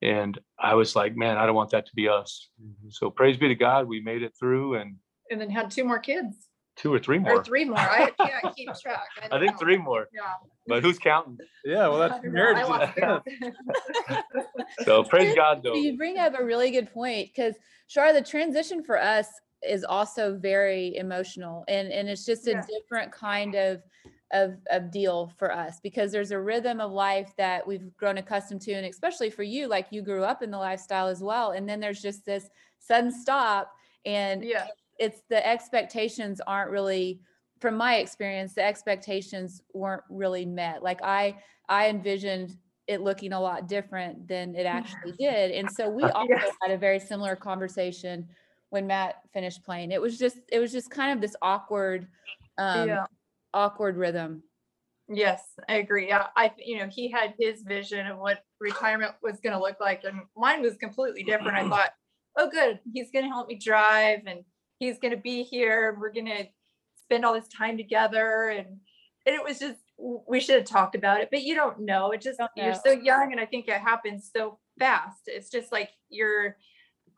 And 0.00 0.38
I 0.58 0.74
was 0.74 0.96
like, 0.96 1.16
man, 1.16 1.36
I 1.36 1.46
don't 1.46 1.54
want 1.54 1.70
that 1.70 1.86
to 1.86 1.92
be 1.94 2.08
us. 2.08 2.48
Mm-hmm. 2.60 2.88
So 2.90 3.10
praise 3.10 3.36
be 3.36 3.48
to 3.48 3.54
God, 3.54 3.86
we 3.86 4.00
made 4.00 4.22
it 4.22 4.32
through 4.38 4.74
and 4.74 4.96
And 5.30 5.40
then 5.40 5.50
had 5.50 5.70
two 5.70 5.84
more 5.84 6.00
kids 6.00 6.48
two 6.82 6.92
or 6.92 6.98
three 6.98 7.18
more. 7.18 7.34
or 7.36 7.44
three 7.44 7.64
more. 7.64 7.78
I 7.78 8.10
can't 8.18 8.54
keep 8.56 8.68
track. 8.80 9.06
I 9.22 9.28
don't 9.28 9.40
think 9.40 9.52
know. 9.52 9.58
three 9.58 9.76
more, 9.78 10.08
Yeah. 10.12 10.22
but 10.66 10.82
who's 10.82 10.98
counting? 10.98 11.38
Yeah, 11.64 11.86
well, 11.88 11.98
that's 11.98 12.20
don't 12.20 12.32
marriage. 12.32 12.56
I 12.58 12.64
lost 12.64 12.92
is- 12.96 13.00
count. 13.02 13.24
So 14.84 15.04
praise 15.04 15.34
God 15.34 15.62
though. 15.62 15.74
You 15.74 15.96
bring 15.96 16.18
up 16.18 16.34
a 16.38 16.44
really 16.44 16.70
good 16.70 16.92
point 16.92 17.28
because 17.34 17.54
Shar, 17.86 18.12
the 18.12 18.22
transition 18.22 18.82
for 18.82 19.00
us 19.00 19.28
is 19.66 19.84
also 19.84 20.36
very 20.36 20.96
emotional 20.96 21.64
and, 21.68 21.92
and 21.92 22.08
it's 22.08 22.24
just 22.26 22.48
a 22.48 22.52
Yeah. 22.52 22.62
different 22.68 23.12
kind 23.12 23.54
of, 23.54 23.82
of, 24.32 24.54
of 24.70 24.90
deal 24.90 25.32
for 25.38 25.52
us 25.52 25.78
because 25.82 26.10
there's 26.10 26.32
a 26.32 26.40
rhythm 26.40 26.80
of 26.80 26.90
life 26.90 27.32
that 27.38 27.64
we've 27.66 27.94
grown 27.96 28.18
accustomed 28.18 28.60
to. 28.62 28.72
And 28.72 28.86
especially 28.86 29.30
for 29.30 29.44
you, 29.44 29.68
like 29.68 29.86
you 29.90 30.02
grew 30.02 30.24
up 30.24 30.42
in 30.42 30.50
the 30.50 30.58
lifestyle 30.58 31.06
as 31.06 31.22
well. 31.22 31.52
And 31.52 31.68
then 31.68 31.78
there's 31.78 32.02
just 32.02 32.24
this 32.24 32.48
sudden 32.80 33.12
stop 33.12 33.70
and 34.04 34.42
Yeah, 34.42 34.66
it's 34.98 35.22
the 35.28 35.46
expectations 35.46 36.40
aren't 36.46 36.70
really 36.70 37.20
from 37.60 37.76
my 37.76 37.96
experience 37.96 38.54
the 38.54 38.64
expectations 38.64 39.62
weren't 39.72 40.02
really 40.10 40.44
met 40.44 40.82
like 40.82 41.02
i 41.02 41.36
i 41.68 41.88
envisioned 41.88 42.56
it 42.88 43.00
looking 43.00 43.32
a 43.32 43.40
lot 43.40 43.68
different 43.68 44.26
than 44.26 44.54
it 44.54 44.66
actually 44.66 45.12
did 45.18 45.50
and 45.52 45.70
so 45.70 45.88
we 45.88 46.02
also 46.14 46.28
Yes. 46.28 46.54
had 46.62 46.72
a 46.72 46.78
very 46.78 46.98
similar 46.98 47.36
conversation 47.36 48.28
when 48.70 48.86
matt 48.86 49.20
finished 49.32 49.62
playing 49.64 49.92
it 49.92 50.00
was 50.00 50.18
just 50.18 50.38
it 50.50 50.58
was 50.58 50.72
just 50.72 50.90
kind 50.90 51.12
of 51.12 51.20
this 51.20 51.36
awkward 51.42 52.08
um 52.58 52.88
yeah. 52.88 53.06
awkward 53.54 53.96
rhythm 53.96 54.42
Yes, 55.08 55.42
I 55.68 55.74
agree. 55.74 56.08
Yeah, 56.08 56.28
I, 56.36 56.52
you 56.58 56.78
know, 56.78 56.88
he 56.88 57.10
had 57.10 57.34
his 57.38 57.62
vision 57.62 58.06
of 58.06 58.18
what 58.18 58.44
retirement 58.60 59.12
was 59.22 59.40
going 59.40 59.52
to 59.52 59.60
look 59.60 59.78
like, 59.80 60.04
and 60.04 60.22
mine 60.36 60.62
was 60.62 60.76
completely 60.76 61.22
different. 61.22 61.56
I 61.56 61.68
thought, 61.68 61.90
oh, 62.38 62.48
good, 62.48 62.80
he's 62.92 63.10
going 63.10 63.24
to 63.24 63.30
help 63.30 63.48
me 63.48 63.56
drive, 63.56 64.20
and 64.26 64.44
he's 64.82 64.98
going 64.98 65.14
to 65.14 65.20
be 65.20 65.44
here, 65.44 65.90
and 65.90 66.00
we're 66.00 66.12
going 66.12 66.26
to 66.26 66.44
spend 67.04 67.24
all 67.24 67.34
this 67.34 67.48
time 67.48 67.76
together, 67.76 68.48
and 68.48 68.66
and 69.24 69.36
it 69.36 69.44
was 69.44 69.58
just 69.58 69.78
we 70.28 70.40
should 70.40 70.56
have 70.56 70.64
talked 70.64 70.96
about 70.96 71.20
it, 71.20 71.28
but 71.30 71.42
you 71.42 71.54
don't 71.54 71.80
know. 71.80 72.10
It 72.10 72.20
just 72.20 72.38
Don't 72.38 72.50
you're 72.56 72.74
so 72.74 72.90
young, 72.90 73.30
and 73.30 73.40
I 73.40 73.46
think 73.46 73.68
it 73.68 73.80
happens 73.80 74.30
so 74.34 74.58
fast. 74.78 75.22
It's 75.26 75.48
just 75.50 75.70
like 75.70 75.90
you're 76.08 76.56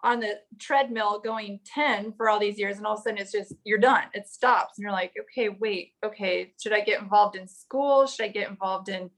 on 0.02 0.20
the 0.20 0.38
treadmill 0.60 1.18
going 1.18 1.60
10 1.64 2.12
for 2.12 2.28
all 2.28 2.38
these 2.38 2.58
years 2.58 2.76
and 2.76 2.86
all 2.86 2.92
of 2.92 3.00
a 3.00 3.02
sudden 3.04 3.16
it's 3.16 3.32
just 3.32 3.54
you're 3.64 3.78
done 3.78 4.02
it 4.12 4.28
stops 4.28 4.76
and 4.76 4.82
you're 4.82 4.92
like 4.92 5.14
okay 5.18 5.48
wait 5.48 5.92
okay 6.04 6.52
should 6.60 6.74
i 6.74 6.80
get 6.80 7.00
involved 7.00 7.36
in 7.36 7.48
school 7.48 8.06
should 8.06 8.26
i 8.26 8.28
get 8.28 8.50
involved 8.50 8.90
in 8.90 9.08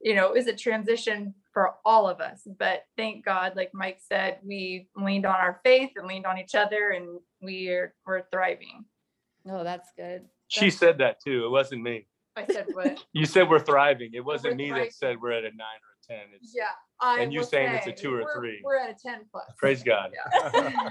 you 0.00 0.16
know 0.16 0.34
is 0.34 0.48
it 0.48 0.58
transition 0.58 1.32
for 1.52 1.74
all 1.84 2.08
of 2.08 2.20
us 2.20 2.46
but 2.58 2.84
thank 2.96 3.24
god 3.24 3.52
like 3.56 3.70
mike 3.74 3.98
said 4.00 4.38
we 4.44 4.88
leaned 4.96 5.26
on 5.26 5.34
our 5.34 5.60
faith 5.64 5.90
and 5.96 6.06
leaned 6.06 6.26
on 6.26 6.38
each 6.38 6.54
other 6.54 6.90
and 6.90 7.18
we 7.42 7.68
are 7.68 7.94
we're 8.06 8.22
thriving 8.32 8.84
oh 9.50 9.62
that's 9.64 9.90
good 9.96 10.22
She 10.48 10.70
said 10.70 10.98
that 10.98 11.16
too. 11.24 11.44
It 11.46 11.50
wasn't 11.50 11.82
me. 11.82 12.06
i 12.36 12.46
said 12.46 12.66
what 12.72 13.04
You 13.12 13.26
said 13.26 13.48
we're 13.50 13.58
thriving. 13.60 14.10
It 14.14 14.24
wasn't 14.24 14.52
we're 14.54 14.56
me 14.58 14.68
thriving. 14.68 14.84
that 14.86 14.94
said 14.94 15.16
we're 15.20 15.32
at 15.32 15.44
a 15.44 15.50
nine 15.50 15.80
or 15.86 16.14
a 16.16 16.18
10. 16.20 16.26
It's 16.40 16.52
yeah 16.54 16.64
I 17.00 17.20
And 17.20 17.32
you 17.32 17.40
will 17.40 17.46
saying 17.46 17.72
it's 17.74 17.86
a 17.86 17.92
two 17.92 18.12
or 18.14 18.18
we're- 18.22 18.34
three. 18.36 18.60
we're 18.64 18.78
at 18.78 18.90
a 18.90 18.94
10 18.94 19.26
plus 19.30 19.44
praise 19.58 19.82
God. 19.82 20.12
yeah. 20.14 20.90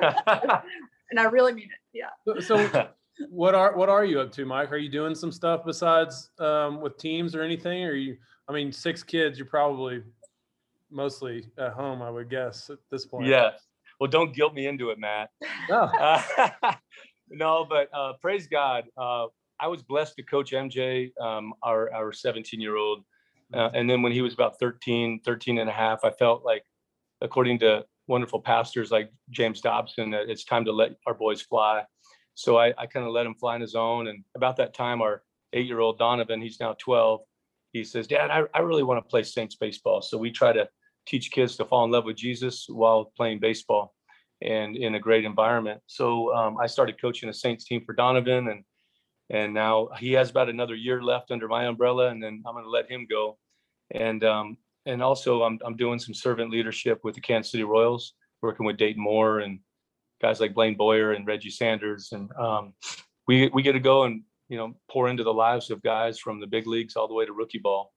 and 1.10 1.18
i 1.20 1.24
really 1.24 1.52
mean 1.54 1.68
it 1.76 1.98
yeah 1.98 2.10
So- 2.26 2.40
So 2.40 2.88
what 3.30 3.52
are, 3.56 3.74
what 3.76 3.88
are 3.88 4.04
you 4.04 4.20
up 4.20 4.30
to, 4.32 4.44
Mike? 4.46 4.70
Are 4.70 4.76
you 4.76 4.88
doing 4.88 5.12
some 5.12 5.32
stuff 5.32 5.62
besides 5.66 6.30
um, 6.38 6.80
with 6.80 6.96
teams 6.98 7.34
or 7.34 7.42
anything? 7.42 7.82
Or 7.82 7.92
you, 7.94 8.16
I 8.48 8.52
mean, 8.52 8.72
six 8.72 9.02
kids, 9.02 9.38
you're 9.38 9.46
probably 9.46 10.02
mostly 10.90 11.46
at 11.58 11.72
home, 11.72 12.00
I 12.00 12.10
would 12.10 12.30
guess 12.30 12.70
at 12.70 12.78
this 12.90 13.04
point. 13.04 13.26
yes. 13.26 13.60
Well, 14.00 14.08
don't 14.08 14.34
guilt 14.34 14.54
me 14.54 14.66
into 14.66 14.90
it, 14.90 14.98
Matt. 14.98 15.30
No. 15.68 15.82
Uh, 15.82 16.22
no, 17.30 17.66
but 17.68 17.88
uh, 17.92 18.12
praise 18.20 18.46
God. 18.46 18.84
Uh, 18.96 19.26
I 19.60 19.66
was 19.66 19.82
blessed 19.82 20.16
to 20.16 20.22
coach 20.22 20.52
MJ, 20.52 21.10
um, 21.20 21.52
our, 21.62 21.92
our 21.92 22.12
17 22.12 22.60
year 22.60 22.76
old. 22.76 23.04
Uh, 23.52 23.70
and 23.74 23.90
then 23.90 24.02
when 24.02 24.12
he 24.12 24.22
was 24.22 24.34
about 24.34 24.58
13, 24.60 25.20
13 25.24 25.58
and 25.58 25.68
a 25.68 25.72
half, 25.72 26.04
I 26.04 26.10
felt 26.10 26.44
like, 26.44 26.64
according 27.20 27.58
to 27.60 27.84
wonderful 28.06 28.40
pastors 28.40 28.90
like 28.90 29.10
James 29.30 29.60
Dobson, 29.60 30.10
that 30.10 30.30
it's 30.30 30.44
time 30.44 30.64
to 30.64 30.72
let 30.72 30.92
our 31.06 31.14
boys 31.14 31.42
fly. 31.42 31.82
So 32.34 32.56
I, 32.56 32.72
I 32.78 32.86
kind 32.86 33.04
of 33.04 33.12
let 33.12 33.26
him 33.26 33.34
fly 33.34 33.54
on 33.54 33.60
his 33.60 33.74
own. 33.74 34.06
And 34.06 34.22
about 34.36 34.56
that 34.58 34.74
time, 34.74 35.02
our 35.02 35.22
eight 35.54 35.66
year 35.66 35.80
old 35.80 35.98
Donovan, 35.98 36.40
he's 36.40 36.60
now 36.60 36.76
12, 36.78 37.20
he 37.72 37.84
says, 37.84 38.06
Dad, 38.06 38.30
I, 38.30 38.44
I 38.54 38.60
really 38.60 38.82
want 38.82 39.04
to 39.04 39.08
play 39.08 39.22
Saints 39.22 39.56
baseball. 39.56 40.02
So 40.02 40.18
we 40.18 40.30
try 40.30 40.52
to 40.52 40.68
teach 41.06 41.30
kids 41.30 41.56
to 41.56 41.64
fall 41.64 41.84
in 41.84 41.90
love 41.90 42.04
with 42.04 42.16
Jesus 42.16 42.66
while 42.68 43.12
playing 43.16 43.40
baseball 43.40 43.94
and 44.42 44.76
in 44.76 44.94
a 44.94 45.00
great 45.00 45.24
environment. 45.24 45.80
So 45.86 46.34
um, 46.34 46.58
I 46.58 46.66
started 46.66 47.00
coaching 47.00 47.28
a 47.28 47.34
Saints 47.34 47.64
team 47.64 47.82
for 47.84 47.94
Donovan, 47.94 48.48
and 48.48 48.64
and 49.30 49.52
now 49.52 49.88
he 49.98 50.12
has 50.12 50.30
about 50.30 50.48
another 50.48 50.74
year 50.74 51.02
left 51.02 51.30
under 51.30 51.48
my 51.48 51.66
umbrella, 51.66 52.08
and 52.08 52.22
then 52.22 52.42
I'm 52.46 52.54
going 52.54 52.64
to 52.64 52.70
let 52.70 52.90
him 52.90 53.06
go. 53.08 53.38
And 53.90 54.24
um, 54.24 54.56
and 54.86 55.02
also 55.02 55.42
I'm 55.42 55.58
I'm 55.64 55.76
doing 55.76 55.98
some 55.98 56.14
servant 56.14 56.50
leadership 56.50 57.00
with 57.04 57.14
the 57.14 57.20
Kansas 57.20 57.52
City 57.52 57.64
Royals, 57.64 58.14
working 58.42 58.64
with 58.64 58.76
Dayton 58.76 59.02
Moore 59.02 59.40
and 59.40 59.60
guys 60.20 60.40
like 60.40 60.54
Blaine 60.54 60.76
Boyer 60.76 61.12
and 61.12 61.26
Reggie 61.26 61.50
Sanders, 61.50 62.10
and 62.12 62.30
um, 62.38 62.74
we 63.26 63.48
we 63.48 63.62
get 63.62 63.72
to 63.72 63.80
go 63.80 64.04
and 64.04 64.22
you 64.48 64.56
know 64.56 64.74
pour 64.90 65.08
into 65.08 65.24
the 65.24 65.32
lives 65.32 65.70
of 65.70 65.82
guys 65.82 66.18
from 66.18 66.40
the 66.40 66.46
big 66.46 66.66
leagues 66.66 66.96
all 66.96 67.08
the 67.08 67.14
way 67.14 67.26
to 67.26 67.32
rookie 67.32 67.58
ball, 67.58 67.92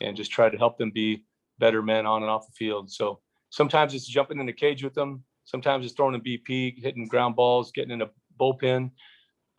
and 0.00 0.16
just 0.16 0.30
try 0.30 0.48
to 0.48 0.58
help 0.58 0.78
them 0.78 0.90
be 0.90 1.24
better 1.58 1.82
men 1.82 2.06
on 2.06 2.22
and 2.22 2.30
off 2.30 2.46
the 2.46 2.52
field. 2.52 2.90
So 2.90 3.20
sometimes 3.50 3.94
it's 3.94 4.06
jumping 4.06 4.38
in 4.38 4.46
the 4.46 4.52
cage 4.52 4.84
with 4.84 4.94
them. 4.94 5.24
Sometimes 5.44 5.84
it's 5.84 5.94
throwing 5.94 6.14
a 6.14 6.18
BP, 6.18 6.82
hitting 6.82 7.06
ground 7.06 7.36
balls, 7.36 7.70
getting 7.72 7.92
in 7.92 8.02
a 8.02 8.10
bullpen. 8.38 8.90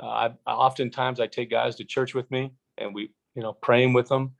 Uh, 0.01 0.07
I, 0.07 0.25
I 0.45 0.51
oftentimes 0.51 1.19
I 1.19 1.27
take 1.27 1.49
guys 1.49 1.75
to 1.77 1.85
church 1.85 2.13
with 2.13 2.29
me, 2.29 2.51
and 2.77 2.93
we, 2.93 3.13
you 3.35 3.41
know, 3.41 3.53
praying 3.53 3.93
with 3.93 4.07
them, 4.07 4.33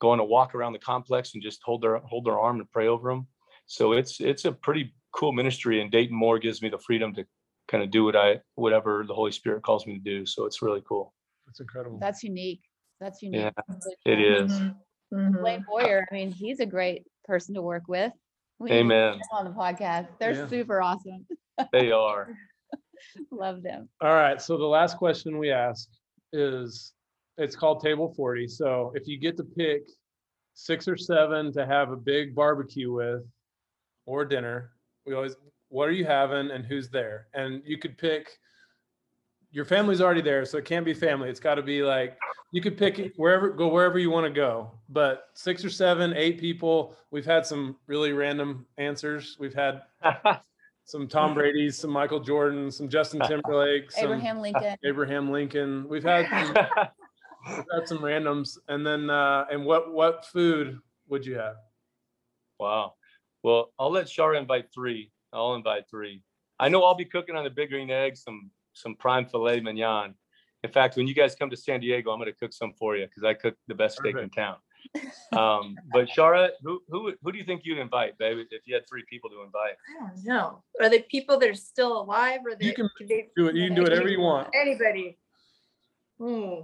going 0.00 0.18
to 0.18 0.24
walk 0.24 0.54
around 0.54 0.72
the 0.72 0.78
complex 0.78 1.34
and 1.34 1.42
just 1.42 1.60
hold 1.62 1.82
their 1.82 1.98
hold 1.98 2.24
their 2.24 2.38
arm 2.38 2.58
and 2.58 2.70
pray 2.70 2.88
over 2.88 3.10
them. 3.10 3.26
So 3.66 3.92
it's 3.92 4.20
it's 4.20 4.44
a 4.44 4.52
pretty 4.52 4.94
cool 5.12 5.32
ministry, 5.32 5.80
and 5.80 5.90
Dayton 5.90 6.16
Moore 6.16 6.38
gives 6.38 6.62
me 6.62 6.68
the 6.68 6.78
freedom 6.78 7.14
to 7.14 7.24
kind 7.68 7.82
of 7.84 7.90
do 7.90 8.04
what 8.04 8.16
I 8.16 8.40
whatever 8.54 9.04
the 9.06 9.14
Holy 9.14 9.32
Spirit 9.32 9.62
calls 9.62 9.86
me 9.86 9.94
to 9.94 10.00
do. 10.00 10.26
So 10.26 10.46
it's 10.46 10.62
really 10.62 10.82
cool. 10.88 11.12
That's 11.46 11.60
incredible. 11.60 11.98
that's 11.98 12.22
unique 12.22 12.60
that's 13.00 13.22
unique 13.22 13.42
Yeah, 13.42 13.50
Really 13.68 13.96
It 14.22 14.38
cool. 14.38 14.44
is. 14.46 14.52
Mhm, 14.60 14.76
mhm. 15.12 15.40
Blaine 15.40 15.64
Boyer, 15.68 16.06
I 16.10 16.14
mean, 16.14 16.30
he's 16.30 16.60
a 16.60 16.66
great 16.66 17.06
person 17.24 17.54
to 17.54 17.62
work 17.62 17.82
with. 17.88 18.12
We 18.58 18.72
Amen. 18.72 19.20
On 19.32 19.44
the 19.44 19.50
podcast. 19.50 20.08
They're 20.18 20.32
Yeah. 20.32 20.48
super 20.48 20.80
awesome. 20.80 21.26
They 21.72 21.92
are. 21.92 22.34
Love 23.30 23.62
them. 23.62 23.88
All 24.00 24.14
right, 24.14 24.40
so 24.40 24.56
the 24.56 24.64
last 24.64 24.96
question 24.96 25.38
we 25.38 25.50
ask 25.50 25.88
is, 26.32 26.92
it's 27.38 27.54
called 27.54 27.80
table 27.82 28.12
forty, 28.14 28.48
so 28.48 28.92
if 28.94 29.06
you 29.06 29.18
get 29.18 29.36
to 29.36 29.44
pick 29.44 29.82
six 30.54 30.88
or 30.88 30.96
seven 30.96 31.52
to 31.52 31.66
have 31.66 31.92
a 31.92 31.96
big 31.96 32.34
barbecue 32.34 32.90
with 32.92 33.22
or 34.06 34.24
dinner, 34.24 34.72
we 35.04 35.14
always, 35.14 35.36
what 35.68 35.86
are 35.88 35.92
you 35.92 36.06
having 36.06 36.50
and 36.50 36.64
who's 36.64 36.88
there? 36.88 37.28
And 37.34 37.62
you 37.66 37.76
could 37.78 37.98
pick, 37.98 38.30
your 39.56 39.64
family's 39.64 40.02
already 40.02 40.20
there, 40.20 40.44
so 40.44 40.58
it 40.58 40.66
can't 40.66 40.84
be 40.84 40.92
family, 40.92 41.30
it's 41.30 41.40
gotta 41.40 41.62
be 41.62 41.82
like, 41.82 42.18
you 42.52 42.60
could 42.60 42.76
pick 42.76 43.14
wherever, 43.16 43.48
go 43.48 43.68
wherever 43.68 43.98
you 43.98 44.10
wanna 44.10 44.28
go. 44.28 44.70
But 44.90 45.30
six 45.32 45.64
or 45.64 45.70
seven, 45.70 46.12
eight 46.14 46.38
people, 46.38 46.94
we've 47.10 47.24
had 47.24 47.46
some 47.46 47.76
really 47.86 48.12
random 48.12 48.66
answers, 48.76 49.38
we've 49.40 49.54
had 49.54 49.80
some 50.84 51.08
Tom 51.08 51.32
Brady's, 51.32 51.78
some 51.78 51.90
Michael 51.90 52.20
Jordan, 52.20 52.70
some 52.70 52.86
Justin 52.86 53.20
Timberlake, 53.26 53.90
some 53.90 54.04
Abraham 54.04 54.40
Lincoln. 54.40 54.76
Abraham 54.84 55.32
Lincoln. 55.32 55.88
We've 55.88 56.04
had 56.04 56.28
some, 56.28 56.66
we've 57.48 57.64
had 57.72 57.88
some 57.88 57.98
randoms, 58.00 58.58
and 58.68 58.86
then 58.86 59.08
uh, 59.08 59.46
and 59.50 59.64
what 59.64 59.90
what 59.90 60.26
food 60.26 60.78
would 61.08 61.24
you 61.24 61.36
have? 61.38 61.54
wow. 62.60 62.92
Well, 63.42 63.72
I'll 63.78 63.90
let 63.90 64.06
Shara 64.06 64.38
invite 64.38 64.66
three. 64.74 65.12
I'll 65.32 65.54
invite 65.54 65.84
three. 65.88 66.22
I 66.58 66.68
know 66.68 66.84
I'll 66.84 66.94
be 66.94 67.04
cooking 67.06 67.36
on 67.36 67.44
the 67.44 67.50
big 67.50 67.70
green 67.70 67.90
egg, 67.90 68.16
some 68.18 68.50
some 68.76 68.94
prime 68.94 69.26
filet 69.26 69.60
mignon. 69.60 70.14
In 70.62 70.70
fact, 70.70 70.96
when 70.96 71.06
you 71.06 71.14
guys 71.14 71.34
come 71.34 71.50
to 71.50 71.56
San 71.56 71.80
Diego, 71.80 72.10
I'm 72.10 72.18
going 72.18 72.32
to 72.32 72.38
cook 72.38 72.52
some 72.52 72.72
for 72.78 72.96
you 72.96 73.06
because 73.06 73.24
I 73.24 73.34
cook 73.34 73.54
the 73.68 73.74
best 73.74 73.98
steak 73.98 74.16
in 74.16 74.30
town. 74.30 74.56
Um, 75.32 75.76
but 75.92 76.08
Shara, 76.08 76.50
who 76.62 76.80
who 76.88 77.12
who 77.20 77.32
do 77.32 77.38
you 77.38 77.44
think 77.44 77.62
you'd 77.64 77.78
invite, 77.78 78.16
baby? 78.18 78.46
If 78.52 78.62
you 78.66 78.74
had 78.74 78.88
three 78.88 79.02
people 79.10 79.28
to 79.30 79.42
invite, 79.42 79.74
I 80.00 80.06
don't 80.06 80.24
know. 80.24 80.62
Are 80.80 80.88
they 80.88 81.00
people 81.00 81.38
that 81.40 81.48
are 81.50 81.54
still 81.54 82.00
alive 82.00 82.40
or 82.46 82.54
they? 82.54 82.66
you 82.66 82.72
can 82.72 82.88
they- 83.00 83.28
Do 83.36 83.48
it. 83.48 83.56
You 83.56 83.66
can 83.66 83.74
do 83.74 83.82
whatever 83.82 84.08
you 84.08 84.20
want. 84.20 84.48
Anybody. 84.54 85.18
Hmm. 86.18 86.60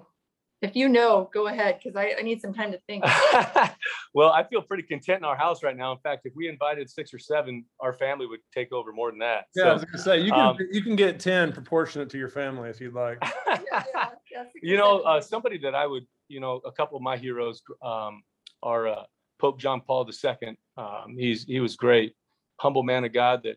If 0.62 0.77
you 0.77 0.88
know, 0.88 1.29
go 1.35 1.48
ahead, 1.48 1.81
because 1.83 1.96
I, 1.96 2.14
I 2.16 2.22
need 2.22 2.40
some 2.40 2.55
time 2.55 2.70
to 2.70 2.79
think. 2.87 3.05
well, 4.14 4.31
I 4.31 4.44
feel 4.44 4.62
pretty 4.62 4.85
content 4.85 5.18
in 5.18 5.25
our 5.25 5.37
house 5.37 5.64
right 5.64 5.77
now. 5.77 5.90
In 5.90 5.98
fact, 5.98 6.25
if 6.25 6.35
we 6.37 6.48
invited 6.48 6.88
six 6.88 7.12
or 7.12 7.18
seven, 7.18 7.64
our 7.81 7.92
family 7.92 8.27
would 8.27 8.38
take 8.55 8.72
over 8.72 8.92
more 8.92 9.11
than 9.11 9.18
that. 9.18 9.46
Yeah, 9.57 9.64
I 9.64 9.72
was 9.72 9.85
gonna 9.85 9.98
say 9.98 10.20
you 10.20 10.31
can 10.31 10.40
um, 10.40 10.57
you 10.70 10.81
can 10.81 10.94
get 10.94 11.18
ten 11.18 11.53
proportionate 11.53 12.09
to 12.11 12.18
your 12.18 12.29
family 12.29 12.70
if 12.70 12.81
you'd 12.81 12.94
like. 12.94 13.18
Yeah, 13.70 13.85
yeah, 14.31 14.44
you 14.62 14.77
know, 14.77 15.01
uh, 15.01 15.20
somebody 15.20 15.59
that 15.59 15.75
I 15.75 15.87
would, 15.87 16.07
you 16.29 16.40
know, 16.40 16.61
a 16.64 16.72
couple 16.72 16.96
of 16.96 17.03
my 17.03 17.16
heroes 17.16 17.62
um, 17.83 18.22
are 18.62 18.88
uh, 18.88 19.03
Pope 19.38 19.59
John 19.59 19.81
Paul 19.81 20.09
II. 20.09 20.57
Um, 20.77 21.16
he's 21.18 21.44
he 21.44 21.61
was 21.61 21.77
great, 21.77 22.14
humble 22.57 22.83
man 22.83 23.05
of 23.05 23.12
God 23.12 23.42
that 23.44 23.57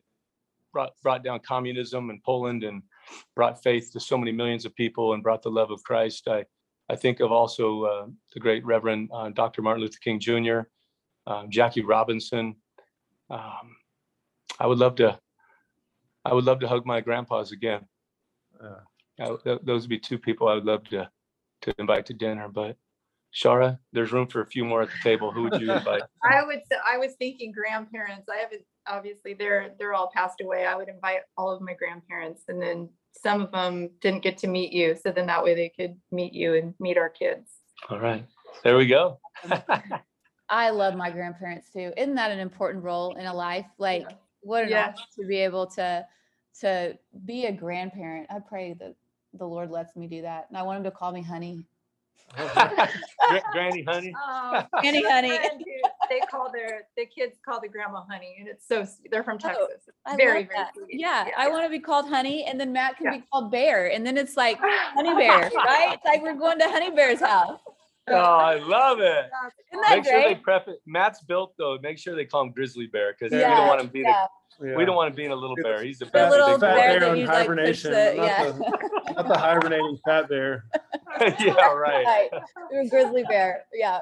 brought 0.73 0.93
brought 1.03 1.23
down 1.23 1.39
communism 1.39 2.09
in 2.09 2.19
Poland 2.25 2.63
and 2.63 2.81
brought 3.35 3.61
faith 3.63 3.91
to 3.93 3.99
so 3.99 4.17
many 4.17 4.31
millions 4.31 4.65
of 4.65 4.75
people 4.75 5.13
and 5.13 5.23
brought 5.23 5.41
the 5.41 5.51
love 5.51 5.71
of 5.71 5.83
Christ. 5.83 6.27
I 6.27 6.45
I 6.89 6.95
think 6.95 7.19
of 7.19 7.31
also 7.31 7.83
uh, 7.83 8.07
the 8.33 8.39
great 8.39 8.65
Reverend 8.65 9.09
uh, 9.13 9.29
Dr. 9.29 9.61
Martin 9.61 9.81
Luther 9.81 9.99
King 10.03 10.19
Jr., 10.19 10.59
um, 11.27 11.49
Jackie 11.49 11.81
Robinson. 11.81 12.55
Um, 13.29 13.75
I 14.59 14.67
would 14.67 14.77
love 14.77 14.95
to. 14.95 15.19
I 16.23 16.33
would 16.33 16.45
love 16.45 16.59
to 16.61 16.67
hug 16.67 16.85
my 16.85 17.01
grandpas 17.01 17.51
again. 17.51 17.85
Yeah. 18.61 19.25
Uh, 19.25 19.37
th- 19.43 19.59
those 19.63 19.83
would 19.83 19.89
be 19.89 19.99
two 19.99 20.17
people 20.17 20.47
I 20.47 20.55
would 20.55 20.65
love 20.65 20.83
to 20.85 21.09
to 21.61 21.75
invite 21.79 22.05
to 22.07 22.13
dinner. 22.13 22.47
But 22.47 22.77
Shara, 23.35 23.77
there's 23.91 24.11
room 24.11 24.27
for 24.27 24.41
a 24.41 24.45
few 24.45 24.63
more 24.63 24.81
at 24.81 24.89
the 24.89 24.97
table. 25.03 25.31
Who 25.31 25.43
would 25.43 25.59
you 25.59 25.71
invite? 25.73 26.03
I 26.23 26.43
would, 26.43 26.61
I 26.89 26.97
was 26.97 27.13
thinking 27.19 27.51
grandparents. 27.51 28.29
I 28.29 28.37
haven't, 28.37 28.63
obviously, 28.87 29.33
they're, 29.33 29.71
they're 29.77 29.93
all 29.93 30.09
passed 30.13 30.41
away. 30.41 30.65
I 30.65 30.75
would 30.75 30.87
invite 30.87 31.21
all 31.37 31.51
of 31.51 31.61
my 31.61 31.73
grandparents 31.73 32.43
and 32.47 32.61
then 32.61 32.89
some 33.21 33.41
of 33.41 33.51
them 33.51 33.89
didn't 34.01 34.23
get 34.23 34.37
to 34.39 34.47
meet 34.47 34.71
you. 34.71 34.95
So 34.95 35.11
then 35.11 35.27
that 35.27 35.43
way 35.43 35.55
they 35.55 35.69
could 35.69 35.95
meet 36.11 36.33
you 36.33 36.55
and 36.55 36.73
meet 36.79 36.97
our 36.97 37.09
kids. 37.09 37.51
All 37.89 37.99
right, 37.99 38.25
there 38.63 38.77
we 38.77 38.87
go. 38.87 39.19
I 40.49 40.69
love 40.69 40.95
my 40.95 41.09
grandparents 41.09 41.71
too. 41.71 41.91
Isn't 41.97 42.15
that 42.15 42.31
an 42.31 42.39
important 42.39 42.83
role 42.83 43.15
in 43.15 43.25
a 43.25 43.33
life? 43.33 43.65
Like, 43.77 44.07
what 44.41 44.63
an 44.63 44.69
Yes. 44.69 44.95
honor 44.95 45.05
to 45.19 45.27
be 45.27 45.37
able 45.37 45.67
to 45.67 46.05
to 46.61 46.97
be 47.25 47.45
a 47.45 47.51
grandparent. 47.51 48.27
I 48.29 48.39
pray 48.39 48.73
that 48.79 48.95
the 49.33 49.45
Lord 49.45 49.69
lets 49.71 49.95
me 49.95 50.07
do 50.07 50.21
that, 50.21 50.45
and 50.49 50.57
I 50.57 50.63
want 50.63 50.77
him 50.77 50.83
to 50.85 50.91
call 50.91 51.11
me 51.11 51.21
honey. 51.21 51.65
Granny, 53.51 53.83
honey. 53.83 54.13
Oh, 54.15 54.63
Granny, 54.79 55.03
honey. 55.09 55.39
Friend 56.07 56.21
who- 56.21 56.25
They 56.25 56.37
call 56.37 56.51
their, 56.51 56.83
the 56.97 57.05
kids 57.05 57.37
call 57.45 57.59
the 57.61 57.67
grandma 57.67 58.03
honey 58.09 58.35
and 58.39 58.47
it's 58.47 58.67
so, 58.67 58.81
s- 58.81 59.01
they're 59.11 59.23
from 59.23 59.35
Oh, 59.43 59.47
Texas. 59.47 59.67
It's 59.87 59.97
I 60.05 60.15
Very, 60.15 60.39
love 60.41 60.47
very 60.47 60.57
that. 60.63 60.73
sweet. 60.75 60.87
Yeah, 60.99 61.27
I 61.37 61.49
want 61.49 61.63
to 61.65 61.69
be 61.69 61.79
called 61.79 62.07
honey, 62.07 62.45
and 62.45 62.59
then 62.59 62.71
Matt 62.73 62.97
can 62.97 63.05
Yeah. 63.07 63.11
be 63.19 63.23
called 63.31 63.51
bear, 63.51 63.91
and 63.91 64.05
then 64.05 64.17
it's 64.17 64.35
like 64.37 64.57
honey 64.61 65.13
bear, 65.15 65.49
right? 65.55 65.93
It's 65.93 66.05
like 66.05 66.21
we're 66.21 66.33
going 66.35 66.59
to 66.59 66.65
honey 66.69 66.91
bear's 66.91 67.19
house. 67.19 67.59
Oh, 68.07 68.13
I 68.13 68.55
love 68.59 68.99
it. 68.99 69.07
Isn't 69.71 69.81
that 69.81 69.95
Make 69.95 70.05
sure 70.05 70.21
they 70.21 70.35
prep 70.35 70.67
it. 70.67 70.79
Matt's 70.85 71.21
built 71.23 71.55
though. 71.57 71.79
Make 71.81 71.97
sure 71.97 72.15
they 72.15 72.25
call 72.25 72.41
him 72.43 72.51
Grizzly 72.51 72.85
Bear 72.85 73.13
because 73.17 73.31
we 73.31 73.39
don't 73.39 73.67
want 73.67 73.81
him 73.81 73.87
being. 73.87 74.05
yeah. 74.05 74.27
A, 74.61 74.75
we 74.77 74.85
don't 74.85 74.95
want 74.95 75.09
him 75.09 75.15
being 75.15 75.31
a 75.31 75.35
little 75.35 75.55
bear. 75.63 75.83
He's 75.83 76.01
a 76.01 76.05
The 76.05 76.11
big, 76.11 76.29
little 76.29 76.47
big 76.51 76.59
fat 76.61 76.75
bear 76.75 76.99
bear 76.99 77.13
in 77.13 77.19
you 77.19 77.25
like 77.25 77.35
push 77.35 77.41
hibernation, 77.47 77.91
not 77.91 78.15
yeah. 78.15 78.43
the- 78.51 79.13
Not 79.15 79.27
the 79.27 79.37
hibernating 79.37 79.97
fat 80.05 80.29
bear. 80.29 80.65
yeah, 81.39 81.71
right. 81.73 82.05
right. 82.05 82.29
You're 82.71 82.81
a 82.83 82.87
grizzly 82.87 83.23
bear. 83.27 83.65
Yeah. 83.73 83.99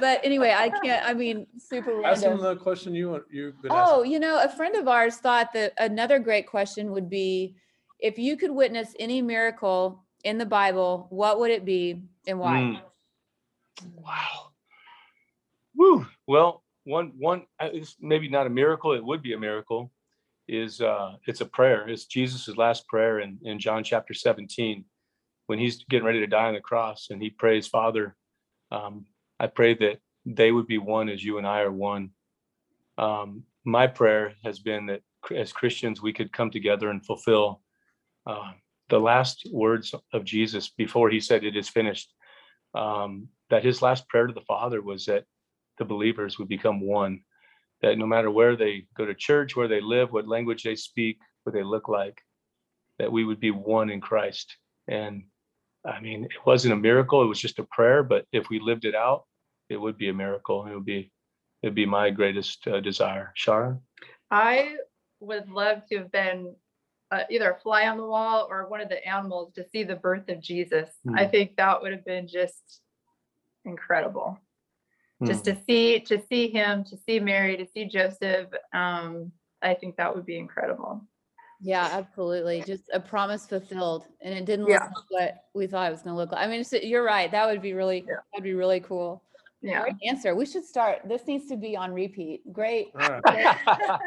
But 0.00 0.20
anyway, 0.24 0.54
I 0.56 0.70
can't, 0.70 1.04
I 1.06 1.14
mean, 1.14 1.46
super 1.58 2.04
Ask 2.04 2.22
them 2.22 2.32
random. 2.32 2.56
the 2.56 2.56
question 2.56 2.94
you 2.94 3.10
want. 3.10 3.24
You've 3.30 3.60
been 3.62 3.72
Oh, 3.72 4.00
asking. 4.00 4.12
you 4.12 4.20
know, 4.20 4.42
a 4.42 4.48
friend 4.48 4.76
of 4.76 4.88
ours 4.88 5.16
thought 5.16 5.52
that 5.54 5.72
another 5.78 6.18
great 6.18 6.46
question 6.46 6.92
would 6.92 7.08
be 7.08 7.56
if 8.00 8.18
you 8.18 8.36
could 8.36 8.50
witness 8.50 8.94
any 8.98 9.22
miracle 9.22 10.04
in 10.24 10.38
the 10.38 10.46
Bible, 10.46 11.06
what 11.10 11.38
would 11.40 11.50
it 11.50 11.64
be 11.64 12.02
and 12.26 12.38
why? 12.38 12.58
Mm. 12.60 12.80
Wow. 13.94 14.50
Woo. 15.74 16.06
Well, 16.26 16.62
one 16.84 17.12
one 17.18 17.42
uh, 17.60 17.68
it's 17.72 17.96
maybe 18.00 18.28
not 18.28 18.46
a 18.46 18.50
miracle. 18.50 18.92
It 18.92 19.04
would 19.04 19.22
be 19.22 19.32
a 19.34 19.38
miracle. 19.38 19.90
Is 20.48 20.80
uh, 20.80 21.16
it's 21.26 21.40
a 21.40 21.46
prayer. 21.46 21.88
It's 21.88 22.04
Jesus's 22.06 22.56
last 22.56 22.86
prayer 22.86 23.20
in 23.20 23.38
in 23.42 23.58
John 23.58 23.82
chapter 23.84 24.14
seventeen, 24.14 24.84
when 25.46 25.58
he's 25.58 25.84
getting 25.90 26.06
ready 26.06 26.20
to 26.20 26.26
die 26.26 26.48
on 26.48 26.54
the 26.54 26.60
cross, 26.60 27.08
and 27.10 27.20
he 27.20 27.30
prays, 27.30 27.66
Father, 27.66 28.16
um, 28.70 29.06
I 29.38 29.46
pray 29.46 29.74
that 29.74 29.98
they 30.24 30.50
would 30.52 30.66
be 30.66 30.78
one 30.78 31.08
as 31.08 31.22
you 31.22 31.38
and 31.38 31.46
I 31.46 31.60
are 31.60 31.72
one. 31.72 32.10
Um, 32.98 33.44
my 33.64 33.86
prayer 33.86 34.34
has 34.44 34.58
been 34.58 34.86
that 34.86 35.02
as 35.34 35.52
Christians 35.52 36.00
we 36.00 36.12
could 36.12 36.32
come 36.32 36.50
together 36.50 36.90
and 36.90 37.04
fulfill 37.04 37.60
uh, 38.26 38.52
the 38.88 38.98
last 38.98 39.46
words 39.52 39.94
of 40.12 40.24
Jesus 40.24 40.70
before 40.70 41.10
he 41.10 41.20
said, 41.20 41.44
"It 41.44 41.56
is 41.56 41.68
finished." 41.68 42.12
um, 42.76 43.28
that 43.50 43.64
his 43.64 43.82
last 43.82 44.08
prayer 44.08 44.26
to 44.26 44.32
the 44.32 44.40
Father 44.42 44.82
was 44.82 45.06
that 45.06 45.24
the 45.78 45.84
believers 45.84 46.38
would 46.38 46.48
become 46.48 46.80
one. 46.80 47.20
That 47.82 47.98
no 47.98 48.06
matter 48.06 48.30
where 48.30 48.56
they 48.56 48.86
go 48.96 49.06
to 49.06 49.14
church, 49.14 49.56
where 49.56 49.68
they 49.68 49.80
live, 49.80 50.12
what 50.12 50.28
language 50.28 50.62
they 50.62 50.76
speak, 50.76 51.18
what 51.44 51.54
they 51.54 51.62
look 51.62 51.88
like, 51.88 52.20
that 52.98 53.12
we 53.12 53.24
would 53.24 53.40
be 53.40 53.50
one 53.50 53.90
in 53.90 54.00
Christ. 54.00 54.56
And 54.88 55.24
I 55.86 56.00
mean, 56.00 56.24
it 56.24 56.44
wasn't 56.44 56.74
a 56.74 56.76
miracle; 56.76 57.22
it 57.22 57.26
was 57.26 57.40
just 57.40 57.58
a 57.58 57.64
prayer. 57.64 58.02
But 58.02 58.26
if 58.32 58.48
we 58.48 58.58
lived 58.60 58.84
it 58.84 58.94
out, 58.94 59.24
it 59.68 59.76
would 59.76 59.96
be 59.98 60.08
a 60.08 60.14
miracle. 60.14 60.66
It 60.66 60.74
would 60.74 60.84
be, 60.84 61.12
it'd 61.62 61.74
be 61.74 61.86
my 61.86 62.10
greatest 62.10 62.66
uh, 62.66 62.80
desire. 62.80 63.32
Sharon, 63.34 63.80
I 64.30 64.76
would 65.20 65.48
love 65.48 65.86
to 65.86 65.98
have 65.98 66.12
been 66.12 66.54
uh, 67.10 67.22
either 67.30 67.52
a 67.52 67.60
fly 67.60 67.86
on 67.86 67.96
the 67.96 68.04
wall 68.04 68.46
or 68.50 68.68
one 68.68 68.80
of 68.80 68.88
the 68.88 69.06
animals 69.06 69.52
to 69.54 69.64
see 69.70 69.84
the 69.84 69.96
birth 69.96 70.28
of 70.28 70.40
Jesus. 70.40 70.90
I 71.14 71.24
Hmm. 71.24 71.30
think 71.30 71.56
that 71.56 71.80
would 71.80 71.92
have 71.92 72.04
been 72.04 72.26
just 72.26 72.80
incredible. 73.64 74.38
Just 75.24 75.46
Hmm. 75.46 75.54
to 75.54 75.62
see 75.64 76.00
to 76.00 76.20
see 76.26 76.48
him, 76.48 76.84
to 76.84 76.96
see 76.96 77.20
Mary, 77.20 77.56
to 77.56 77.66
see 77.66 77.86
Joseph. 77.86 78.48
Um, 78.72 79.32
I 79.62 79.74
think 79.74 79.96
that 79.96 80.14
would 80.14 80.26
be 80.26 80.36
incredible. 80.38 81.00
Yeah, 81.60 81.88
absolutely. 81.92 82.62
Just 82.66 82.84
a 82.92 83.00
promise 83.00 83.46
fulfilled. 83.46 84.04
And 84.20 84.34
it 84.34 84.44
didn't 84.44 84.68
Yeah. 84.68 84.88
look 84.94 85.04
like 85.10 85.34
what 85.52 85.60
we 85.60 85.66
thought 85.66 85.88
it 85.88 85.92
was 85.92 86.02
going 86.02 86.14
to 86.14 86.16
look 86.18 86.32
like. 86.32 86.44
I 86.44 86.48
mean, 86.50 86.60
it's- 86.60 86.84
you're 86.84 87.02
right. 87.04 87.30
That 87.30 87.46
would 87.46 87.62
be 87.62 87.72
really, 87.72 88.04
Yeah. 88.06 88.16
that'd 88.32 88.44
be 88.44 88.54
really 88.54 88.80
cool. 88.80 89.22
Yeah. 89.62 89.82
Great 89.82 89.96
answer. 90.06 90.34
We 90.34 90.46
should 90.46 90.64
start. 90.64 91.00
This 91.06 91.26
needs 91.26 91.48
to 91.48 91.56
be 91.56 91.76
on 91.76 91.92
repeat. 91.92 92.42
Great, 92.52 92.90
All 93.00 93.20
right. 93.20 94.00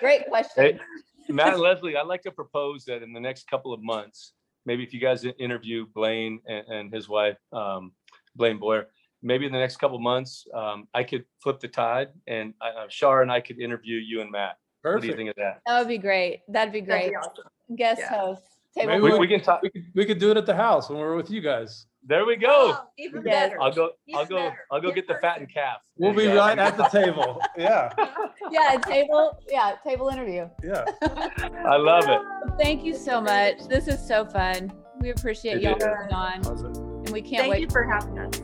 great 0.00 0.26
question. 0.28 0.78
Hey, 1.26 1.32
Matt 1.32 1.54
and 1.54 1.60
Leslie, 1.62 1.96
I'd 1.96 2.06
like 2.06 2.22
to 2.22 2.30
propose 2.30 2.84
that 2.86 3.02
in 3.02 3.12
the 3.12 3.20
next 3.20 3.48
couple 3.48 3.72
of 3.74 3.82
months, 3.82 4.32
maybe 4.64 4.82
if 4.84 4.94
you 4.94 5.00
guys 5.00 5.24
interview 5.38 5.84
Blaine 5.94 6.40
and, 6.46 6.66
and 6.68 6.94
his 6.94 7.08
wife, 7.08 7.36
um, 7.52 7.92
Blaine 8.36 8.58
Boyer, 8.58 8.86
maybe 9.20 9.44
in 9.46 9.52
the 9.52 9.58
next 9.58 9.76
couple 9.76 9.96
of 9.96 10.02
months, 10.02 10.46
um, 10.54 10.86
I 10.94 11.02
could 11.02 11.24
flip 11.42 11.58
the 11.60 11.68
tide 11.68 12.08
and 12.26 12.54
uh, 12.60 12.86
Shar 12.88 13.20
and 13.22 13.32
I 13.32 13.40
could 13.40 13.60
interview 13.60 13.96
you 13.96 14.20
and 14.20 14.30
Matt. 14.30 14.56
What 14.82 15.00
do 15.00 15.06
you 15.06 15.12
Perfect. 15.12 15.16
think 15.18 15.30
of 15.30 15.36
that? 15.36 15.60
That 15.66 15.78
would 15.80 15.88
be 15.88 15.98
great. 15.98 16.42
That'd 16.48 16.72
be 16.72 16.80
That'd 16.80 17.02
great. 17.02 17.10
be 17.10 17.16
awesome. 17.16 17.44
Guest 17.76 18.00
Yeah. 18.00 18.18
host. 18.18 18.42
Table 18.74 18.88
Maybe 18.92 19.02
We, 19.02 19.10
four. 19.10 19.18
we 19.18 19.26
can 19.28 19.40
talk. 19.40 19.62
We 19.62 19.70
could, 19.70 19.84
we 19.94 20.04
could 20.04 20.18
do 20.18 20.30
it 20.30 20.36
at 20.36 20.46
the 20.46 20.54
house 20.54 20.88
when 20.88 20.98
we're 20.98 21.16
with 21.16 21.30
you 21.30 21.40
guys. 21.40 21.86
There 22.06 22.24
we 22.24 22.36
go. 22.36 22.48
Oh, 22.78 22.84
Even 22.96 23.22
Yes. 23.24 23.48
better. 23.50 23.60
I'll 23.62 23.72
go. 23.72 23.90
I'll 24.14 24.24
go. 24.24 24.36
better. 24.36 24.58
I'll 24.70 24.80
go 24.80 24.92
get 24.92 25.08
the 25.08 25.14
person. 25.14 25.28
fattened 25.30 25.52
calf. 25.52 25.78
We'll 25.96 26.12
be 26.14 26.26
And, 26.26 26.36
right 26.36 26.58
at 26.58 26.76
the 26.76 26.84
table. 26.84 27.40
Yeah, 27.58 27.92
Yeah, 28.52 28.76
table, 28.86 29.36
yeah, 29.50 29.76
table 29.84 30.08
interview. 30.10 30.48
yeah. 30.62 30.84
I 31.02 31.76
love 31.76 32.04
it. 32.08 32.20
Thank 32.62 32.84
you 32.84 32.94
so 32.94 33.20
much. 33.20 33.66
This 33.68 33.88
is 33.88 34.06
so 34.06 34.24
fun. 34.24 34.72
We 35.00 35.10
appreciate 35.10 35.56
It 35.56 35.62
y'all 35.62 35.76
is. 35.76 35.82
coming 35.84 36.12
on 36.12 36.44
How's 36.44 36.62
and 36.62 37.10
we 37.10 37.20
can't 37.20 37.42
Thank 37.42 37.52
wait. 37.54 37.60
you 37.62 37.68
for 37.70 37.82
having 37.84 38.18
us. 38.18 38.40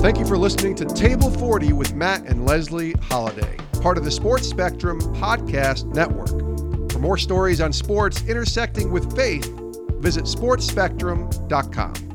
Thank 0.00 0.18
you 0.20 0.26
for 0.26 0.38
listening 0.38 0.76
to 0.76 0.84
Table 0.84 1.28
40 1.28 1.72
with 1.72 1.92
Matt 1.92 2.24
and 2.26 2.46
Leslie 2.46 2.92
Holliday, 3.02 3.56
part 3.82 3.98
of 3.98 4.04
the 4.04 4.12
Sports 4.12 4.48
Spectrum 4.48 5.00
Podcast 5.16 5.92
Network. 5.92 6.90
For 6.92 7.00
more 7.00 7.18
stories 7.18 7.60
on 7.60 7.72
sports 7.72 8.22
intersecting 8.22 8.92
with 8.92 9.14
faith, 9.16 9.52
visit 10.00 10.24
sportsspectrum.com. 10.24 12.07